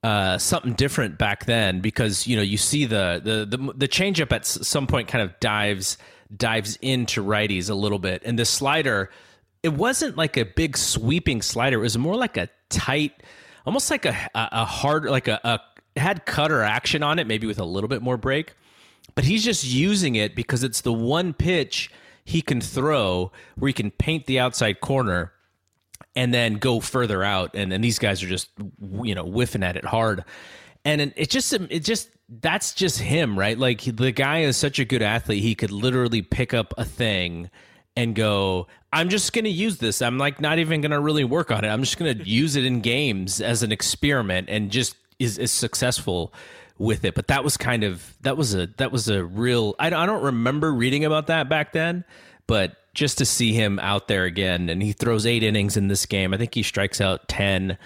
uh, 0.02 0.38
something 0.38 0.74
different 0.74 1.18
back 1.18 1.46
then 1.46 1.80
because 1.80 2.26
you 2.26 2.36
know 2.36 2.42
you 2.42 2.56
see 2.56 2.84
the 2.84 3.20
the 3.22 3.56
the, 3.56 3.72
the 3.72 3.88
changeup 3.88 4.32
at 4.32 4.46
some 4.46 4.86
point 4.86 5.08
kind 5.08 5.22
of 5.22 5.38
dives 5.40 5.98
dives 6.34 6.76
into 6.82 7.22
righties 7.24 7.70
a 7.70 7.74
little 7.74 7.98
bit, 7.98 8.22
and 8.24 8.38
the 8.38 8.44
slider 8.44 9.10
it 9.62 9.72
wasn't 9.72 10.16
like 10.16 10.36
a 10.36 10.44
big 10.44 10.76
sweeping 10.76 11.42
slider. 11.42 11.78
It 11.78 11.82
was 11.82 11.98
more 11.98 12.14
like 12.14 12.36
a 12.36 12.48
tight, 12.68 13.22
almost 13.64 13.90
like 13.90 14.04
a 14.04 14.30
a, 14.34 14.64
hard 14.64 15.06
like 15.06 15.28
a, 15.28 15.40
a 15.42 15.98
had 15.98 16.24
cutter 16.24 16.62
action 16.62 17.02
on 17.02 17.18
it, 17.18 17.26
maybe 17.26 17.46
with 17.46 17.58
a 17.58 17.64
little 17.64 17.88
bit 17.88 18.02
more 18.02 18.16
break. 18.16 18.54
But 19.14 19.24
he's 19.24 19.44
just 19.44 19.64
using 19.64 20.14
it 20.14 20.36
because 20.36 20.62
it's 20.62 20.82
the 20.82 20.92
one 20.92 21.32
pitch 21.32 21.90
he 22.24 22.42
can 22.42 22.60
throw 22.60 23.32
where 23.56 23.68
he 23.68 23.72
can 23.72 23.90
paint 23.90 24.26
the 24.26 24.38
outside 24.38 24.80
corner 24.80 25.32
and 26.14 26.32
then 26.32 26.54
go 26.54 26.80
further 26.80 27.22
out. 27.22 27.54
And 27.54 27.70
then 27.70 27.80
these 27.80 27.98
guys 27.98 28.22
are 28.22 28.28
just, 28.28 28.50
you 29.02 29.14
know, 29.14 29.24
whiffing 29.24 29.62
at 29.62 29.76
it 29.76 29.84
hard. 29.84 30.24
And 30.84 31.12
it 31.16 31.30
just, 31.30 31.52
it 31.52 31.80
just, 31.80 32.10
that's 32.28 32.72
just 32.72 33.00
him, 33.00 33.38
right? 33.38 33.58
Like 33.58 33.82
the 33.82 34.12
guy 34.12 34.40
is 34.40 34.56
such 34.56 34.78
a 34.78 34.84
good 34.84 35.02
athlete. 35.02 35.42
He 35.42 35.54
could 35.54 35.70
literally 35.72 36.22
pick 36.22 36.54
up 36.54 36.74
a 36.78 36.84
thing 36.84 37.50
and 37.96 38.14
go, 38.14 38.66
I'm 38.92 39.08
just 39.08 39.32
going 39.32 39.46
to 39.46 39.50
use 39.50 39.78
this. 39.78 40.00
I'm 40.00 40.18
like 40.18 40.40
not 40.40 40.58
even 40.58 40.80
going 40.80 40.90
to 40.90 41.00
really 41.00 41.24
work 41.24 41.50
on 41.50 41.64
it. 41.64 41.68
I'm 41.68 41.82
just 41.82 41.98
going 41.98 42.18
to 42.18 42.28
use 42.28 42.54
it 42.54 42.64
in 42.64 42.80
games 42.80 43.40
as 43.40 43.62
an 43.62 43.72
experiment 43.72 44.48
and 44.48 44.70
just 44.70 44.96
is, 45.18 45.38
is 45.38 45.50
successful 45.50 46.32
with 46.78 47.04
it. 47.04 47.14
But 47.14 47.28
that 47.28 47.42
was 47.42 47.56
kind 47.56 47.82
of, 47.82 48.14
that 48.20 48.36
was 48.36 48.54
a, 48.54 48.68
that 48.76 48.92
was 48.92 49.08
a 49.08 49.24
real, 49.24 49.74
I, 49.78 49.86
I 49.86 50.06
don't 50.06 50.22
remember 50.22 50.72
reading 50.72 51.04
about 51.04 51.28
that 51.28 51.48
back 51.48 51.72
then, 51.72 52.04
but 52.46 52.76
just 52.96 53.18
to 53.18 53.26
see 53.26 53.52
him 53.52 53.78
out 53.78 54.08
there 54.08 54.24
again, 54.24 54.68
and 54.70 54.82
he 54.82 54.92
throws 54.92 55.26
eight 55.26 55.42
innings 55.42 55.76
in 55.76 55.88
this 55.88 56.06
game. 56.06 56.32
I 56.32 56.38
think 56.38 56.54
he 56.54 56.62
strikes 56.62 57.00
out 57.00 57.28
ten. 57.28 57.78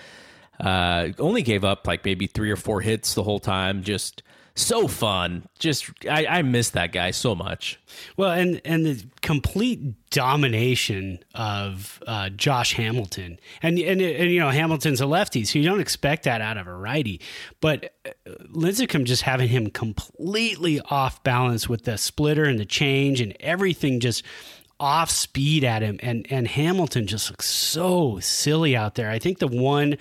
Uh, 0.58 1.08
only 1.18 1.42
gave 1.42 1.64
up 1.64 1.86
like 1.86 2.04
maybe 2.04 2.26
three 2.26 2.50
or 2.50 2.56
four 2.56 2.80
hits 2.80 3.14
the 3.14 3.24
whole 3.24 3.40
time. 3.40 3.82
Just 3.82 4.22
so 4.54 4.86
fun. 4.86 5.46
Just 5.58 5.90
I, 6.08 6.26
I 6.26 6.42
miss 6.42 6.70
that 6.70 6.92
guy 6.92 7.10
so 7.10 7.34
much. 7.34 7.80
Well, 8.16 8.30
and 8.30 8.60
and 8.64 8.86
the 8.86 9.04
complete 9.20 10.08
domination 10.10 11.18
of 11.34 12.00
uh, 12.06 12.28
Josh 12.30 12.74
Hamilton, 12.74 13.40
and, 13.62 13.78
and 13.80 14.00
and 14.00 14.30
you 14.30 14.38
know 14.38 14.50
Hamilton's 14.50 15.00
a 15.00 15.06
lefty, 15.06 15.44
so 15.44 15.58
you 15.58 15.64
don't 15.64 15.80
expect 15.80 16.22
that 16.22 16.40
out 16.40 16.56
of 16.56 16.68
a 16.68 16.74
righty. 16.74 17.20
But 17.60 17.92
uh, 18.06 18.10
Lincecum 18.52 19.04
just 19.04 19.22
having 19.22 19.48
him 19.48 19.70
completely 19.70 20.80
off 20.80 21.22
balance 21.24 21.68
with 21.68 21.84
the 21.84 21.98
splitter 21.98 22.44
and 22.44 22.60
the 22.60 22.64
change 22.64 23.20
and 23.20 23.36
everything 23.40 23.98
just 23.98 24.22
off 24.80 25.10
speed 25.10 25.62
at 25.62 25.82
him, 25.82 26.00
and 26.02 26.26
and 26.30 26.48
Hamilton 26.48 27.06
just 27.06 27.30
looks 27.30 27.46
so 27.46 28.18
silly 28.20 28.74
out 28.74 28.96
there. 28.96 29.10
I 29.10 29.18
think 29.18 29.38
the 29.38 29.46
one 29.46 29.96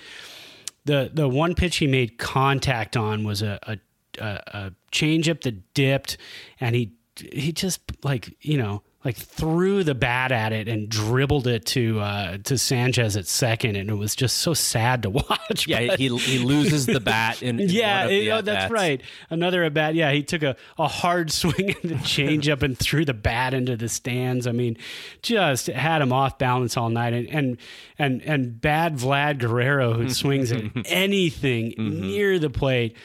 the 0.85 1.11
the 1.13 1.27
one 1.27 1.53
pitch 1.53 1.77
he 1.77 1.87
made 1.87 2.17
contact 2.17 2.97
on 2.97 3.23
was 3.23 3.41
a 3.41 3.59
a, 3.63 3.77
a, 4.19 4.71
changeup 4.91 5.41
that 5.41 5.73
dipped, 5.73 6.17
and 6.59 6.75
he 6.75 6.93
he 7.31 7.51
just 7.51 7.81
like 8.03 8.35
you 8.41 8.57
know 8.57 8.81
like 9.05 9.15
threw 9.15 9.85
the 9.85 9.95
bat 9.95 10.33
at 10.33 10.51
it 10.51 10.67
and 10.67 10.89
dribbled 10.89 11.47
it 11.47 11.65
to 11.67 12.01
uh, 12.01 12.37
to 12.43 12.57
Sanchez 12.57 13.15
at 13.15 13.27
second, 13.27 13.77
and 13.77 13.89
it 13.89 13.93
was 13.93 14.13
just 14.13 14.37
so 14.37 14.53
sad 14.53 15.03
to 15.03 15.09
watch. 15.09 15.67
Yeah, 15.67 15.95
he 15.95 16.09
he 16.17 16.39
loses 16.39 16.85
the 16.85 16.99
bat 16.99 17.41
in, 17.41 17.61
in 17.61 17.69
yeah, 17.69 18.07
it, 18.07 18.29
oh, 18.29 18.41
that's 18.41 18.69
right. 18.69 19.01
Another 19.29 19.63
at 19.63 19.73
bat. 19.73 19.95
Yeah, 19.95 20.11
he 20.11 20.21
took 20.21 20.43
a, 20.43 20.57
a 20.77 20.89
hard 20.89 21.31
swing 21.39 21.75
and 21.81 21.91
the 21.91 21.95
changeup 21.95 22.61
and 22.61 22.77
threw 22.77 23.05
the 23.05 23.13
bat 23.13 23.53
into 23.53 23.77
the 23.77 23.87
stands. 23.87 24.47
I 24.47 24.51
mean, 24.51 24.77
just 25.21 25.67
had 25.67 26.01
him 26.01 26.11
off 26.11 26.37
balance 26.37 26.75
all 26.75 26.89
night, 26.89 27.13
and 27.13 27.29
and 27.29 27.57
and, 27.97 28.21
and 28.23 28.59
bad 28.59 28.97
Vlad 28.97 29.39
Guerrero 29.39 29.93
who 29.93 30.09
swings 30.09 30.51
at 30.51 30.63
anything 30.85 31.71
mm-hmm. 31.71 32.01
near 32.01 32.37
the 32.37 32.49
plate 32.49 32.97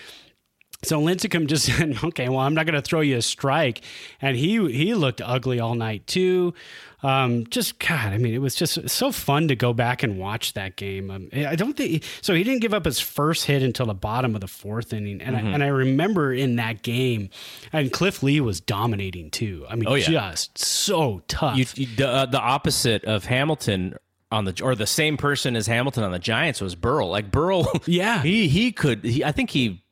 so 0.85 1.01
Lincecum 1.01 1.47
just 1.47 1.66
said, 1.76 1.97
"Okay, 2.03 2.28
well, 2.28 2.41
I'm 2.41 2.55
not 2.55 2.66
going 2.66 2.74
to 2.74 2.82
throw 2.82 3.01
you 3.01 3.16
a 3.16 3.22
strike," 3.22 3.82
and 4.20 4.37
he 4.37 4.57
he 4.72 4.95
looked 4.95 5.20
ugly 5.20 5.61
all 5.61 5.74
night 5.74 6.07
too. 6.07 6.55
Um, 7.03 7.45
just 7.49 7.78
God, 7.78 8.14
I 8.14 8.18
mean, 8.18 8.32
it 8.32 8.39
was 8.39 8.55
just 8.55 8.89
so 8.89 9.12
fun 9.12 9.49
to 9.49 9.57
go 9.57 9.74
back 9.74 10.03
and 10.03 10.18
watch 10.18 10.55
that 10.55 10.76
game. 10.76 11.11
Um, 11.11 11.28
I 11.35 11.55
don't 11.55 11.76
think 11.76 12.03
so. 12.22 12.32
He 12.32 12.43
didn't 12.43 12.62
give 12.62 12.72
up 12.72 12.87
his 12.87 12.99
first 12.99 13.45
hit 13.45 13.62
until 13.62 13.85
the 13.85 13.95
bottom 13.95 14.35
of 14.35 14.41
the 14.41 14.49
fourth 14.49 14.93
inning, 14.95 15.20
and 15.20 15.37
mm-hmm. 15.37 15.49
I, 15.49 15.51
and 15.51 15.62
I 15.62 15.66
remember 15.66 16.32
in 16.32 16.57
that 16.57 16.82
game, 16.82 17.28
and 17.74 17.93
Cliff 17.93 18.22
Lee 18.22 18.41
was 18.41 18.61
dominating 18.61 19.30
too. 19.30 19.66
I 19.68 19.76
mean, 19.76 19.87
oh, 19.87 19.95
yeah. 19.95 20.30
just 20.30 20.57
so 20.57 21.22
tough. 21.28 21.59
You, 21.59 21.66
you, 21.74 21.97
the, 21.97 22.09
uh, 22.09 22.26
the 22.26 22.41
opposite 22.41 23.05
of 23.05 23.26
Hamilton 23.26 23.97
on 24.32 24.47
the 24.47 24.61
or 24.62 24.74
the 24.74 24.87
same 24.87 25.16
person 25.16 25.57
as 25.57 25.66
Hamilton 25.66 26.05
on 26.05 26.11
the 26.11 26.18
Giants 26.18 26.61
was 26.61 26.74
Burrell. 26.74 27.11
Like 27.11 27.30
Burrell, 27.30 27.70
yeah, 27.87 28.22
he 28.22 28.49
he 28.49 28.72
could. 28.72 29.05
He, 29.05 29.22
I 29.22 29.32
think 29.32 29.51
he 29.51 29.84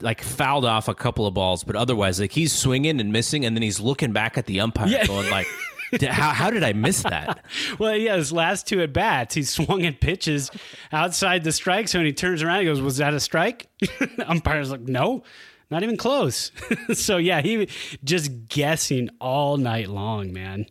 like 0.00 0.22
fouled 0.22 0.64
off 0.64 0.88
a 0.88 0.94
couple 0.94 1.26
of 1.26 1.34
balls, 1.34 1.64
but 1.64 1.76
otherwise, 1.76 2.20
like 2.20 2.32
he's 2.32 2.52
swinging 2.52 3.00
and 3.00 3.12
missing, 3.12 3.44
and 3.44 3.56
then 3.56 3.62
he's 3.62 3.80
looking 3.80 4.12
back 4.12 4.36
at 4.36 4.46
the 4.46 4.60
umpire, 4.60 4.88
yeah. 4.88 5.06
going 5.06 5.30
like. 5.30 5.46
how, 6.02 6.30
how 6.30 6.50
did 6.50 6.64
I 6.64 6.72
miss 6.72 7.02
that? 7.02 7.44
well, 7.78 7.96
yeah, 7.96 8.16
his 8.16 8.32
last 8.32 8.66
two 8.66 8.82
at 8.82 8.92
bats, 8.92 9.36
he 9.36 9.44
swung 9.44 9.84
at 9.84 10.00
pitches 10.00 10.50
outside 10.92 11.44
the 11.44 11.52
strike 11.52 11.88
zone. 11.88 12.04
He 12.04 12.12
turns 12.12 12.42
around, 12.42 12.60
he 12.60 12.64
goes, 12.64 12.80
"Was 12.80 12.96
that 12.96 13.14
a 13.14 13.20
strike?" 13.20 13.68
Umpire's 14.26 14.70
like, 14.70 14.80
"No, 14.80 15.22
not 15.70 15.82
even 15.82 15.96
close." 15.96 16.50
so 16.92 17.18
yeah, 17.18 17.40
he 17.40 17.68
just 18.02 18.48
guessing 18.48 19.10
all 19.20 19.56
night 19.56 19.88
long, 19.88 20.32
man. 20.32 20.66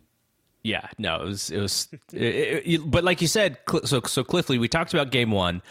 Yeah, 0.62 0.88
no, 0.98 1.22
it 1.22 1.26
was 1.26 1.50
it 1.50 1.60
was, 1.60 1.88
it, 2.12 2.62
it, 2.66 2.90
but 2.90 3.02
like 3.02 3.22
you 3.22 3.28
said, 3.28 3.58
so 3.84 4.02
so 4.02 4.22
Cliff 4.22 4.50
Lee, 4.50 4.58
we 4.58 4.68
talked 4.68 4.92
about 4.92 5.10
game 5.10 5.30
one. 5.30 5.62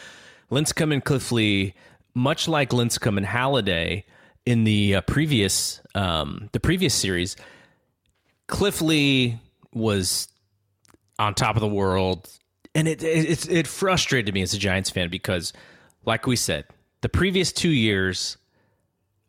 Lincecum 0.51 0.93
and 0.93 1.03
Cliff 1.03 1.31
Lee 1.31 1.73
much 2.15 2.47
like 2.47 2.69
Lincecum 2.69 3.17
and 3.17 3.25
Halladay 3.25 4.03
in 4.45 4.63
the 4.63 4.95
uh, 4.95 5.01
previous 5.01 5.81
um, 5.93 6.49
the 6.53 6.59
previous 6.59 6.93
series, 6.93 7.35
Cliff 8.47 8.81
Lee 8.81 9.39
was 9.73 10.27
on 11.19 11.33
top 11.33 11.55
of 11.55 11.61
the 11.61 11.67
world, 11.67 12.29
and 12.73 12.87
it, 12.87 13.03
it 13.03 13.49
it 13.49 13.67
frustrated 13.67 14.33
me 14.33 14.41
as 14.41 14.53
a 14.53 14.57
Giants 14.57 14.89
fan 14.89 15.09
because, 15.09 15.53
like 16.05 16.25
we 16.25 16.35
said, 16.35 16.65
the 17.01 17.09
previous 17.09 17.51
two 17.51 17.69
years, 17.69 18.37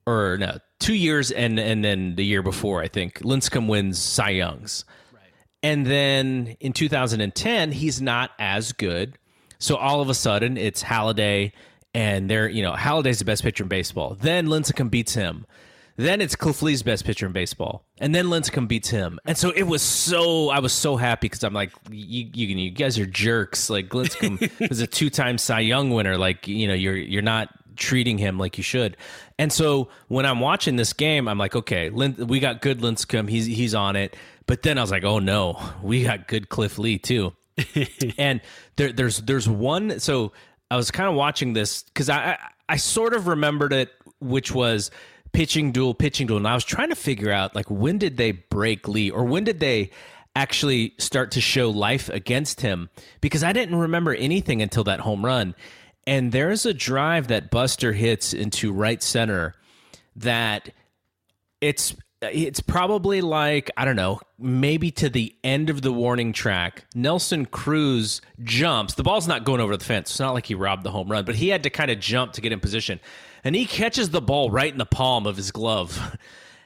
or 0.07 0.37
no, 0.39 0.59
two 0.79 0.95
years 0.95 1.31
and 1.31 1.59
and 1.59 1.85
then 1.85 2.15
the 2.15 2.25
year 2.25 2.43
before, 2.43 2.83
I 2.83 2.89
think 2.89 3.21
Lincecum 3.21 3.69
wins 3.69 3.99
Cy 3.99 4.31
Youngs, 4.31 4.85
right. 5.13 5.23
and 5.63 5.87
then 5.87 6.57
in 6.61 6.73
2010 6.73 7.73
he's 7.73 8.01
not 8.01 8.31
as 8.39 8.73
good. 8.73 9.19
So 9.59 9.77
all 9.77 10.03
of 10.03 10.11
a 10.11 10.15
sudden, 10.15 10.59
it's 10.59 10.83
Halladay 10.83 11.53
and 11.97 12.29
they're 12.29 12.49
you 12.49 12.63
know 12.63 12.75
Halladay's 12.75 13.19
the 13.19 13.25
best 13.25 13.43
pitcher 13.43 13.65
in 13.65 13.69
baseball. 13.69 14.17
Then 14.21 14.47
Lincecum 14.49 14.91
beats 14.91 15.15
him. 15.15 15.47
Then 15.97 16.21
it's 16.21 16.37
Cliff 16.37 16.61
Lee's 16.61 16.83
best 16.83 17.07
pitcher 17.07 17.25
in 17.25 17.33
baseball, 17.33 17.87
and 17.99 18.15
then 18.15 18.27
Lincecum 18.27 18.69
beats 18.69 18.91
him. 18.91 19.19
And 19.25 19.37
so 19.37 19.51
it 19.51 19.63
was 19.63 19.81
so 19.81 20.51
I 20.51 20.59
was 20.59 20.75
so 20.75 20.97
happy 20.97 21.25
because 21.25 21.43
I'm 21.43 21.55
like, 21.55 21.73
you, 21.91 22.29
you, 22.35 22.49
you 22.49 22.71
guys 22.71 22.99
are 22.99 23.07
jerks. 23.07 23.71
Like 23.71 23.89
Lincecum 23.89 24.69
was 24.69 24.81
a 24.81 24.87
two 24.87 25.09
time 25.09 25.39
Cy 25.39 25.61
Young 25.61 25.91
winner. 25.91 26.19
Like 26.19 26.47
you 26.47 26.69
know 26.69 26.75
you're 26.75 26.97
you're 26.97 27.23
not 27.23 27.49
treating 27.77 28.19
him 28.19 28.39
like 28.39 28.59
you 28.59 28.63
should. 28.63 28.99
And 29.39 29.51
so 29.51 29.89
when 30.09 30.27
I'm 30.27 30.41
watching 30.41 30.77
this 30.77 30.93
game, 30.93 31.29
I'm 31.29 31.39
like, 31.39 31.57
okay, 31.57 31.89
Lin- 31.89 32.27
we 32.27 32.41
got 32.41 32.61
good 32.61 32.81
Lincecum. 32.81 33.27
He's 33.27 33.47
he's 33.47 33.75
on 33.75 33.97
it. 33.97 34.15
But 34.45 34.63
then 34.63 34.77
I 34.77 34.83
was 34.83 34.91
like, 34.91 35.05
oh 35.05 35.19
no, 35.19 35.59
we 35.83 36.05
got 36.05 36.29
good 36.29 36.51
Cliff 36.51 36.79
Lee 36.79 36.99
too. 36.99 37.33
and 38.19 38.43
there, 38.77 38.93
there's 38.93 39.17
there's 39.23 39.49
one 39.49 39.99
so 39.99 40.33
I 40.71 40.77
was 40.77 40.91
kind 40.91 41.09
of 41.09 41.15
watching 41.15 41.53
this 41.53 41.83
because 41.83 42.09
I, 42.09 42.33
I, 42.33 42.39
I 42.71 42.77
sort 42.77 43.15
of 43.15 43.27
remembered 43.27 43.73
it, 43.73 43.93
which 44.21 44.53
was 44.53 44.91
pitching 45.33 45.73
duel, 45.73 45.95
pitching 45.95 46.27
duel, 46.27 46.39
and 46.39 46.49
I 46.49 46.55
was 46.55 46.65
trying 46.65 46.89
to 46.89 46.97
figure 46.97 47.31
out 47.31 47.55
like 47.55 47.71
when 47.71 47.99
did 47.99 48.17
they 48.17 48.33
break 48.33 48.89
Lee 48.89 49.11
or 49.11 49.25
when 49.25 49.45
did 49.45 49.61
they 49.61 49.91
actually 50.37 50.95
start 50.99 51.31
to 51.33 51.41
show 51.41 51.71
life 51.71 52.11
against 52.11 52.61
him 52.61 52.91
because 53.23 53.43
I 53.43 53.55
didn't 53.55 53.77
remember 53.77 54.15
anything 54.15 54.61
until 54.61 54.85
that 54.85 55.01
home 55.01 55.25
run. 55.25 55.55
And 56.07 56.31
there's 56.31 56.67
a 56.67 56.75
drive 56.75 57.29
that 57.29 57.51
Buster 57.51 57.95
hits 57.95 58.35
into 58.35 58.73
right 58.73 59.03
center 59.03 59.55
that 60.17 60.71
it's 61.61 61.97
it's 62.23 62.61
probably 62.61 63.21
like 63.21 63.71
I 63.77 63.85
don't 63.85 63.97
know, 63.97 64.21
maybe 64.39 64.91
to 64.93 65.09
the 65.09 65.35
end 65.45 65.71
of 65.71 65.83
the 65.83 65.93
warning 65.93 66.33
track. 66.33 66.87
Nelson 66.95 67.47
Cruz 67.47 68.21
jumps. 68.43 68.95
The 68.95 69.03
ball's 69.03 69.29
not 69.29 69.45
going 69.45 69.61
over 69.61 69.77
the 69.77 69.85
fence. 69.85 70.11
It's 70.11 70.21
not 70.21 70.35
like 70.35 70.47
he 70.47 70.55
robbed 70.55 70.85
the 70.85 70.91
home 70.91 71.11
run, 71.11 71.25
but 71.25 71.35
he 71.35 71.49
had 71.49 71.63
to 71.65 71.71
kind 71.71 71.91
of 71.91 72.01
jump 72.01 72.33
to 72.35 72.41
get 72.41 72.53
in 72.53 72.61
position, 72.61 73.01
and 73.45 73.55
he 73.55 73.67
catches 73.67 74.11
the 74.11 74.23
ball 74.23 74.51
right 74.51 74.73
in 74.73 74.79
the 74.79 74.87
palm 74.87 75.27
of 75.27 75.37
his 75.37 75.51
glove. 75.51 76.17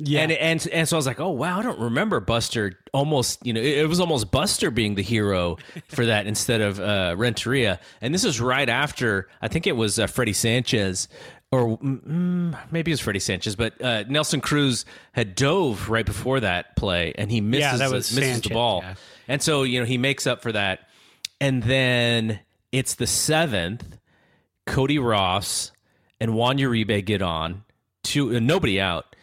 Yeah, 0.03 0.23
and 0.23 0.33
and 0.33 0.69
and 0.73 0.89
so 0.89 0.97
I 0.97 0.99
was 0.99 1.07
like, 1.07 1.21
oh 1.21 1.31
wow, 1.31 1.59
I 1.59 1.63
don't 1.63 1.79
remember 1.79 2.21
Buster. 2.21 2.79
Almost, 2.95 3.45
you 3.45 3.53
know, 3.53 3.61
it, 3.61 3.79
it 3.79 3.89
was 3.89 4.01
almost 4.01 4.31
Buster 4.31 4.71
being 4.71 4.95
the 4.95 5.03
hero 5.03 5.59
for 5.89 6.07
that 6.07 6.27
instead 6.27 6.61
of 6.63 6.81
uh, 6.81 7.15
Renteria. 7.19 7.81
And 8.01 8.15
this 8.15 8.25
is 8.25 8.41
right 8.41 8.69
after 8.69 9.29
I 9.43 9.49
think 9.49 9.67
it 9.67 9.77
was 9.77 9.99
uh, 9.99 10.07
Freddie 10.07 10.33
Sanchez 10.33 11.07
or 11.53 11.79
mm, 11.79 12.57
maybe 12.71 12.91
it 12.91 12.95
was 12.95 13.01
Freddie 13.01 13.19
Sanchez, 13.19 13.57
but 13.57 13.81
uh, 13.83 14.05
Nelson 14.09 14.41
Cruz 14.41 14.85
had 15.13 15.35
dove 15.35 15.89
right 15.89 16.07
before 16.07 16.41
that 16.41 16.77
play, 16.77 17.13
and 17.17 17.31
he 17.31 17.41
misses, 17.41 17.61
Yeah, 17.63 17.77
that 17.79 17.89
the, 17.89 17.95
was 17.95 18.15
misses 18.15 18.43
the 18.43 18.51
ball, 18.51 18.81
yeah. 18.83 18.95
and 19.27 19.43
so 19.43 19.65
you 19.65 19.81
know 19.81 19.87
he 19.87 19.99
makes 19.99 20.27
up 20.27 20.43
for 20.43 20.53
that, 20.53 20.89
and 21.41 21.63
then 21.63 22.41
it's 22.73 22.95
the 22.95 23.07
seventh. 23.07 23.99
Cody 24.67 24.99
Ross 25.01 25.73
and 26.21 26.35
Juan 26.35 26.59
Uribe 26.59 27.05
get 27.05 27.23
on, 27.23 27.65
two 28.05 28.37
uh, 28.37 28.39
nobody 28.39 28.81
out. 28.81 29.17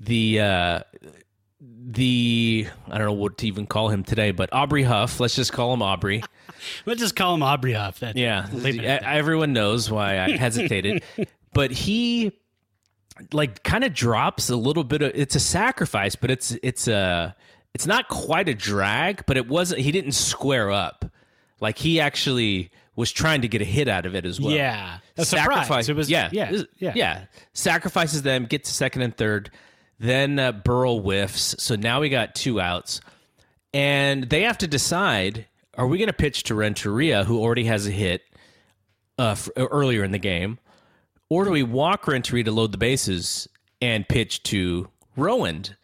The 0.00 0.40
uh, 0.40 0.80
the 1.60 2.66
I 2.88 2.96
don't 2.96 3.06
know 3.06 3.12
what 3.12 3.36
to 3.38 3.46
even 3.46 3.66
call 3.66 3.90
him 3.90 4.04
today, 4.04 4.30
but 4.30 4.50
Aubrey 4.52 4.84
Huff. 4.84 5.20
Let's 5.20 5.34
just 5.34 5.52
call 5.52 5.74
him 5.74 5.82
Aubrey. 5.82 6.22
Let's 6.86 7.00
just 7.00 7.16
call 7.16 7.34
him 7.34 7.42
Aubrey 7.42 7.72
Huff. 7.72 8.00
That, 8.00 8.16
Yeah, 8.16 8.46
leave 8.52 8.78
it 8.78 8.84
at 8.84 9.02
that. 9.02 9.12
everyone 9.14 9.52
knows 9.52 9.90
why 9.90 10.18
I 10.20 10.30
hesitated, 10.36 11.02
but 11.52 11.70
he 11.70 12.32
like 13.32 13.62
kind 13.64 13.84
of 13.84 13.92
drops 13.94 14.48
a 14.50 14.56
little 14.56 14.84
bit 14.84 15.02
of. 15.02 15.12
It's 15.14 15.34
a 15.34 15.40
sacrifice, 15.40 16.16
but 16.16 16.30
it's 16.30 16.56
it's 16.62 16.88
a 16.88 17.34
it's 17.74 17.86
not 17.86 18.08
quite 18.08 18.48
a 18.48 18.54
drag, 18.54 19.24
but 19.26 19.36
it 19.36 19.48
wasn't. 19.48 19.80
He 19.80 19.92
didn't 19.92 20.12
square 20.12 20.70
up. 20.70 21.04
Like 21.60 21.78
he 21.78 22.00
actually 22.00 22.70
was 22.94 23.10
trying 23.12 23.42
to 23.42 23.48
get 23.48 23.60
a 23.62 23.64
hit 23.64 23.86
out 23.88 24.06
of 24.06 24.14
it 24.14 24.24
as 24.24 24.40
well. 24.40 24.50
Yeah. 24.52 24.98
A 25.16 25.24
surprise. 25.24 25.88
It 25.88 25.94
was- 25.96 26.10
yeah, 26.10 26.28
yeah, 26.32 26.62
yeah. 26.78 26.92
yeah. 26.96 27.24
Sacrifices 27.52 28.22
them, 28.22 28.44
gets 28.46 28.68
to 28.70 28.74
second 28.74 29.02
and 29.02 29.16
third. 29.16 29.50
Then 30.00 30.38
uh, 30.38 30.52
Burrell 30.52 31.00
whiffs. 31.00 31.54
So 31.58 31.74
now 31.76 32.00
we 32.00 32.08
got 32.08 32.34
two 32.36 32.60
outs, 32.60 33.00
and 33.74 34.24
they 34.30 34.42
have 34.42 34.58
to 34.58 34.66
decide: 34.68 35.46
Are 35.78 35.86
we 35.86 35.96
going 35.96 36.08
to 36.08 36.12
pitch 36.12 36.42
to 36.44 36.56
Renteria, 36.56 37.22
who 37.22 37.40
already 37.40 37.64
has 37.64 37.86
a 37.86 37.92
hit 37.92 38.22
uh, 39.16 39.30
f- 39.30 39.48
earlier 39.56 40.02
in 40.02 40.10
the 40.10 40.18
game, 40.18 40.58
or 41.30 41.44
do 41.44 41.52
we 41.52 41.62
walk 41.62 42.08
Renteria 42.08 42.42
to 42.44 42.50
load 42.50 42.72
the 42.72 42.78
bases 42.78 43.48
and 43.80 44.06
pitch 44.08 44.42
to 44.44 44.88
Rowand? 45.16 45.76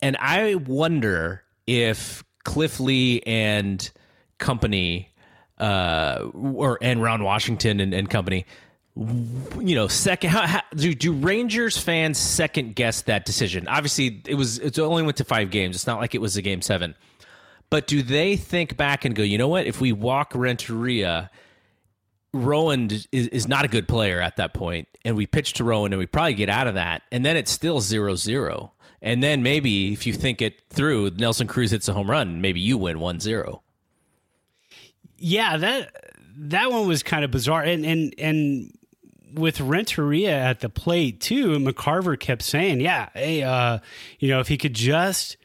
And 0.00 0.16
I 0.18 0.54
wonder 0.54 1.42
if 1.66 2.24
Cliff 2.44 2.80
Lee 2.80 3.20
and 3.26 3.90
company, 4.38 5.10
uh, 5.58 6.30
or 6.32 6.78
and 6.80 7.02
Ron 7.02 7.22
Washington 7.22 7.80
and, 7.80 7.92
and 7.92 8.08
company, 8.08 8.46
you 8.96 9.74
know, 9.74 9.88
second. 9.88 10.30
How, 10.30 10.46
how, 10.46 10.62
do, 10.74 10.94
do 10.94 11.12
Rangers 11.12 11.76
fans 11.76 12.16
second 12.16 12.76
guess 12.76 13.02
that 13.02 13.26
decision? 13.26 13.68
Obviously, 13.68 14.22
it 14.26 14.36
was 14.36 14.58
it 14.58 14.78
only 14.78 15.02
went 15.02 15.18
to 15.18 15.24
five 15.24 15.50
games. 15.50 15.76
It's 15.76 15.86
not 15.86 16.00
like 16.00 16.14
it 16.14 16.20
was 16.22 16.38
a 16.38 16.42
game 16.42 16.62
seven. 16.62 16.94
But 17.70 17.86
do 17.86 18.02
they 18.02 18.36
think 18.36 18.76
back 18.76 19.04
and 19.04 19.14
go, 19.14 19.22
you 19.22 19.38
know 19.38 19.48
what? 19.48 19.66
If 19.66 19.80
we 19.80 19.92
walk 19.92 20.32
Renteria, 20.34 21.30
Rowand 22.34 23.06
is, 23.12 23.28
is 23.28 23.48
not 23.48 23.64
a 23.64 23.68
good 23.68 23.88
player 23.88 24.20
at 24.20 24.36
that 24.36 24.54
point, 24.54 24.88
and 25.04 25.16
we 25.16 25.26
pitch 25.26 25.54
to 25.54 25.64
Rowand, 25.64 25.86
and 25.86 25.98
we 25.98 26.06
probably 26.06 26.34
get 26.34 26.48
out 26.48 26.66
of 26.66 26.74
that, 26.74 27.02
and 27.10 27.24
then 27.24 27.36
it's 27.36 27.50
still 27.50 27.80
zero 27.80 28.16
zero. 28.16 28.72
And 29.02 29.22
then 29.22 29.42
maybe 29.42 29.92
if 29.92 30.06
you 30.06 30.12
think 30.12 30.42
it 30.42 30.62
through, 30.68 31.12
Nelson 31.12 31.46
Cruz 31.46 31.70
hits 31.70 31.88
a 31.88 31.94
home 31.94 32.10
run, 32.10 32.40
maybe 32.40 32.60
you 32.60 32.76
win 32.76 32.98
1-0. 32.98 33.60
Yeah, 35.16 35.56
that 35.56 36.10
that 36.36 36.70
one 36.70 36.88
was 36.88 37.02
kind 37.02 37.24
of 37.24 37.30
bizarre, 37.30 37.62
and 37.62 37.84
and 37.84 38.14
and 38.16 38.72
with 39.34 39.60
Renteria 39.60 40.32
at 40.32 40.60
the 40.60 40.70
plate 40.70 41.20
too, 41.20 41.58
McCarver 41.58 42.18
kept 42.18 42.42
saying, 42.42 42.80
"Yeah, 42.80 43.10
hey, 43.12 43.42
uh, 43.42 43.80
you 44.18 44.28
know, 44.28 44.40
if 44.40 44.48
he 44.48 44.56
could 44.56 44.74
just." 44.74 45.36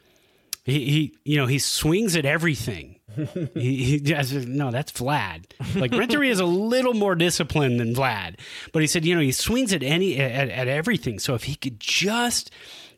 He, 0.65 0.85
he, 0.89 1.17
you 1.23 1.37
know, 1.37 1.45
he 1.45 1.59
swings 1.59 2.15
at 2.15 2.25
everything. 2.25 2.99
he, 3.53 3.83
he 3.83 3.99
just, 3.99 4.33
no, 4.33 4.71
that's 4.71 4.91
Vlad. 4.91 5.45
Like 5.75 5.91
Renteria 5.91 6.31
is 6.31 6.39
a 6.39 6.45
little 6.45 6.95
more 6.95 7.13
disciplined 7.13 7.79
than 7.79 7.93
Vlad, 7.93 8.39
but 8.73 8.81
he 8.81 8.87
said, 8.87 9.05
you 9.05 9.13
know, 9.13 9.21
he 9.21 9.31
swings 9.31 9.71
at 9.73 9.83
any 9.83 10.17
at, 10.17 10.49
at 10.49 10.67
everything. 10.67 11.19
So 11.19 11.35
if 11.35 11.43
he 11.43 11.55
could 11.55 11.79
just 11.79 12.49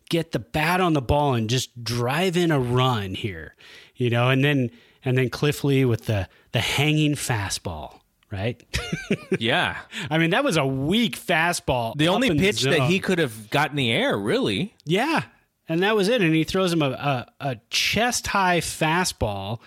get 0.09 0.31
the 0.31 0.39
bat 0.39 0.79
on 0.79 0.93
the 0.93 1.01
ball 1.01 1.33
and 1.33 1.49
just 1.49 1.83
drive 1.83 2.37
in 2.37 2.51
a 2.51 2.59
run 2.59 3.13
here, 3.13 3.53
you 3.95 4.09
know, 4.09 4.29
and 4.29 4.43
then 4.43 4.71
and 5.03 5.17
then 5.17 5.29
Cliff 5.29 5.65
Lee 5.65 5.83
with 5.83 6.05
the 6.05 6.29
the 6.53 6.61
hanging 6.61 7.15
fastball, 7.15 7.99
right? 8.31 8.63
Yeah. 9.39 9.77
I 10.09 10.17
mean, 10.17 10.31
that 10.31 10.43
was 10.43 10.57
a 10.57 10.65
weak 10.65 11.17
fastball. 11.17 11.95
The 11.95 12.07
only 12.07 12.29
in 12.29 12.39
pitch 12.39 12.63
that 12.63 12.81
he 12.81 12.99
could 12.99 13.19
have 13.19 13.49
got 13.49 13.69
in 13.69 13.75
the 13.77 13.91
air, 13.91 14.17
really. 14.17 14.73
Yeah, 14.85 15.23
and 15.69 15.81
that 15.83 15.95
was 15.95 16.07
it. 16.07 16.21
And 16.21 16.33
he 16.33 16.43
throws 16.43 16.71
him 16.73 16.81
a, 16.81 16.89
a, 16.89 17.25
a 17.39 17.55
chest 17.69 18.27
high 18.27 18.59
fastball, 18.59 19.59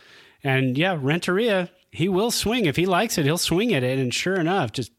and 0.43 0.77
yeah, 0.79 0.97
Renteria 1.01 1.71
he 1.93 2.09
will 2.09 2.31
swing 2.31 2.67
if 2.67 2.77
he 2.77 2.87
likes 2.87 3.19
it. 3.19 3.25
He'll 3.25 3.37
swing 3.39 3.75
at 3.75 3.83
it, 3.83 3.99
and 3.99 4.15
sure 4.15 4.37
enough, 4.37 4.71
just 4.73 4.93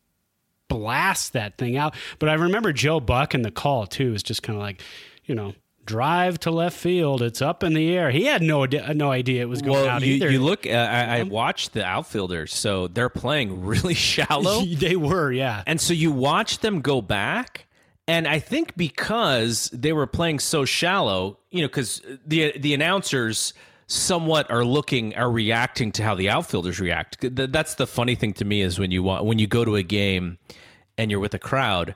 blast 0.68 1.34
that 1.34 1.58
thing 1.58 1.78
out. 1.78 1.96
But 2.20 2.30
I 2.30 2.34
remember 2.34 2.74
Joe 2.74 3.00
Buck 3.00 3.34
in 3.34 3.42
the 3.42 3.52
call 3.52 3.88
too 3.88 4.12
was 4.12 4.24
just 4.24 4.44
kind 4.44 4.58
of 4.58 4.62
like, 4.64 4.82
you 5.26 5.36
know. 5.36 5.54
Drive 5.84 6.40
to 6.42 6.52
left 6.52 6.78
field. 6.78 7.24
It's 7.24 7.42
up 7.42 7.64
in 7.64 7.74
the 7.74 7.92
air. 7.98 8.12
He 8.12 8.26
had 8.26 8.44
no 8.44 8.66
no 8.66 9.12
idea 9.12 9.42
it 9.42 9.50
was 9.50 9.64
going 9.64 9.78
Well, 9.82 9.90
out 9.90 10.04
you, 10.04 10.14
either. 10.14 10.30
you 10.30 10.40
look, 10.40 10.68
uh, 10.68 10.70
I, 10.70 11.18
I 11.18 11.24
watched 11.24 11.74
the 11.74 11.84
outfielders, 11.84 12.54
so 12.54 12.88
they're 12.88 13.10
playing 13.10 13.66
really 13.66 13.94
shallow. 13.96 14.64
they 14.66 14.96
were, 14.96 15.32
yeah. 15.32 15.64
And 15.66 15.82
so 15.82 15.94
you 15.96 16.12
watch 16.12 16.60
them 16.60 16.82
go 16.82 17.02
back, 17.02 17.66
and 18.08 18.28
I 18.28 18.40
think 18.40 18.76
because 18.76 19.70
they 19.72 19.94
were 19.94 20.08
playing 20.08 20.40
so 20.40 20.66
shallow, 20.66 21.38
you 21.50 21.62
know, 21.62 21.68
because 21.68 22.02
the 22.26 22.58
the 22.58 22.74
announcers 22.74 23.54
somewhat 23.88 24.50
are 24.50 24.64
looking 24.64 25.16
are 25.16 25.30
reacting 25.30 25.92
to 25.92 26.04
how 26.04 26.16
the 26.16 26.30
outfielders 26.30 26.80
react. 26.80 27.18
That's 27.22 27.76
the 27.76 27.88
funny 27.88 28.16
thing 28.16 28.34
to 28.34 28.46
me 28.46 28.62
is 28.62 28.80
when 28.80 28.92
you 28.92 29.04
want 29.04 29.26
when 29.26 29.38
you 29.38 29.48
go 29.48 29.66
to 29.66 29.76
a 29.76 29.84
game 29.84 30.40
and 30.98 31.12
you're 31.12 31.20
with 31.20 31.34
a 31.34 31.40
crowd. 31.40 31.96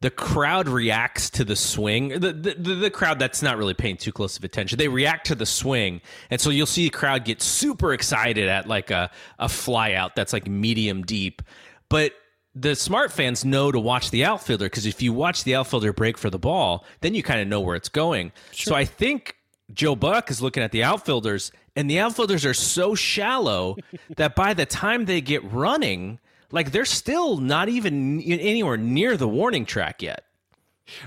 The 0.00 0.10
crowd 0.10 0.68
reacts 0.68 1.30
to 1.30 1.44
the 1.44 1.54
swing. 1.54 2.08
The, 2.08 2.32
the 2.32 2.54
the 2.54 2.90
crowd 2.90 3.20
that's 3.20 3.40
not 3.40 3.56
really 3.56 3.74
paying 3.74 3.96
too 3.96 4.10
close 4.10 4.36
of 4.36 4.42
attention. 4.42 4.78
They 4.78 4.88
react 4.88 5.28
to 5.28 5.36
the 5.36 5.46
swing, 5.46 6.00
and 6.28 6.40
so 6.40 6.50
you'll 6.50 6.66
see 6.66 6.84
the 6.84 6.90
crowd 6.90 7.24
get 7.24 7.40
super 7.40 7.92
excited 7.92 8.48
at 8.48 8.66
like 8.66 8.90
a 8.90 9.10
a 9.38 9.48
fly 9.48 9.92
out 9.92 10.16
that's 10.16 10.32
like 10.32 10.48
medium 10.48 11.02
deep. 11.02 11.40
But 11.88 12.14
the 12.54 12.74
smart 12.74 13.12
fans 13.12 13.44
know 13.44 13.72
to 13.72 13.80
watch 13.80 14.10
the 14.10 14.24
outfielder 14.24 14.66
because 14.66 14.86
if 14.86 15.00
you 15.00 15.12
watch 15.12 15.44
the 15.44 15.54
outfielder 15.54 15.92
break 15.92 16.18
for 16.18 16.30
the 16.30 16.38
ball, 16.38 16.84
then 17.00 17.14
you 17.14 17.22
kind 17.22 17.40
of 17.40 17.48
know 17.48 17.60
where 17.60 17.76
it's 17.76 17.88
going. 17.88 18.32
So 18.52 18.74
I 18.74 18.84
think 18.84 19.36
Joe 19.72 19.96
Buck 19.96 20.30
is 20.30 20.42
looking 20.42 20.62
at 20.62 20.72
the 20.72 20.82
outfielders, 20.82 21.50
and 21.74 21.88
the 21.88 21.98
outfielders 21.98 22.44
are 22.44 22.54
so 22.54 22.94
shallow 22.94 23.76
that 24.16 24.34
by 24.34 24.54
the 24.54 24.66
time 24.66 25.06
they 25.06 25.20
get 25.20 25.42
running, 25.50 26.18
like 26.50 26.72
they're 26.72 26.84
still 26.84 27.38
not 27.38 27.68
even 27.68 28.20
anywhere 28.20 28.76
near 28.76 29.16
the 29.16 29.28
warning 29.28 29.64
track 29.64 30.02
yet. 30.02 30.24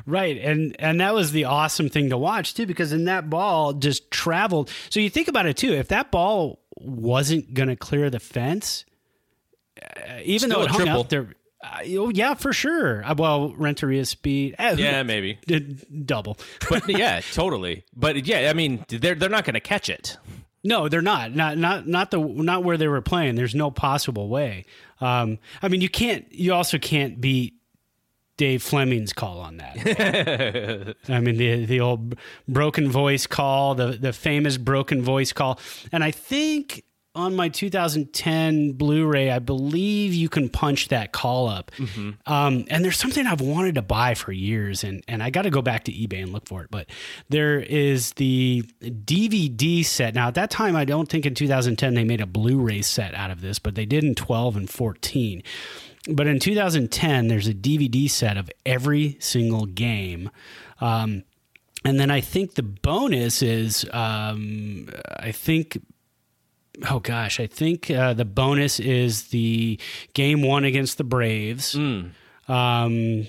Right. 0.06 0.38
And 0.38 0.76
and 0.80 1.00
that 1.02 1.14
was 1.14 1.32
the 1.32 1.46
awesome 1.46 1.90
thing 1.90 2.10
to 2.10 2.18
watch 2.18 2.54
too 2.54 2.66
because 2.66 2.92
in 2.92 3.06
that 3.06 3.30
ball 3.30 3.74
just 3.74 4.10
traveled. 4.10 4.72
So 4.90 5.00
you 5.00 5.10
think 5.10 5.28
about 5.28 5.46
it 5.46 5.58
too, 5.58 5.74
if 5.74 5.90
that 5.90 6.12
ball 6.12 6.60
wasn't 6.78 7.54
going 7.54 7.70
to 7.70 7.76
clear 7.76 8.10
the 8.10 8.20
fence, 8.20 8.86
uh, 9.82 10.20
even 10.24 10.50
Still 10.50 10.60
though 10.60 10.66
it 10.66 10.72
hung 10.72 10.80
triple. 10.82 11.00
out 11.00 11.10
there 11.10 11.34
uh, 11.64 11.80
oh, 11.98 12.10
yeah, 12.10 12.36
for 12.36 12.54
sure. 12.54 13.04
Uh, 13.04 13.16
well, 13.18 13.50
Renteria's 13.58 14.10
speed. 14.10 14.54
eh, 14.60 14.76
Yeah, 14.78 15.02
maybe. 15.04 15.40
double. 16.06 16.38
But 16.70 16.88
yeah, 16.90 17.22
totally. 17.34 17.84
But 17.96 18.26
yeah, 18.28 18.50
I 18.50 18.54
mean, 18.54 18.86
they're 18.88 19.16
they're 19.16 19.30
not 19.30 19.46
going 19.46 19.56
to 19.56 19.60
catch 19.60 19.90
it. 19.90 20.18
No, 20.64 20.90
they're 20.90 21.02
not. 21.02 21.34
Not 21.36 21.58
not 21.58 21.88
not 21.88 22.12
the 22.12 22.20
not 22.20 22.64
where 22.64 22.78
they 22.78 22.88
were 22.88 23.02
playing. 23.02 23.36
There's 23.36 23.56
no 23.56 23.72
possible 23.72 24.30
way. 24.30 24.66
Um, 25.02 25.40
I 25.62 25.68
mean, 25.68 25.82
you 25.82 25.90
can't. 25.90 26.26
You 26.32 26.54
also 26.54 26.78
can't 26.78 27.20
beat 27.22 27.54
Dave 28.38 28.62
Fleming's 28.64 29.14
call 29.14 29.40
on 29.40 29.58
that. 29.58 30.96
I 31.10 31.20
mean, 31.20 31.38
the 31.38 31.66
the 31.66 31.80
old 31.80 32.16
broken 32.48 32.90
voice 32.92 33.28
call, 33.28 33.76
the 33.76 33.92
the 33.94 34.12
famous 34.14 34.58
broken 34.58 35.02
voice 35.02 35.32
call, 35.34 35.60
and 35.92 36.04
I 36.04 36.12
think 36.12 36.84
on 37.16 37.36
my 37.36 37.50
2010 37.50 38.74
Blu-ray, 38.74 39.32
I 39.32 39.40
believe 39.40 40.14
you 40.14 40.30
can 40.30 40.50
punch 40.50 40.90
that 40.90 41.12
call 41.12 41.48
up. 41.48 41.72
Um, 42.26 42.66
and 42.70 42.84
there's 42.84 42.98
something 42.98 43.26
I've 43.26 43.42
wanted 43.42 43.76
to 43.76 43.82
buy 43.82 44.14
for 44.14 44.32
years, 44.32 44.84
and 44.84 45.04
and 45.08 45.24
I 45.24 45.30
got 45.30 45.44
to 45.44 45.50
go 45.50 45.62
back 45.62 45.86
to 45.86 45.92
eBay 45.92 46.22
and 46.22 46.34
look 46.34 46.48
for 46.48 46.64
it. 46.64 46.70
But 46.70 46.88
there 47.30 47.60
is 47.60 48.14
the 48.14 48.64
DVD 48.82 49.84
set. 49.86 50.14
Now 50.14 50.28
at 50.28 50.36
that 50.36 50.50
time, 50.50 50.76
I 50.76 50.86
don't 50.86 51.10
think 51.10 51.26
in 51.26 51.34
2010 51.34 51.94
they 51.94 52.04
made 52.04 52.22
a 52.22 52.26
Blu-ray 52.26 52.82
set 52.82 53.16
out 53.16 53.32
of 53.32 53.42
this, 53.42 53.60
but 53.60 53.76
they 53.76 53.86
did 53.86 54.04
in 54.04 54.16
12 54.16 54.58
and 54.58 54.70
14. 54.70 55.42
But 56.08 56.28
in 56.28 56.40
2010, 56.40 57.28
there's 57.30 57.48
a 57.48 57.54
DVD 57.54 58.10
set 58.10 58.38
of 58.38 58.52
every 58.66 59.18
single 59.20 59.66
game. 59.66 60.30
Um, 60.80 61.24
and 61.84 62.00
then 62.00 62.10
I 62.10 62.22
think 62.22 62.56
the 62.56 62.64
bonus 62.64 63.42
is, 63.42 63.86
um, 63.92 64.90
I 65.20 65.32
think, 65.32 65.80
oh 66.90 67.00
gosh, 67.00 67.40
I 67.40 67.48
think 67.48 67.90
uh, 67.90 68.14
the 68.14 68.26
bonus 68.26 68.80
is 68.80 69.30
the 69.30 69.80
game 70.14 70.42
one 70.42 70.64
against 70.64 70.98
the 70.98 71.04
Braves. 71.04 71.76
Um, 72.48 73.28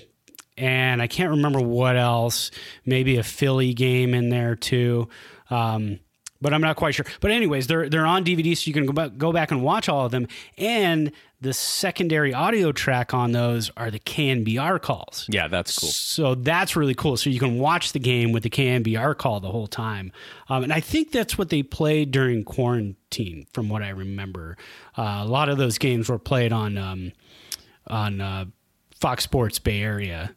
and 0.57 1.01
I 1.01 1.07
can't 1.07 1.31
remember 1.31 1.59
what 1.61 1.95
else. 1.97 2.51
Maybe 2.85 3.17
a 3.17 3.23
Philly 3.23 3.73
game 3.73 4.13
in 4.13 4.29
there 4.29 4.55
too. 4.55 5.09
Um, 5.49 5.99
but 6.41 6.53
I'm 6.53 6.61
not 6.61 6.75
quite 6.75 6.95
sure. 6.95 7.05
But 7.19 7.31
anyways, 7.31 7.67
they're 7.67 7.89
they're 7.89 8.05
on 8.05 8.23
DVD, 8.23 8.55
so 8.55 8.67
you 8.67 8.73
can 8.73 8.85
go 8.85 8.93
back, 8.93 9.17
go 9.17 9.31
back 9.31 9.51
and 9.51 9.61
watch 9.61 9.89
all 9.89 10.05
of 10.05 10.11
them. 10.11 10.27
And 10.57 11.11
the 11.39 11.53
secondary 11.53 12.33
audio 12.33 12.71
track 12.71 13.13
on 13.13 13.31
those 13.31 13.69
are 13.77 13.91
the 13.91 13.99
KNBR 13.99 14.81
calls. 14.81 15.27
Yeah, 15.29 15.47
that's 15.47 15.77
cool. 15.77 15.89
So 15.89 16.35
that's 16.35 16.75
really 16.75 16.95
cool. 16.95 17.15
So 17.15 17.29
you 17.29 17.39
can 17.39 17.59
watch 17.59 17.93
the 17.93 17.99
game 17.99 18.31
with 18.31 18.43
the 18.43 18.49
KNBR 18.49 19.17
call 19.17 19.39
the 19.39 19.51
whole 19.51 19.67
time. 19.67 20.11
Um, 20.49 20.63
and 20.63 20.73
I 20.73 20.79
think 20.79 21.11
that's 21.11 21.37
what 21.37 21.49
they 21.49 21.61
played 21.61 22.11
during 22.11 22.43
quarantine, 22.43 23.45
from 23.53 23.69
what 23.69 23.83
I 23.83 23.89
remember. 23.89 24.57
Uh, 24.97 25.21
a 25.23 25.25
lot 25.25 25.49
of 25.49 25.57
those 25.57 25.77
games 25.77 26.09
were 26.09 26.19
played 26.19 26.51
on 26.51 26.77
um, 26.77 27.11
on 27.85 28.19
uh, 28.19 28.45
Fox 28.95 29.23
Sports 29.23 29.59
Bay 29.59 29.81
Area. 29.81 30.35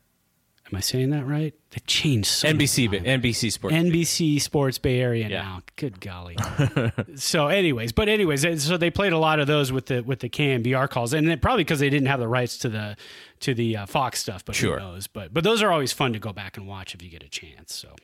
Am 0.72 0.76
I 0.76 0.80
saying 0.80 1.10
that 1.10 1.26
right? 1.26 1.52
They 1.70 1.80
changed 1.86 2.28
so 2.28 2.48
NBC, 2.48 2.90
times. 2.90 3.06
NBC 3.06 3.50
Sports. 3.52 3.74
NBC 3.76 4.40
Sports 4.40 4.78
Bay 4.78 5.00
Area 5.00 5.28
Yeah. 5.28 5.42
now. 5.42 5.60
Good 5.76 6.00
golly. 6.00 6.36
so, 7.16 7.48
anyways, 7.48 7.92
but 7.92 8.08
anyways, 8.08 8.62
so 8.64 8.76
they 8.76 8.90
played 8.90 9.12
a 9.12 9.18
lot 9.18 9.40
of 9.40 9.46
those 9.46 9.72
with 9.72 9.86
the 9.86 10.00
with 10.02 10.20
the 10.20 10.28
KNBR 10.28 10.88
calls, 10.90 11.12
and 11.12 11.28
it, 11.30 11.40
probably 11.42 11.64
because 11.64 11.80
they 11.80 11.90
didn't 11.90 12.08
have 12.08 12.20
the 12.20 12.28
rights 12.28 12.58
to 12.58 12.68
the 12.68 12.96
to 13.40 13.54
the 13.54 13.78
uh, 13.78 13.86
Fox 13.86 14.20
stuff. 14.20 14.44
But 14.44 14.54
Sure. 14.54 14.78
who 14.78 14.84
knows? 14.86 15.06
But 15.06 15.32
but 15.34 15.44
those 15.44 15.62
are 15.62 15.70
always 15.72 15.92
fun 15.92 16.12
to 16.12 16.18
go 16.18 16.32
back 16.32 16.56
and 16.56 16.66
watch 16.66 16.94
if 16.94 17.02
you 17.02 17.08
get 17.10 17.22
a 17.22 17.28
chance. 17.28 17.74
So 17.74 17.94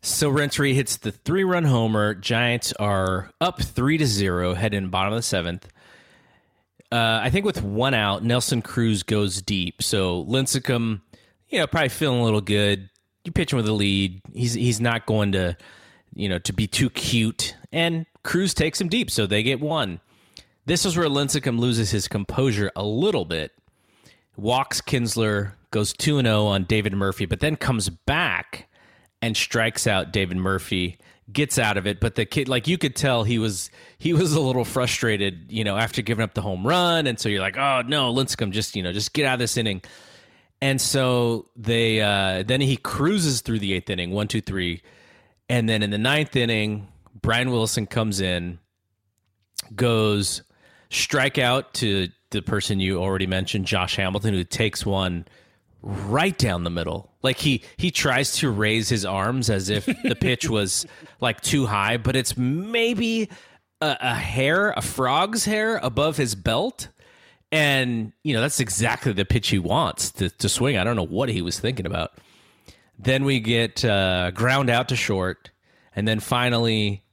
So 0.00 0.28
Renteria 0.30 0.74
hits 0.74 0.96
the 0.96 1.12
three 1.12 1.44
run 1.44 1.64
homer. 1.64 2.14
Giants 2.14 2.72
are 2.74 3.30
up 3.40 3.60
three 3.62 3.98
to 3.98 4.06
zero, 4.06 4.54
head 4.54 4.74
in 4.74 4.88
bottom 4.88 5.12
of 5.12 5.18
the 5.18 5.22
seventh. 5.22 5.68
Uh, 6.90 7.20
I 7.22 7.30
think 7.30 7.46
with 7.46 7.62
one 7.62 7.94
out, 7.94 8.22
Nelson 8.22 8.60
Cruz 8.60 9.02
goes 9.02 9.40
deep. 9.40 9.82
So 9.82 10.24
Lincecum, 10.26 11.00
you 11.52 11.58
know, 11.58 11.66
probably 11.66 11.90
feeling 11.90 12.20
a 12.20 12.24
little 12.24 12.40
good. 12.40 12.88
You 13.24 13.30
pitch 13.30 13.52
him 13.52 13.58
with 13.58 13.68
a 13.68 13.72
lead. 13.72 14.20
He's 14.34 14.54
he's 14.54 14.80
not 14.80 15.06
going 15.06 15.32
to, 15.32 15.56
you 16.14 16.28
know, 16.28 16.38
to 16.40 16.52
be 16.52 16.66
too 16.66 16.90
cute. 16.90 17.54
And 17.70 18.06
Cruz 18.24 18.54
takes 18.54 18.80
him 18.80 18.88
deep, 18.88 19.10
so 19.10 19.26
they 19.26 19.42
get 19.42 19.60
one. 19.60 20.00
This 20.64 20.84
is 20.84 20.96
where 20.96 21.08
Lincecum 21.08 21.58
loses 21.58 21.90
his 21.90 22.08
composure 22.08 22.70
a 22.74 22.82
little 22.82 23.24
bit. 23.24 23.52
Walks 24.36 24.80
Kinsler, 24.80 25.52
goes 25.70 25.92
2 25.92 26.22
0 26.22 26.44
on 26.46 26.64
David 26.64 26.94
Murphy, 26.94 27.26
but 27.26 27.40
then 27.40 27.56
comes 27.56 27.88
back 27.90 28.68
and 29.20 29.36
strikes 29.36 29.86
out 29.86 30.12
David 30.12 30.38
Murphy, 30.38 30.98
gets 31.32 31.58
out 31.58 31.76
of 31.76 31.86
it. 31.86 32.00
But 32.00 32.14
the 32.14 32.24
kid, 32.24 32.48
like 32.48 32.66
you 32.66 32.78
could 32.78 32.96
tell, 32.96 33.24
he 33.24 33.38
was 33.38 33.70
he 33.98 34.12
was 34.14 34.32
a 34.32 34.40
little 34.40 34.64
frustrated, 34.64 35.52
you 35.52 35.64
know, 35.64 35.76
after 35.76 36.00
giving 36.00 36.22
up 36.22 36.34
the 36.34 36.42
home 36.42 36.66
run. 36.66 37.06
And 37.06 37.20
so 37.20 37.28
you're 37.28 37.40
like, 37.40 37.58
oh 37.58 37.82
no, 37.86 38.12
Lincecum, 38.12 38.52
just 38.52 38.74
you 38.74 38.82
know, 38.82 38.92
just 38.92 39.12
get 39.12 39.26
out 39.26 39.34
of 39.34 39.40
this 39.40 39.56
inning. 39.56 39.82
And 40.62 40.80
so 40.80 41.48
they 41.56 42.00
uh, 42.00 42.44
then 42.44 42.60
he 42.60 42.76
cruises 42.76 43.40
through 43.40 43.58
the 43.58 43.72
eighth 43.72 43.90
inning, 43.90 44.12
one, 44.12 44.28
two, 44.28 44.40
three, 44.40 44.80
and 45.48 45.68
then 45.68 45.82
in 45.82 45.90
the 45.90 45.98
ninth 45.98 46.36
inning, 46.36 46.86
Brian 47.20 47.50
Wilson 47.50 47.84
comes 47.84 48.20
in, 48.20 48.60
goes 49.74 50.42
strikeout 50.88 51.72
to 51.72 52.10
the 52.30 52.42
person 52.42 52.78
you 52.78 53.02
already 53.02 53.26
mentioned, 53.26 53.66
Josh 53.66 53.96
Hamilton, 53.96 54.34
who 54.34 54.44
takes 54.44 54.86
one 54.86 55.26
right 55.82 56.38
down 56.38 56.62
the 56.62 56.70
middle. 56.70 57.10
Like 57.22 57.38
he 57.38 57.64
he 57.76 57.90
tries 57.90 58.36
to 58.36 58.48
raise 58.48 58.88
his 58.88 59.04
arms 59.04 59.50
as 59.50 59.68
if 59.68 59.84
the 60.04 60.14
pitch 60.14 60.48
was 60.48 60.86
like 61.20 61.40
too 61.40 61.66
high, 61.66 61.96
but 61.96 62.14
it's 62.14 62.36
maybe 62.36 63.28
a, 63.80 63.96
a 64.00 64.14
hair, 64.14 64.70
a 64.70 64.80
frog's 64.80 65.44
hair 65.44 65.78
above 65.78 66.18
his 66.18 66.36
belt. 66.36 66.86
And 67.52 68.12
you 68.22 68.32
know 68.34 68.40
that's 68.40 68.60
exactly 68.60 69.12
the 69.12 69.26
pitch 69.26 69.48
he 69.50 69.58
wants 69.58 70.10
to, 70.12 70.30
to 70.30 70.48
swing. 70.48 70.78
I 70.78 70.84
don't 70.84 70.96
know 70.96 71.06
what 71.06 71.28
he 71.28 71.42
was 71.42 71.60
thinking 71.60 71.84
about. 71.86 72.12
Then 72.98 73.24
we 73.24 73.40
get 73.40 73.84
uh, 73.84 74.30
ground 74.30 74.70
out 74.70 74.88
to 74.88 74.96
short, 74.96 75.50
and 75.94 76.08
then 76.08 76.18
finally 76.18 77.04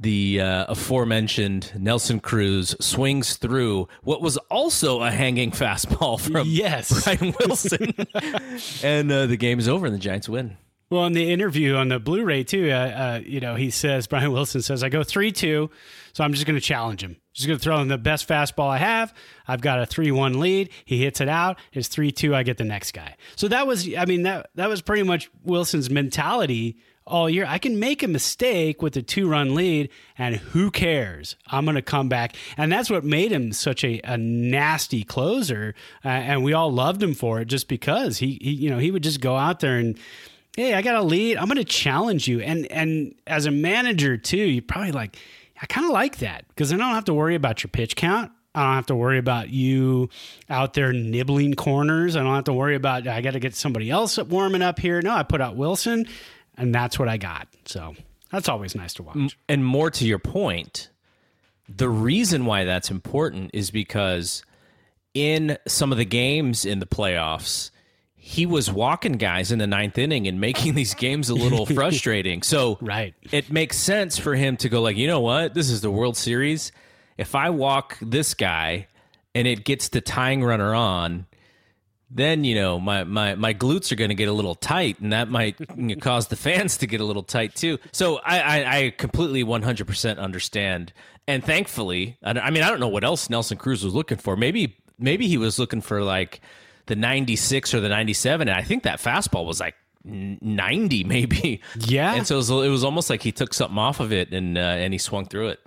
the 0.00 0.40
uh, 0.40 0.66
aforementioned 0.68 1.72
Nelson 1.76 2.20
Cruz 2.20 2.76
swings 2.80 3.36
through 3.36 3.88
what 4.02 4.20
was 4.22 4.36
also 4.50 5.02
a 5.02 5.10
hanging 5.10 5.50
fastball 5.50 6.20
from 6.32 6.46
Yes. 6.46 7.02
Brian 7.04 7.34
Wilson, 7.40 7.94
and 8.84 9.10
uh, 9.10 9.26
the 9.26 9.36
game 9.36 9.58
is 9.58 9.68
over 9.68 9.86
and 9.86 9.94
the 9.94 9.98
Giants 9.98 10.28
win. 10.28 10.56
Well, 10.90 11.04
in 11.06 11.12
the 11.14 11.30
interview 11.32 11.74
on 11.74 11.88
the 11.88 11.98
Blu-ray 11.98 12.44
too, 12.44 12.70
uh, 12.70 12.74
uh, 12.74 13.20
you 13.24 13.40
know, 13.40 13.56
he 13.56 13.70
says 13.70 14.06
Brian 14.06 14.32
Wilson 14.32 14.62
says, 14.62 14.82
"I 14.82 14.88
go 14.88 15.02
three-two, 15.02 15.70
so 16.18 16.24
I'm 16.24 16.32
just 16.32 16.46
going 16.46 16.58
to 16.58 16.60
challenge 16.60 17.00
him. 17.00 17.16
Just 17.32 17.46
going 17.46 17.60
to 17.60 17.62
throw 17.62 17.78
him 17.78 17.86
the 17.86 17.96
best 17.96 18.28
fastball 18.28 18.68
I 18.68 18.78
have. 18.78 19.14
I've 19.46 19.60
got 19.60 19.80
a 19.80 19.86
three-one 19.86 20.40
lead. 20.40 20.70
He 20.84 21.00
hits 21.00 21.20
it 21.20 21.28
out. 21.28 21.60
It's 21.72 21.86
three-two. 21.86 22.34
I 22.34 22.42
get 22.42 22.58
the 22.58 22.64
next 22.64 22.90
guy. 22.90 23.14
So 23.36 23.46
that 23.46 23.68
was, 23.68 23.88
I 23.94 24.04
mean, 24.04 24.24
that 24.24 24.50
that 24.56 24.68
was 24.68 24.82
pretty 24.82 25.04
much 25.04 25.30
Wilson's 25.44 25.90
mentality 25.90 26.76
all 27.06 27.30
year. 27.30 27.46
I 27.46 27.58
can 27.58 27.78
make 27.78 28.02
a 28.02 28.08
mistake 28.08 28.82
with 28.82 28.96
a 28.96 29.02
two-run 29.02 29.54
lead, 29.54 29.90
and 30.18 30.34
who 30.34 30.72
cares? 30.72 31.36
I'm 31.46 31.64
going 31.64 31.76
to 31.76 31.82
come 31.82 32.08
back, 32.08 32.34
and 32.56 32.72
that's 32.72 32.90
what 32.90 33.04
made 33.04 33.30
him 33.30 33.52
such 33.52 33.84
a, 33.84 34.00
a 34.02 34.18
nasty 34.18 35.04
closer. 35.04 35.76
Uh, 36.04 36.08
and 36.08 36.42
we 36.42 36.52
all 36.52 36.72
loved 36.72 37.00
him 37.00 37.14
for 37.14 37.38
it, 37.38 37.44
just 37.44 37.68
because 37.68 38.18
he, 38.18 38.40
he, 38.42 38.50
you 38.50 38.70
know, 38.70 38.78
he 38.78 38.90
would 38.90 39.04
just 39.04 39.20
go 39.20 39.36
out 39.36 39.60
there 39.60 39.76
and 39.76 39.96
hey, 40.56 40.74
I 40.74 40.82
got 40.82 40.96
a 40.96 41.02
lead. 41.02 41.36
I'm 41.36 41.46
going 41.46 41.58
to 41.58 41.64
challenge 41.64 42.26
you. 42.26 42.40
And 42.40 42.66
and 42.72 43.14
as 43.28 43.46
a 43.46 43.52
manager 43.52 44.16
too, 44.16 44.36
you 44.36 44.60
probably 44.60 44.90
like, 44.90 45.16
I 45.60 45.66
kind 45.66 45.86
of 45.86 45.92
like 45.92 46.18
that 46.18 46.46
because 46.48 46.70
then 46.70 46.80
I 46.80 46.86
don't 46.86 46.94
have 46.94 47.04
to 47.06 47.14
worry 47.14 47.34
about 47.34 47.62
your 47.62 47.70
pitch 47.70 47.96
count. 47.96 48.32
I 48.54 48.64
don't 48.64 48.74
have 48.74 48.86
to 48.86 48.96
worry 48.96 49.18
about 49.18 49.50
you 49.50 50.08
out 50.48 50.74
there 50.74 50.92
nibbling 50.92 51.54
corners. 51.54 52.16
I 52.16 52.22
don't 52.22 52.34
have 52.34 52.44
to 52.44 52.52
worry 52.52 52.74
about 52.74 53.06
I 53.06 53.20
got 53.20 53.32
to 53.32 53.40
get 53.40 53.54
somebody 53.54 53.90
else 53.90 54.18
warming 54.18 54.62
up 54.62 54.78
here. 54.78 55.00
No, 55.02 55.12
I 55.12 55.22
put 55.22 55.40
out 55.40 55.56
Wilson, 55.56 56.06
and 56.56 56.74
that's 56.74 56.98
what 56.98 57.08
I 57.08 57.18
got. 57.18 57.48
So 57.66 57.94
that's 58.30 58.48
always 58.48 58.74
nice 58.74 58.94
to 58.94 59.02
watch. 59.02 59.38
And 59.48 59.64
more 59.64 59.90
to 59.92 60.06
your 60.06 60.18
point, 60.18 60.90
the 61.68 61.88
reason 61.88 62.46
why 62.46 62.64
that's 62.64 62.90
important 62.90 63.50
is 63.52 63.70
because 63.70 64.42
in 65.14 65.58
some 65.66 65.92
of 65.92 65.98
the 65.98 66.04
games 66.04 66.64
in 66.64 66.78
the 66.78 66.86
playoffs, 66.86 67.70
he 68.20 68.44
was 68.46 68.70
walking 68.70 69.12
guys 69.12 69.50
in 69.52 69.58
the 69.58 69.66
ninth 69.66 69.96
inning 69.96 70.26
and 70.26 70.40
making 70.40 70.74
these 70.74 70.92
games 70.94 71.30
a 71.30 71.34
little 71.34 71.64
frustrating. 71.74 72.42
So 72.42 72.76
Right. 72.80 73.14
it 73.32 73.50
makes 73.50 73.78
sense 73.78 74.18
for 74.18 74.34
him 74.34 74.56
to 74.58 74.68
go 74.68 74.82
like, 74.82 74.96
you 74.96 75.06
know 75.06 75.20
what, 75.20 75.54
this 75.54 75.70
is 75.70 75.80
the 75.80 75.90
World 75.90 76.16
Series. 76.16 76.72
If 77.16 77.34
I 77.34 77.50
walk 77.50 77.96
this 78.02 78.34
guy 78.34 78.88
and 79.34 79.46
it 79.46 79.64
gets 79.64 79.88
the 79.88 80.00
tying 80.00 80.42
runner 80.44 80.74
on, 80.74 81.26
then 82.10 82.42
you 82.42 82.54
know 82.54 82.80
my 82.80 83.04
my 83.04 83.34
my 83.34 83.52
glutes 83.52 83.92
are 83.92 83.94
going 83.96 84.08
to 84.08 84.14
get 84.14 84.28
a 84.28 84.32
little 84.32 84.54
tight, 84.54 84.98
and 85.00 85.12
that 85.12 85.28
might 85.28 85.60
you 85.60 85.66
know, 85.76 85.94
cause 85.96 86.28
the 86.28 86.36
fans 86.36 86.78
to 86.78 86.86
get 86.86 87.02
a 87.02 87.04
little 87.04 87.22
tight 87.22 87.54
too. 87.54 87.78
So 87.92 88.18
I 88.24 88.40
I, 88.40 88.76
I 88.78 88.90
completely 88.96 89.42
one 89.42 89.62
hundred 89.62 89.86
percent 89.88 90.18
understand, 90.18 90.94
and 91.26 91.44
thankfully, 91.44 92.16
I 92.22 92.30
I 92.30 92.50
mean 92.50 92.62
I 92.62 92.70
don't 92.70 92.80
know 92.80 92.88
what 92.88 93.04
else 93.04 93.28
Nelson 93.28 93.58
Cruz 93.58 93.84
was 93.84 93.94
looking 93.94 94.16
for. 94.16 94.36
Maybe 94.36 94.78
maybe 94.98 95.28
he 95.28 95.36
was 95.36 95.58
looking 95.58 95.82
for 95.82 96.02
like 96.02 96.40
the 96.88 96.96
ninety 96.96 97.36
six 97.36 97.72
or 97.72 97.80
the 97.80 97.88
ninety 97.88 98.12
seven, 98.14 98.48
and 98.48 98.56
I 98.58 98.62
think 98.62 98.82
that 98.82 98.98
fastball 99.00 99.46
was 99.46 99.60
like. 99.60 99.74
90 100.04 101.04
maybe 101.04 101.60
Yeah. 101.76 102.14
and 102.14 102.26
so 102.26 102.36
it 102.36 102.38
was, 102.38 102.50
it 102.50 102.68
was 102.70 102.84
almost 102.84 103.10
like 103.10 103.20
he 103.22 103.32
took 103.32 103.52
something 103.52 103.76
off 103.76 104.00
of 104.00 104.10
it 104.12 104.32
and 104.32 104.56
uh, 104.56 104.60
and 104.60 104.94
he 104.94 104.98
swung 104.98 105.26
through 105.26 105.48
it 105.48 105.60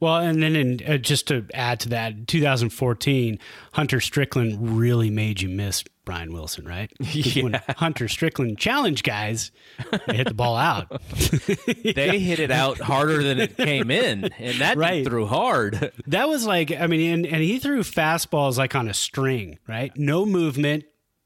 Well, 0.00 0.16
and 0.16 0.42
then 0.42 0.56
in, 0.56 0.80
uh, 0.88 0.96
just 0.96 1.28
to 1.28 1.46
add 1.54 1.78
to 1.80 1.90
that, 1.90 2.26
2014, 2.26 3.38
Hunter 3.74 4.00
Strickland 4.00 4.76
really 4.78 5.10
made 5.10 5.40
you 5.42 5.50
miss 5.50 5.84
Brian 6.10 6.32
Wilson, 6.32 6.64
right? 6.66 6.90
'Cause 6.98 7.36
When 7.36 7.54
Hunter 7.76 8.08
Strickland 8.08 8.58
challenged 8.58 9.04
guys, 9.04 9.52
they 10.08 10.16
hit 10.16 10.26
the 10.26 10.34
ball 10.34 10.56
out. 10.56 11.00
they 11.84 12.18
hit 12.18 12.40
it 12.40 12.50
out 12.50 12.80
harder 12.80 13.22
than 13.22 13.38
it 13.38 13.56
came 13.56 13.92
in 13.92 14.24
and 14.24 14.58
that 14.60 14.76
Right. 14.76 15.06
threw 15.06 15.26
hard 15.26 15.92
That 16.08 16.28
was 16.28 16.44
like, 16.46 16.72
I 16.72 16.88
mean, 16.88 17.12
and, 17.12 17.26
and 17.26 17.42
he 17.44 17.60
threw 17.60 17.80
fastballs 17.84 18.58
like 18.58 18.74
on 18.74 18.88
a 18.88 18.94
string, 18.94 19.60
right? 19.68 19.92
No 19.96 20.26
movement, 20.26 20.82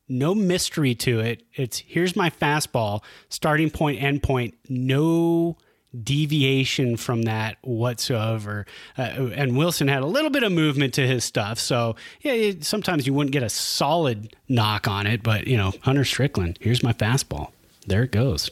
no 0.06 0.34
mystery 0.34 0.94
to 0.96 1.20
it. 1.20 1.44
It's 1.54 1.78
here's 1.78 2.14
my 2.14 2.28
fastball, 2.28 3.02
starting 3.30 3.70
point, 3.70 4.02
end 4.02 4.22
point, 4.22 4.52
no 4.68 5.56
deviation 6.02 6.96
from 6.96 7.22
that 7.22 7.56
whatsoever. 7.62 8.66
Uh, 8.98 9.30
and 9.34 9.56
Wilson 9.56 9.88
had 9.88 10.02
a 10.02 10.06
little 10.06 10.30
bit 10.30 10.42
of 10.42 10.52
movement 10.52 10.94
to 10.94 11.06
his 11.06 11.24
stuff. 11.24 11.58
So, 11.58 11.96
yeah, 12.20 12.32
it, 12.32 12.64
sometimes 12.64 13.06
you 13.06 13.14
wouldn't 13.14 13.32
get 13.32 13.42
a 13.42 13.48
solid 13.48 14.34
knock 14.48 14.88
on 14.88 15.06
it, 15.06 15.22
but, 15.22 15.46
you 15.46 15.56
know, 15.56 15.72
Hunter 15.82 16.04
Strickland, 16.04 16.58
here's 16.60 16.82
my 16.82 16.92
fastball. 16.92 17.50
There 17.86 18.02
it 18.02 18.12
goes. 18.12 18.50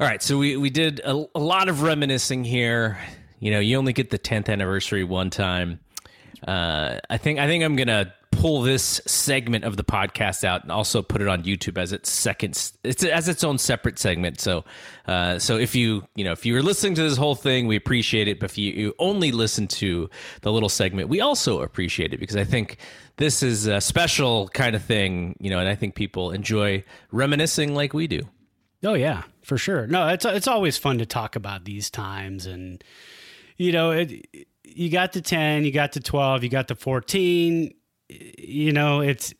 All 0.00 0.06
right, 0.06 0.22
so 0.22 0.36
we 0.36 0.56
we 0.56 0.68
did 0.68 1.00
a, 1.00 1.26
a 1.34 1.38
lot 1.38 1.68
of 1.68 1.82
reminiscing 1.82 2.42
here. 2.42 2.98
You 3.38 3.52
know, 3.52 3.60
you 3.60 3.76
only 3.76 3.92
get 3.92 4.10
the 4.10 4.18
10th 4.18 4.48
anniversary 4.48 5.04
one 5.04 5.30
time. 5.30 5.78
Uh, 6.46 6.98
I 7.08 7.18
think 7.18 7.38
I 7.38 7.46
think 7.46 7.62
I'm 7.62 7.76
gonna 7.76 8.12
pull 8.32 8.62
this 8.62 9.00
segment 9.06 9.62
of 9.64 9.76
the 9.76 9.84
podcast 9.84 10.42
out 10.42 10.62
and 10.62 10.72
also 10.72 11.02
put 11.02 11.20
it 11.20 11.28
on 11.28 11.44
YouTube 11.44 11.78
as 11.78 11.92
its 11.92 12.10
second, 12.10 12.72
it's 12.82 13.04
as 13.04 13.28
its 13.28 13.44
own 13.44 13.58
separate 13.58 13.98
segment. 13.98 14.40
So, 14.40 14.64
uh, 15.06 15.38
so 15.38 15.56
if 15.58 15.76
you 15.76 16.04
you 16.16 16.24
know 16.24 16.32
if 16.32 16.44
you 16.44 16.54
were 16.54 16.62
listening 16.62 16.96
to 16.96 17.02
this 17.02 17.16
whole 17.16 17.36
thing, 17.36 17.68
we 17.68 17.76
appreciate 17.76 18.26
it. 18.26 18.40
But 18.40 18.50
if 18.50 18.58
you, 18.58 18.72
you 18.72 18.94
only 18.98 19.30
listen 19.30 19.68
to 19.68 20.10
the 20.40 20.50
little 20.50 20.68
segment, 20.68 21.08
we 21.08 21.20
also 21.20 21.62
appreciate 21.62 22.12
it 22.12 22.18
because 22.18 22.36
I 22.36 22.44
think 22.44 22.78
this 23.18 23.42
is 23.42 23.68
a 23.68 23.80
special 23.80 24.48
kind 24.48 24.74
of 24.74 24.82
thing, 24.82 25.36
you 25.38 25.50
know, 25.50 25.60
and 25.60 25.68
I 25.68 25.76
think 25.76 25.94
people 25.94 26.32
enjoy 26.32 26.82
reminiscing 27.12 27.74
like 27.74 27.94
we 27.94 28.08
do. 28.08 28.22
Oh 28.84 28.94
yeah, 28.94 29.22
for 29.42 29.58
sure. 29.58 29.86
No, 29.86 30.08
it's 30.08 30.24
it's 30.24 30.48
always 30.48 30.76
fun 30.76 30.98
to 30.98 31.06
talk 31.06 31.36
about 31.36 31.64
these 31.64 31.90
times, 31.90 32.46
and 32.46 32.82
you 33.56 33.70
know, 33.70 33.92
it, 33.92 34.26
you 34.64 34.90
got 34.90 35.12
to 35.12 35.20
ten, 35.20 35.64
you 35.64 35.70
got 35.70 35.92
to 35.92 36.00
twelve, 36.00 36.42
you 36.42 36.48
got 36.48 36.68
to 36.68 36.74
fourteen. 36.74 37.74
You 38.38 38.72
know, 38.72 39.00
it's 39.00 39.34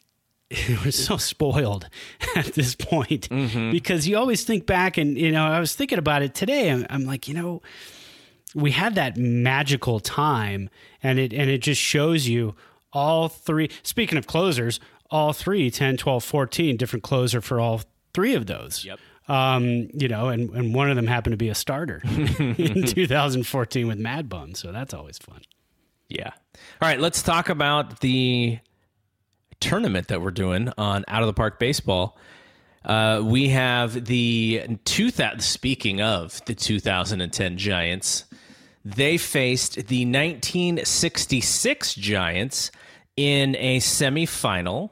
we're 0.84 0.90
so 0.90 1.16
spoiled 1.16 1.88
at 2.36 2.46
this 2.54 2.74
point 2.74 3.28
because 3.30 4.06
you 4.06 4.16
always 4.16 4.44
think 4.44 4.66
back, 4.66 4.98
and 4.98 5.16
you 5.16 5.30
know, 5.30 5.44
I 5.44 5.60
was 5.60 5.74
thinking 5.74 5.98
about 5.98 6.22
it 6.22 6.34
today. 6.34 6.70
I'm, 6.70 6.86
I'm 6.90 7.04
like, 7.04 7.28
you 7.28 7.34
know, 7.34 7.62
we 8.54 8.72
had 8.72 8.94
that 8.96 9.16
magical 9.16 10.00
time, 10.00 10.70
and 11.02 11.18
it 11.18 11.32
and 11.32 11.50
it 11.50 11.58
just 11.58 11.80
shows 11.80 12.28
you 12.28 12.54
all 12.92 13.28
three. 13.28 13.70
Speaking 13.82 14.18
of 14.18 14.26
closers, 14.26 14.80
all 15.10 15.32
three, 15.32 15.70
10, 15.70 15.98
12, 15.98 16.24
14, 16.24 16.76
different 16.76 17.02
closer 17.02 17.40
for 17.40 17.60
all 17.60 17.82
three 18.14 18.34
of 18.34 18.46
those. 18.46 18.84
Yep. 18.84 18.98
Um, 19.28 19.88
you 19.94 20.08
know, 20.08 20.28
and, 20.28 20.50
and 20.50 20.74
one 20.74 20.90
of 20.90 20.96
them 20.96 21.06
happened 21.06 21.32
to 21.32 21.36
be 21.36 21.48
a 21.48 21.54
starter 21.54 22.00
in 22.38 22.84
2014 22.84 23.86
with 23.86 23.98
Mad 23.98 24.28
Bum. 24.28 24.54
So 24.54 24.72
that's 24.72 24.92
always 24.92 25.18
fun. 25.18 25.42
Yeah. 26.12 26.30
All 26.82 26.88
right, 26.88 27.00
let's 27.00 27.22
talk 27.22 27.48
about 27.48 28.00
the 28.00 28.58
tournament 29.60 30.08
that 30.08 30.20
we're 30.20 30.30
doing 30.30 30.70
on 30.76 31.06
Out 31.08 31.22
of 31.22 31.26
the 31.26 31.32
Park 31.32 31.58
Baseball. 31.58 32.18
Uh, 32.84 33.22
we 33.24 33.48
have 33.48 34.04
the 34.04 34.78
2000, 34.84 35.40
speaking 35.40 36.02
of 36.02 36.44
the 36.44 36.54
2010 36.54 37.56
Giants, 37.56 38.24
they 38.84 39.16
faced 39.16 39.74
the 39.86 40.04
1966 40.04 41.94
Giants 41.94 42.70
in 43.16 43.56
a 43.56 43.78
semifinal. 43.78 44.90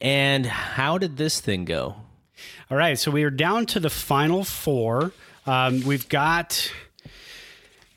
And 0.00 0.46
how 0.46 0.98
did 0.98 1.16
this 1.16 1.40
thing 1.40 1.64
go? 1.64 1.94
All 2.70 2.76
right. 2.76 2.98
So 2.98 3.12
we 3.12 3.22
are 3.22 3.30
down 3.30 3.66
to 3.66 3.78
the 3.78 3.90
final 3.90 4.42
four. 4.42 5.12
Um, 5.46 5.82
we've 5.82 6.08
got 6.08 6.72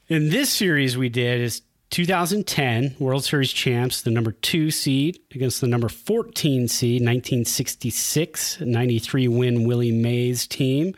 in 0.08 0.30
this 0.30 0.52
series 0.52 0.98
we 0.98 1.10
did 1.10 1.42
is 1.42 1.62
2010 1.94 2.96
World 2.98 3.24
Series 3.24 3.54
champs, 3.54 4.02
the 4.02 4.10
number 4.10 4.32
two 4.32 4.72
seed 4.72 5.20
against 5.36 5.62
the 5.62 5.68
number 5.68 5.88
14 5.88 6.68
seed, 6.68 7.04
1966 7.04 8.62
93 8.62 9.28
win 9.28 9.64
Willie 9.66 9.92
Mays 9.92 10.48
team. 10.48 10.96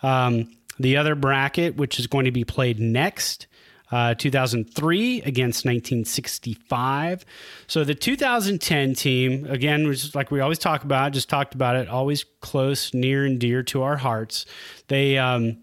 Um, 0.00 0.48
the 0.78 0.96
other 0.96 1.16
bracket, 1.16 1.74
which 1.74 1.98
is 1.98 2.06
going 2.06 2.24
to 2.26 2.30
be 2.30 2.44
played 2.44 2.78
next, 2.78 3.48
uh, 3.90 4.14
2003 4.14 5.22
against 5.22 5.64
1965. 5.64 7.24
So 7.66 7.82
the 7.82 7.96
2010 7.96 8.94
team, 8.94 9.44
again, 9.46 9.88
was 9.88 10.14
like 10.14 10.30
we 10.30 10.38
always 10.38 10.60
talk 10.60 10.84
about, 10.84 11.10
just 11.14 11.28
talked 11.28 11.56
about 11.56 11.74
it, 11.74 11.88
always 11.88 12.24
close, 12.42 12.94
near, 12.94 13.24
and 13.24 13.40
dear 13.40 13.64
to 13.64 13.82
our 13.82 13.96
hearts. 13.96 14.46
They 14.86 15.18
um, 15.18 15.56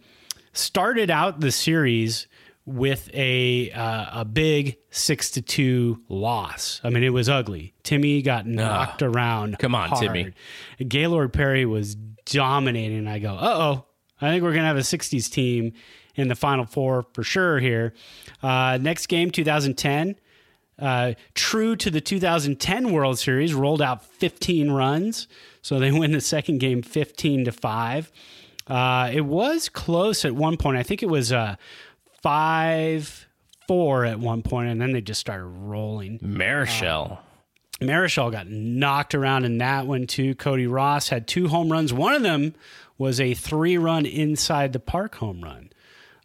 started 0.52 1.10
out 1.10 1.40
the 1.40 1.54
series 1.54 2.28
with 2.66 3.10
a 3.14 3.72
uh, 3.72 4.22
a 4.22 4.26
big 4.26 4.78
six 4.90 5.32
to 5.32 5.42
two 5.42 6.02
loss. 6.10 6.82
I 6.84 6.90
mean, 6.90 7.04
it 7.04 7.10
was 7.14 7.30
ugly. 7.30 7.74
Timmy 7.84 8.22
got 8.22 8.48
knocked 8.48 9.02
around. 9.02 9.60
come 9.60 9.76
on, 9.76 9.90
hard. 9.90 10.02
Timmy. 10.02 10.34
Gaylord 10.88 11.32
Perry 11.34 11.66
was 11.66 11.96
dominating. 12.26 13.08
I 13.08 13.20
go, 13.20 13.36
uh 13.36 13.40
oh, 13.58 13.86
I 14.20 14.30
think 14.32 14.44
we're 14.44 14.54
gonna 14.54 14.68
have 14.68 14.78
a 14.78 14.82
'60s 14.82 15.30
team 15.30 15.74
in 16.16 16.28
the 16.28 16.36
Final 16.36 16.66
Four 16.66 17.06
for 17.14 17.24
sure 17.24 17.60
here. 17.60 17.94
Uh, 18.42 18.78
next 18.82 19.08
game, 19.08 19.32
2010. 19.32 20.16
Uh, 20.78 21.14
true 21.36 21.76
to 21.78 21.90
the 21.90 22.02
2010 22.02 22.92
World 22.92 23.18
Series, 23.18 23.54
rolled 23.54 23.82
out 23.82 24.04
15 24.04 24.72
runs, 24.72 25.30
so 25.62 25.80
they 25.80 25.90
win 25.92 26.12
the 26.12 26.20
second 26.20 26.58
game 26.58 26.82
15 26.82 27.46
to 27.46 27.52
five. 27.54 28.12
Uh, 28.68 29.10
it 29.14 29.22
was 29.22 29.70
close 29.70 30.26
at 30.26 30.34
one 30.34 30.58
point. 30.58 30.78
I 30.78 30.84
think 30.84 31.02
it 31.02 31.10
was 31.10 31.32
uh, 31.32 31.56
five 32.26 33.28
four 33.68 34.04
at 34.04 34.20
one 34.20 34.42
point, 34.42 34.70
and 34.70 34.82
then 34.82 34.94
they 34.94 35.02
just 35.02 35.22
started 35.22 35.46
rolling. 35.46 36.18
Marichal. 36.20 37.20
Marichal 37.80 38.32
got 38.32 38.48
knocked 38.48 39.14
around 39.14 39.46
in 39.46 39.60
that 39.60 39.86
one 39.86 40.08
too. 40.08 40.34
Cody 40.34 40.66
Ross 40.66 41.10
had 41.10 41.28
two 41.28 41.48
home 41.48 41.72
runs. 41.72 41.94
One 41.94 42.14
of 42.14 42.24
them 42.24 42.56
was 42.98 43.20
a 43.20 43.36
three 43.36 43.78
run 43.78 44.08
inside 44.08 44.74
the 44.74 44.80
park 44.80 45.16
home 45.16 45.42
run. 45.42 45.70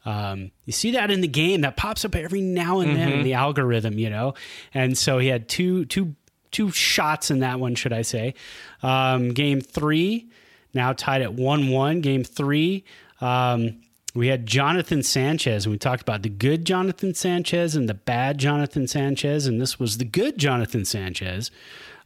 Um, 0.07 0.53
you 0.65 0.73
see 0.73 0.93
that 0.93 1.11
in 1.11 1.21
the 1.21 1.29
game 1.29 1.61
that 1.61 1.77
pops 1.77 2.07
up 2.07 2.15
every 2.15 2.41
now 2.41 2.81
and 2.81 2.97
then 2.97 3.13
in 3.13 3.23
the 3.23 3.35
algorithm, 3.35 3.99
you 3.99 4.09
know. 4.09 4.33
And 4.73 4.97
so 4.97 5.19
he 5.19 5.29
had 5.29 5.51
two 5.51 5.85
two 5.85 6.15
two 6.51 6.71
shots 6.71 7.31
in 7.31 7.41
that 7.41 7.61
one, 7.61 7.75
should 7.75 7.93
I 7.93 8.03
say? 8.03 8.35
Um, 8.83 9.35
game 9.35 9.61
three 9.61 10.31
now 10.73 10.95
tied 10.95 11.21
at 11.21 11.35
one 11.35 11.69
one. 11.69 12.01
Game 12.01 12.25
three. 12.25 12.85
Um, 13.21 13.83
we 14.15 14.29
had 14.29 14.47
Jonathan 14.47 15.03
Sanchez, 15.03 15.67
and 15.67 15.73
we 15.73 15.79
talked 15.79 16.03
about 16.03 16.23
the 16.23 16.29
good 16.29 16.65
Jonathan 16.65 17.15
Sanchez 17.15 17.77
and 17.77 17.89
the 17.89 17.95
bad 17.95 18.39
Jonathan 18.39 18.87
Sanchez, 18.87 19.47
and 19.47 19.61
this 19.61 19.79
was 19.79 19.99
the 19.99 20.05
good 20.05 20.39
Jonathan 20.39 20.85
Sanchez. 20.85 21.51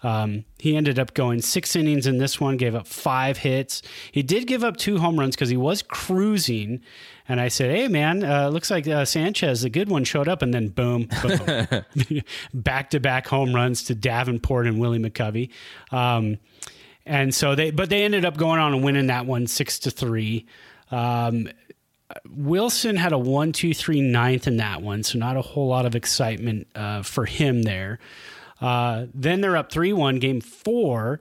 Um, 0.03 0.45
he 0.59 0.77
ended 0.77 0.99
up 0.99 1.15
going 1.15 1.41
six 1.41 1.75
innings 1.75 2.07
in 2.07 2.19
this 2.19 2.39
one, 2.39 2.59
gave 2.59 2.75
up 2.75 2.87
five 2.87 3.39
hits. 3.39 3.81
He 4.13 4.23
did 4.23 4.47
give 4.47 4.63
up 4.63 4.77
two 4.77 4.99
home 4.99 5.19
runs 5.19 5.35
because 5.35 5.49
he 5.49 5.57
was 5.57 5.83
cruising. 5.83 6.83
And 7.27 7.41
I 7.41 7.49
said, 7.49 7.75
"Hey, 7.75 7.89
man, 7.89 8.23
uh, 8.23 8.51
looks 8.51 8.71
like 8.71 8.87
uh, 8.87 9.07
Sanchez, 9.07 9.63
the 9.63 9.71
good 9.71 9.89
one, 9.89 10.05
showed 10.05 10.29
up." 10.29 10.43
And 10.43 10.53
then, 10.53 10.69
boom, 10.69 11.09
back 12.55 12.91
to 12.91 13.01
back 13.01 13.27
home 13.27 13.55
runs 13.55 13.85
to 13.85 13.95
Davenport 13.95 14.67
and 14.67 14.79
Willie 14.79 14.99
McCovey. 14.99 15.49
Um, 15.91 16.37
and 17.07 17.35
so 17.35 17.55
they, 17.55 17.71
but 17.71 17.89
they 17.89 18.05
ended 18.05 18.27
up 18.27 18.37
going 18.37 18.61
on 18.61 18.75
and 18.75 18.85
winning 18.85 19.07
that 19.07 19.25
one 19.25 19.47
six 19.47 19.79
to 19.81 19.91
three. 19.91 20.47
Um, 20.91 21.49
Wilson 22.29 22.97
had 22.97 23.13
a 23.13 23.19
one, 23.19 23.53
two, 23.53 23.75
three 23.75 24.01
ninth 24.01 24.47
in 24.47 24.57
that 24.59 24.83
one, 24.83 25.03
so 25.03 25.19
not 25.19 25.37
a 25.37 25.43
whole 25.43 25.69
lot 25.69 25.87
of 25.87 25.95
excitement 25.95 26.67
uh, 26.75 27.03
for 27.03 27.27
him 27.27 27.63
there. 27.63 27.99
Uh, 28.61 29.07
then 29.13 29.41
they're 29.41 29.57
up 29.57 29.71
three 29.71 29.93
one. 29.93 30.19
Game 30.19 30.41
four, 30.41 31.21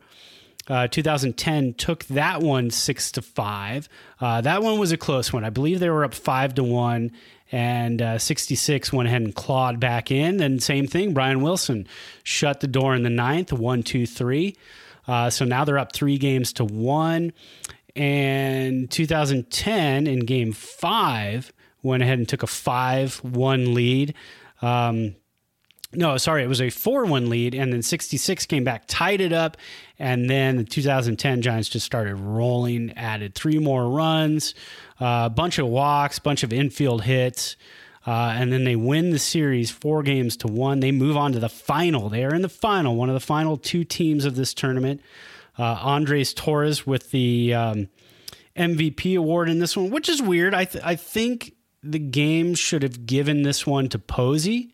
uh, 0.68 0.88
2010 0.88 1.74
took 1.74 2.06
that 2.06 2.42
one 2.42 2.70
six 2.70 3.12
to 3.12 3.22
five. 3.22 3.90
Uh, 4.20 4.42
that 4.42 4.64
one 4.64 4.80
was 4.80 4.92
a 4.92 4.98
close 4.98 5.34
one. 5.34 5.44
I 5.44 5.50
believe 5.50 5.80
they 5.80 5.90
were 5.90 6.06
up 6.06 6.14
five 6.14 6.54
to 6.56 6.64
one, 6.64 7.12
and 7.52 8.02
uh, 8.02 8.18
66 8.18 8.92
went 8.92 9.08
ahead 9.08 9.22
and 9.22 9.36
clawed 9.36 9.80
back 9.80 10.10
in. 10.10 10.42
And 10.42 10.62
same 10.62 10.88
thing, 10.88 11.14
Brian 11.14 11.42
Wilson 11.42 11.88
shut 12.24 12.62
the 12.62 12.68
door 12.68 12.96
in 12.96 13.04
the 13.04 13.10
ninth, 13.10 13.54
one, 13.54 13.84
two, 13.84 14.06
three. 14.06 14.56
Uh, 15.08 15.30
so 15.30 15.46
now 15.46 15.66
they're 15.66 15.78
up 15.78 15.94
three 15.94 16.18
games 16.18 16.54
to 16.54 16.66
one. 16.66 17.34
And 17.96 18.90
2010 18.90 20.08
in 20.08 20.22
game 20.22 20.52
five 20.52 21.54
went 21.84 22.02
ahead 22.02 22.18
and 22.18 22.28
took 22.28 22.44
a 22.44 22.48
5 22.48 23.18
1 23.18 23.74
lead. 23.74 24.16
Um, 24.62 25.16
no, 25.96 26.18
sorry, 26.18 26.44
it 26.44 26.48
was 26.48 26.62
a 26.62 26.70
4 26.70 27.06
1 27.06 27.30
lead. 27.30 27.54
And 27.54 27.72
then 27.72 27.82
66 27.82 28.46
came 28.48 28.64
back, 28.64 28.86
tied 28.88 29.22
it 29.22 29.34
up. 29.34 29.58
And 30.00 30.30
then 30.30 30.58
the 30.58 30.64
2010 30.64 31.42
Giants 31.42 31.70
just 31.70 31.86
started 31.86 32.16
rolling, 32.16 32.94
added 32.94 33.36
three 33.36 33.60
more 33.60 33.88
runs, 33.90 34.56
a 35.00 35.06
uh, 35.06 35.30
bunch 35.30 35.60
of 35.60 35.68
walks, 35.68 36.18
bunch 36.20 36.44
of 36.44 36.52
infield 36.52 37.04
hits. 37.04 37.56
Uh, 38.06 38.34
and 38.36 38.52
then 38.52 38.66
they 38.66 38.76
win 38.76 39.12
the 39.12 39.20
series 39.20 39.72
four 39.72 40.04
games 40.04 40.36
to 40.38 40.48
one. 40.48 40.82
They 40.82 40.92
move 40.92 41.16
on 41.16 41.32
to 41.34 41.40
the 41.40 41.50
final. 41.50 42.10
They 42.10 42.26
are 42.26 42.34
in 42.34 42.42
the 42.42 42.50
final, 42.50 42.96
one 42.96 43.10
of 43.10 43.14
the 43.14 43.22
final 43.22 43.56
two 43.56 43.86
teams 43.86 44.26
of 44.26 44.36
this 44.36 44.54
tournament. 44.54 45.02
Uh, 45.58 45.78
Andres 45.82 46.34
Torres 46.34 46.88
with 46.88 47.12
the 47.12 47.54
um, 47.54 47.90
MVP 48.56 49.18
award 49.18 49.50
in 49.50 49.60
this 49.60 49.78
one, 49.78 49.90
which 49.92 50.10
is 50.10 50.22
weird. 50.22 50.54
I 50.54 50.66
th- 50.66 50.84
I 50.84 50.96
think 50.96 51.54
the 51.84 52.00
game 52.00 52.56
should 52.56 52.82
have 52.84 53.06
given 53.06 53.44
this 53.44 53.68
one 53.68 53.90
to 53.90 54.00
Posey. 54.00 54.74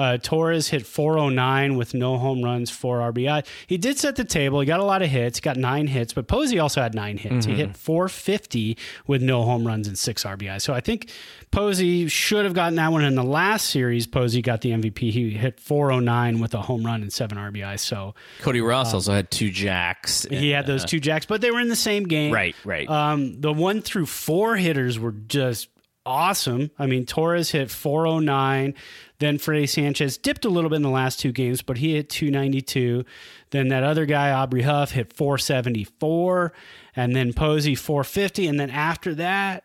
Uh, 0.00 0.16
Torres 0.16 0.68
hit 0.68 0.86
409 0.86 1.76
with 1.76 1.92
no 1.92 2.16
home 2.16 2.42
runs, 2.42 2.70
four 2.70 3.00
RBI. 3.00 3.44
He 3.66 3.76
did 3.76 3.98
set 3.98 4.16
the 4.16 4.24
table. 4.24 4.60
He 4.60 4.66
got 4.66 4.80
a 4.80 4.84
lot 4.84 5.02
of 5.02 5.10
hits, 5.10 5.40
got 5.40 5.58
nine 5.58 5.86
hits, 5.86 6.14
but 6.14 6.26
Posey 6.26 6.58
also 6.58 6.80
had 6.80 6.94
nine 6.94 7.18
hits. 7.18 7.44
He 7.44 7.52
hit 7.54 7.76
450 7.76 8.78
with 9.06 9.20
no 9.20 9.42
home 9.42 9.66
runs 9.66 9.86
and 9.86 9.98
six 9.98 10.24
RBI. 10.24 10.58
So 10.62 10.72
I 10.72 10.80
think 10.80 11.10
Posey 11.50 12.08
should 12.08 12.44
have 12.46 12.54
gotten 12.54 12.76
that 12.76 12.90
one 12.92 13.04
in 13.04 13.14
the 13.14 13.22
last 13.22 13.66
series. 13.68 14.06
Posey 14.06 14.40
got 14.40 14.62
the 14.62 14.70
MVP. 14.70 15.10
He 15.10 15.30
hit 15.30 15.60
409 15.60 16.40
with 16.40 16.54
a 16.54 16.62
home 16.62 16.86
run 16.86 17.02
and 17.02 17.12
seven 17.12 17.36
RBI. 17.36 17.78
So 17.78 18.14
Cody 18.40 18.62
Ross 18.62 18.94
also 18.94 19.12
had 19.12 19.30
two 19.30 19.50
jacks. 19.50 20.26
he 20.30 20.48
had 20.48 20.66
those 20.66 20.86
two 20.86 21.00
jacks, 21.00 21.26
but 21.26 21.42
they 21.42 21.50
were 21.50 21.60
in 21.60 21.68
the 21.68 21.76
same 21.76 22.04
game. 22.04 22.32
Right, 22.32 22.56
right. 22.64 22.88
Um, 22.88 23.38
the 23.38 23.52
one 23.52 23.82
through 23.82 24.06
four 24.06 24.56
hitters 24.56 24.98
were 24.98 25.12
just 25.12 25.68
awesome. 26.06 26.70
I 26.78 26.86
mean, 26.86 27.04
Torres 27.06 27.50
hit 27.50 27.70
409. 27.70 28.74
Then 29.20 29.36
Freddie 29.36 29.66
Sanchez 29.66 30.16
dipped 30.16 30.46
a 30.46 30.48
little 30.48 30.70
bit 30.70 30.76
in 30.76 30.82
the 30.82 30.88
last 30.88 31.20
two 31.20 31.30
games, 31.30 31.60
but 31.60 31.76
he 31.76 31.94
hit 31.94 32.08
292. 32.08 33.04
Then 33.50 33.68
that 33.68 33.84
other 33.84 34.06
guy, 34.06 34.32
Aubrey 34.32 34.62
Huff, 34.62 34.92
hit 34.92 35.12
474. 35.12 36.52
And 36.96 37.14
then 37.14 37.34
Posey 37.34 37.74
450. 37.74 38.48
And 38.48 38.58
then 38.58 38.70
after 38.70 39.14
that, 39.16 39.64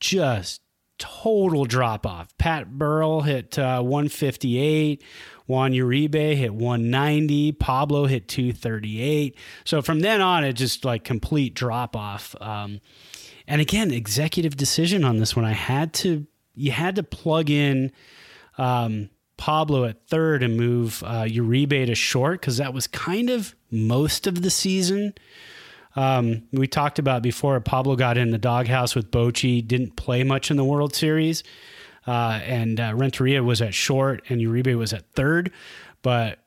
just 0.00 0.60
total 0.98 1.64
drop 1.64 2.06
off. 2.06 2.36
Pat 2.36 2.78
Burrell 2.78 3.22
hit 3.22 3.58
uh, 3.58 3.80
158. 3.80 5.02
Juan 5.46 5.72
Uribe 5.72 6.36
hit 6.36 6.54
190. 6.54 7.52
Pablo 7.52 8.04
hit 8.04 8.28
238. 8.28 9.34
So 9.64 9.80
from 9.80 10.00
then 10.00 10.20
on, 10.20 10.44
it 10.44 10.52
just 10.52 10.84
like 10.84 11.04
complete 11.04 11.54
drop 11.54 11.96
off. 11.96 12.36
Um, 12.38 12.80
and 13.46 13.62
again, 13.62 13.90
executive 13.90 14.58
decision 14.58 15.04
on 15.04 15.16
this 15.16 15.34
one. 15.34 15.46
I 15.46 15.52
had 15.52 15.94
to, 15.94 16.26
you 16.54 16.72
had 16.72 16.96
to 16.96 17.02
plug 17.02 17.48
in 17.48 17.90
um, 18.58 19.10
Pablo 19.36 19.84
at 19.84 20.06
third 20.08 20.42
and 20.42 20.56
move 20.56 21.02
uh, 21.04 21.24
Uribe 21.24 21.86
to 21.86 21.94
short 21.94 22.40
because 22.40 22.58
that 22.58 22.72
was 22.72 22.86
kind 22.86 23.30
of 23.30 23.54
most 23.70 24.26
of 24.26 24.42
the 24.42 24.50
season. 24.50 25.14
Um, 25.96 26.44
we 26.52 26.66
talked 26.66 26.98
about 26.98 27.22
before 27.22 27.60
Pablo 27.60 27.96
got 27.96 28.16
in 28.16 28.30
the 28.30 28.38
doghouse 28.38 28.94
with 28.94 29.10
Bochy, 29.10 29.66
didn't 29.66 29.96
play 29.96 30.24
much 30.24 30.50
in 30.50 30.56
the 30.56 30.64
World 30.64 30.94
Series. 30.94 31.42
Uh, 32.06 32.40
and 32.44 32.80
uh, 32.80 32.92
Renteria 32.94 33.42
was 33.42 33.62
at 33.62 33.74
short 33.74 34.22
and 34.28 34.40
Uribe 34.40 34.76
was 34.76 34.92
at 34.92 35.10
third. 35.12 35.50
But 36.02 36.40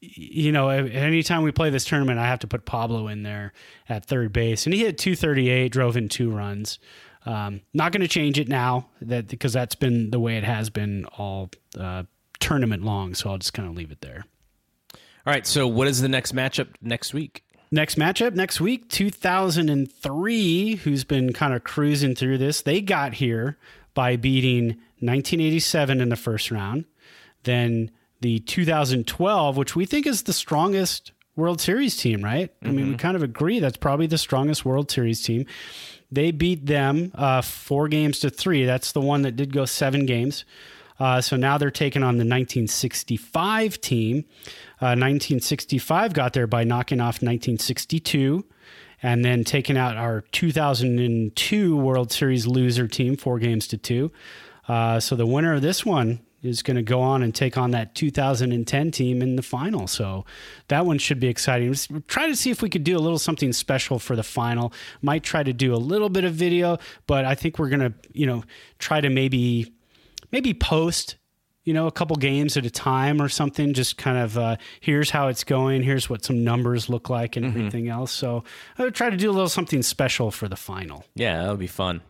you 0.00 0.52
know, 0.52 0.68
anytime 0.68 1.42
we 1.42 1.52
play 1.52 1.70
this 1.70 1.84
tournament, 1.84 2.18
I 2.18 2.26
have 2.26 2.40
to 2.40 2.46
put 2.46 2.64
Pablo 2.66 3.08
in 3.08 3.22
there 3.22 3.52
at 3.88 4.04
third 4.04 4.32
base, 4.32 4.66
and 4.66 4.74
he 4.74 4.80
hit 4.80 4.98
238, 4.98 5.72
drove 5.72 5.96
in 5.96 6.08
two 6.08 6.30
runs. 6.30 6.78
Um, 7.26 7.62
not 7.72 7.92
going 7.92 8.02
to 8.02 8.08
change 8.08 8.38
it 8.38 8.48
now 8.48 8.88
that 9.00 9.28
because 9.28 9.52
that's 9.52 9.74
been 9.74 10.10
the 10.10 10.20
way 10.20 10.36
it 10.36 10.44
has 10.44 10.68
been 10.68 11.06
all 11.16 11.50
uh, 11.78 12.04
tournament 12.38 12.84
long. 12.84 13.14
So 13.14 13.30
I'll 13.30 13.38
just 13.38 13.54
kind 13.54 13.68
of 13.68 13.74
leave 13.74 13.90
it 13.90 14.00
there. 14.02 14.26
All 15.26 15.32
right. 15.32 15.46
So 15.46 15.66
what 15.66 15.88
is 15.88 16.02
the 16.02 16.08
next 16.08 16.34
matchup 16.34 16.68
next 16.82 17.14
week? 17.14 17.44
Next 17.70 17.96
matchup 17.96 18.34
next 18.34 18.60
week, 18.60 18.88
2003, 18.88 20.76
who's 20.76 21.02
been 21.02 21.32
kind 21.32 21.54
of 21.54 21.64
cruising 21.64 22.14
through 22.14 22.38
this. 22.38 22.62
They 22.62 22.80
got 22.80 23.14
here 23.14 23.58
by 23.94 24.16
beating 24.16 24.66
1987 25.00 26.00
in 26.00 26.08
the 26.08 26.16
first 26.16 26.50
round, 26.50 26.84
then 27.42 27.90
the 28.20 28.38
2012, 28.40 29.56
which 29.56 29.74
we 29.74 29.86
think 29.86 30.06
is 30.06 30.22
the 30.22 30.32
strongest 30.32 31.12
World 31.36 31.60
Series 31.60 31.96
team, 31.96 32.22
right? 32.22 32.54
Mm-hmm. 32.56 32.66
I 32.66 32.70
mean, 32.70 32.84
we 32.86 32.92
mm-hmm. 32.92 32.98
kind 32.98 33.16
of 33.16 33.22
agree 33.22 33.58
that's 33.58 33.76
probably 33.76 34.06
the 34.06 34.18
strongest 34.18 34.64
World 34.64 34.90
Series 34.90 35.22
team. 35.22 35.46
They 36.14 36.30
beat 36.30 36.66
them 36.66 37.10
uh, 37.14 37.42
four 37.42 37.88
games 37.88 38.20
to 38.20 38.30
three. 38.30 38.64
That's 38.64 38.92
the 38.92 39.00
one 39.00 39.22
that 39.22 39.36
did 39.36 39.52
go 39.52 39.64
seven 39.64 40.06
games. 40.06 40.44
Uh, 41.00 41.20
so 41.20 41.36
now 41.36 41.58
they're 41.58 41.72
taking 41.72 42.02
on 42.02 42.14
the 42.14 42.24
1965 42.24 43.80
team. 43.80 44.18
Uh, 44.80 44.94
1965 44.94 46.12
got 46.12 46.32
there 46.32 46.46
by 46.46 46.62
knocking 46.62 47.00
off 47.00 47.16
1962 47.16 48.44
and 49.02 49.24
then 49.24 49.42
taking 49.42 49.76
out 49.76 49.96
our 49.96 50.20
2002 50.32 51.76
World 51.76 52.12
Series 52.12 52.46
loser 52.46 52.86
team, 52.86 53.16
four 53.16 53.38
games 53.38 53.66
to 53.68 53.76
two. 53.76 54.12
Uh, 54.68 55.00
so 55.00 55.16
the 55.16 55.26
winner 55.26 55.54
of 55.54 55.62
this 55.62 55.84
one 55.84 56.20
is 56.44 56.62
going 56.62 56.76
to 56.76 56.82
go 56.82 57.00
on 57.00 57.22
and 57.22 57.34
take 57.34 57.56
on 57.56 57.70
that 57.72 57.94
2010 57.94 58.90
team 58.90 59.22
in 59.22 59.36
the 59.36 59.42
final. 59.42 59.86
So 59.86 60.24
that 60.68 60.86
one 60.86 60.98
should 60.98 61.20
be 61.20 61.28
exciting. 61.28 61.72
Just 61.72 61.90
try 62.06 62.26
to 62.26 62.36
see 62.36 62.50
if 62.50 62.62
we 62.62 62.68
could 62.68 62.84
do 62.84 62.96
a 62.96 63.00
little 63.00 63.18
something 63.18 63.52
special 63.52 63.98
for 63.98 64.16
the 64.16 64.22
final. 64.22 64.72
Might 65.02 65.22
try 65.22 65.42
to 65.42 65.52
do 65.52 65.74
a 65.74 65.76
little 65.76 66.08
bit 66.08 66.24
of 66.24 66.34
video, 66.34 66.78
but 67.06 67.24
I 67.24 67.34
think 67.34 67.58
we're 67.58 67.70
going 67.70 67.80
to, 67.80 67.94
you 68.12 68.26
know, 68.26 68.44
try 68.78 69.00
to 69.00 69.08
maybe 69.08 69.72
maybe 70.30 70.52
post 70.52 71.16
you 71.64 71.72
know, 71.72 71.86
a 71.86 71.92
couple 71.92 72.14
games 72.16 72.56
at 72.56 72.66
a 72.66 72.70
time 72.70 73.20
or 73.20 73.28
something. 73.28 73.72
Just 73.72 73.96
kind 73.96 74.18
of 74.18 74.36
uh, 74.36 74.56
here's 74.80 75.10
how 75.10 75.28
it's 75.28 75.44
going. 75.44 75.82
Here's 75.82 76.10
what 76.10 76.24
some 76.24 76.44
numbers 76.44 76.88
look 76.88 77.08
like 77.08 77.36
and 77.36 77.46
mm-hmm. 77.46 77.58
everything 77.58 77.88
else. 77.88 78.12
So 78.12 78.44
I 78.78 78.82
would 78.84 78.94
try 78.94 79.10
to 79.10 79.16
do 79.16 79.30
a 79.30 79.32
little 79.32 79.48
something 79.48 79.82
special 79.82 80.30
for 80.30 80.46
the 80.46 80.56
final. 80.56 81.04
Yeah, 81.14 81.42
that 81.42 81.50
would 81.50 81.58
be 81.58 81.66
fun. 81.66 82.02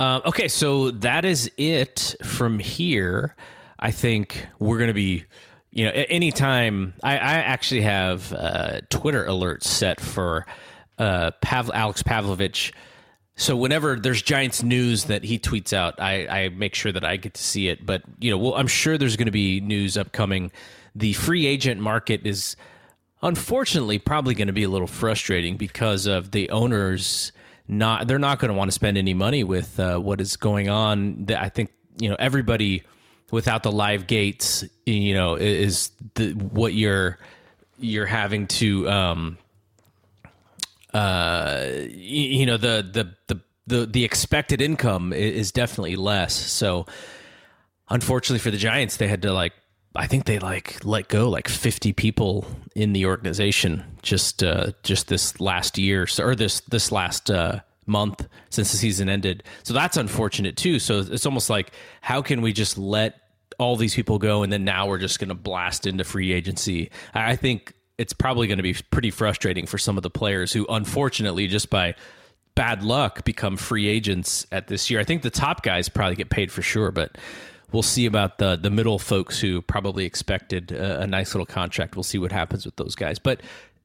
Uh, 0.00 0.20
okay, 0.26 0.46
so 0.48 0.92
that 0.92 1.24
is 1.24 1.50
it 1.56 2.14
from 2.24 2.58
here. 2.58 3.34
I 3.78 3.90
think 3.90 4.46
we're 4.58 4.78
going 4.78 4.88
to 4.88 4.94
be, 4.94 5.24
you 5.70 5.84
know, 5.84 5.90
anytime 5.92 6.94
I, 7.02 7.14
I 7.14 7.34
actually 7.34 7.82
have 7.82 8.32
uh, 8.32 8.80
Twitter 8.90 9.24
alerts 9.24 9.64
set 9.64 10.00
for 10.00 10.46
uh, 10.98 11.30
Alex 11.44 12.02
Pavlovic. 12.02 12.72
So 13.36 13.56
whenever 13.56 13.96
there's 13.96 14.22
Giants 14.22 14.62
news 14.62 15.04
that 15.04 15.24
he 15.24 15.38
tweets 15.38 15.72
out, 15.72 16.00
I, 16.00 16.26
I 16.26 16.48
make 16.48 16.74
sure 16.74 16.90
that 16.90 17.04
I 17.04 17.16
get 17.16 17.34
to 17.34 17.42
see 17.42 17.68
it. 17.68 17.84
But 17.84 18.02
you 18.18 18.30
know, 18.30 18.38
well, 18.38 18.54
I'm 18.54 18.66
sure 18.66 18.98
there's 18.98 19.16
going 19.16 19.26
to 19.26 19.32
be 19.32 19.60
news 19.60 19.96
upcoming. 19.96 20.50
The 20.94 21.12
free 21.12 21.46
agent 21.46 21.80
market 21.80 22.26
is 22.26 22.56
unfortunately 23.22 23.98
probably 23.98 24.34
going 24.34 24.48
to 24.48 24.52
be 24.52 24.64
a 24.64 24.68
little 24.68 24.88
frustrating 24.88 25.56
because 25.56 26.06
of 26.06 26.32
the 26.32 26.50
owners 26.50 27.32
not 27.68 28.08
they're 28.08 28.18
not 28.18 28.38
going 28.38 28.48
to 28.48 28.54
want 28.54 28.68
to 28.68 28.72
spend 28.72 28.96
any 28.96 29.14
money 29.14 29.44
with 29.44 29.78
uh, 29.78 29.98
what 29.98 30.20
is 30.20 30.36
going 30.36 30.68
on. 30.68 31.26
I 31.36 31.50
think 31.50 31.70
you 32.00 32.08
know 32.08 32.16
everybody 32.18 32.82
without 33.30 33.62
the 33.62 33.72
live 33.72 34.06
gates, 34.06 34.64
you 34.86 35.14
know, 35.14 35.34
is 35.34 35.90
the 36.14 36.32
what 36.32 36.72
you're 36.72 37.18
you're 37.78 38.06
having 38.06 38.48
to 38.48 38.90
um 38.90 39.38
uh 40.92 41.66
you, 41.90 42.44
know 42.46 42.56
the 42.56 42.88
the 42.90 43.14
the 43.28 43.40
the 43.66 43.86
the 43.86 44.04
expected 44.04 44.60
income 44.60 45.12
is 45.12 45.52
definitely 45.52 45.96
less. 45.96 46.34
So 46.34 46.86
unfortunately 47.88 48.40
for 48.40 48.50
the 48.50 48.56
Giants, 48.56 48.96
they 48.96 49.08
had 49.08 49.22
to 49.22 49.32
like 49.32 49.52
I 49.94 50.06
think 50.06 50.26
they 50.26 50.38
like 50.38 50.84
let 50.84 51.08
go 51.08 51.28
like 51.28 51.48
50 51.48 51.92
people 51.92 52.46
in 52.74 52.92
the 52.92 53.06
organization 53.06 53.84
just 54.02 54.42
uh, 54.42 54.72
just 54.82 55.08
this 55.08 55.40
last 55.40 55.78
year 55.78 56.06
or 56.20 56.34
this 56.34 56.60
this 56.60 56.92
last 56.92 57.30
uh, 57.30 57.60
month 57.86 58.26
since 58.50 58.70
the 58.70 58.76
season 58.76 59.08
ended. 59.08 59.42
So 59.64 59.74
that's 59.74 59.96
unfortunate 59.96 60.56
too. 60.56 60.78
So 60.78 61.00
it's 61.00 61.26
almost 61.26 61.50
like 61.50 61.72
how 62.00 62.22
can 62.22 62.42
we 62.42 62.52
just 62.52 62.78
let 62.78 63.20
all 63.58 63.76
these 63.76 63.94
people 63.94 64.18
go 64.18 64.42
and 64.42 64.52
then 64.52 64.64
now 64.64 64.86
we're 64.86 64.98
just 64.98 65.18
going 65.18 65.30
to 65.30 65.34
blast 65.34 65.86
into 65.86 66.04
free 66.04 66.32
agency. 66.32 66.90
I 67.14 67.34
think 67.34 67.72
it's 67.96 68.12
probably 68.12 68.46
going 68.46 68.58
to 68.58 68.62
be 68.62 68.74
pretty 68.90 69.10
frustrating 69.10 69.66
for 69.66 69.78
some 69.78 69.96
of 69.96 70.02
the 70.04 70.10
players 70.10 70.52
who 70.52 70.64
unfortunately 70.68 71.48
just 71.48 71.70
by 71.70 71.94
bad 72.54 72.82
luck 72.82 73.24
become 73.24 73.56
free 73.56 73.88
agents 73.88 74.46
at 74.52 74.68
this 74.68 74.90
year. 74.90 75.00
I 75.00 75.04
think 75.04 75.22
the 75.22 75.30
top 75.30 75.62
guys 75.62 75.88
probably 75.88 76.16
get 76.16 76.30
paid 76.30 76.52
for 76.52 76.62
sure, 76.62 76.92
but 76.92 77.16
we'll 77.72 77.82
see 77.82 78.06
about 78.06 78.38
the 78.38 78.56
the 78.56 78.70
middle 78.70 78.98
folks 78.98 79.40
who 79.40 79.62
probably 79.62 80.04
expected 80.04 80.72
a, 80.72 81.02
a, 81.02 81.06
nice 81.06 81.34
little 81.34 81.46
contract. 81.46 81.96
We'll 81.96 82.02
see 82.02 82.18
what 82.18 82.32
happens 82.32 82.64
with 82.64 82.76
those 82.76 82.94
guys. 82.94 83.18
But 83.18 83.40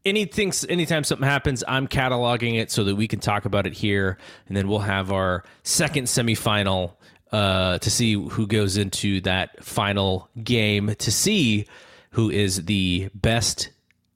anything, 0.05 0.53
anytime 0.69 1.03
something 1.03 1.27
happens, 1.27 1.63
I'm 1.67 1.87
cataloging 1.87 2.59
it 2.59 2.71
so 2.71 2.83
that 2.85 2.95
we 2.95 3.07
can 3.07 3.19
talk 3.19 3.45
about 3.45 3.67
it 3.67 3.73
here, 3.73 4.17
and 4.47 4.57
then 4.57 4.67
we'll 4.67 4.79
have 4.79 5.11
our 5.11 5.43
second 5.63 6.05
semifinal 6.05 6.93
uh, 7.31 7.79
to 7.79 7.89
see 7.89 8.13
who 8.13 8.47
goes 8.47 8.77
into 8.77 9.21
that 9.21 9.63
final 9.63 10.29
game 10.43 10.93
to 10.99 11.11
see 11.11 11.65
who 12.11 12.29
is 12.29 12.65
the 12.65 13.09
best 13.15 13.69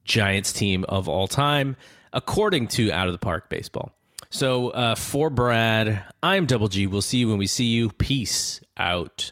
Giants 0.05 0.53
team 0.53 0.85
of 0.87 1.09
all 1.09 1.27
time, 1.27 1.75
according 2.13 2.67
to 2.69 2.91
Out 2.91 3.07
of 3.07 3.13
the 3.13 3.19
Park 3.19 3.49
Baseball. 3.49 3.91
So 4.29 4.69
uh, 4.69 4.95
for 4.95 5.29
Brad, 5.29 6.03
I'm 6.21 6.45
Double 6.45 6.67
G. 6.67 6.85
We'll 6.85 7.01
see 7.01 7.17
you 7.17 7.29
when 7.29 7.37
we 7.37 7.47
see 7.47 7.65
you. 7.65 7.89
Peace 7.89 8.61
out. 8.77 9.31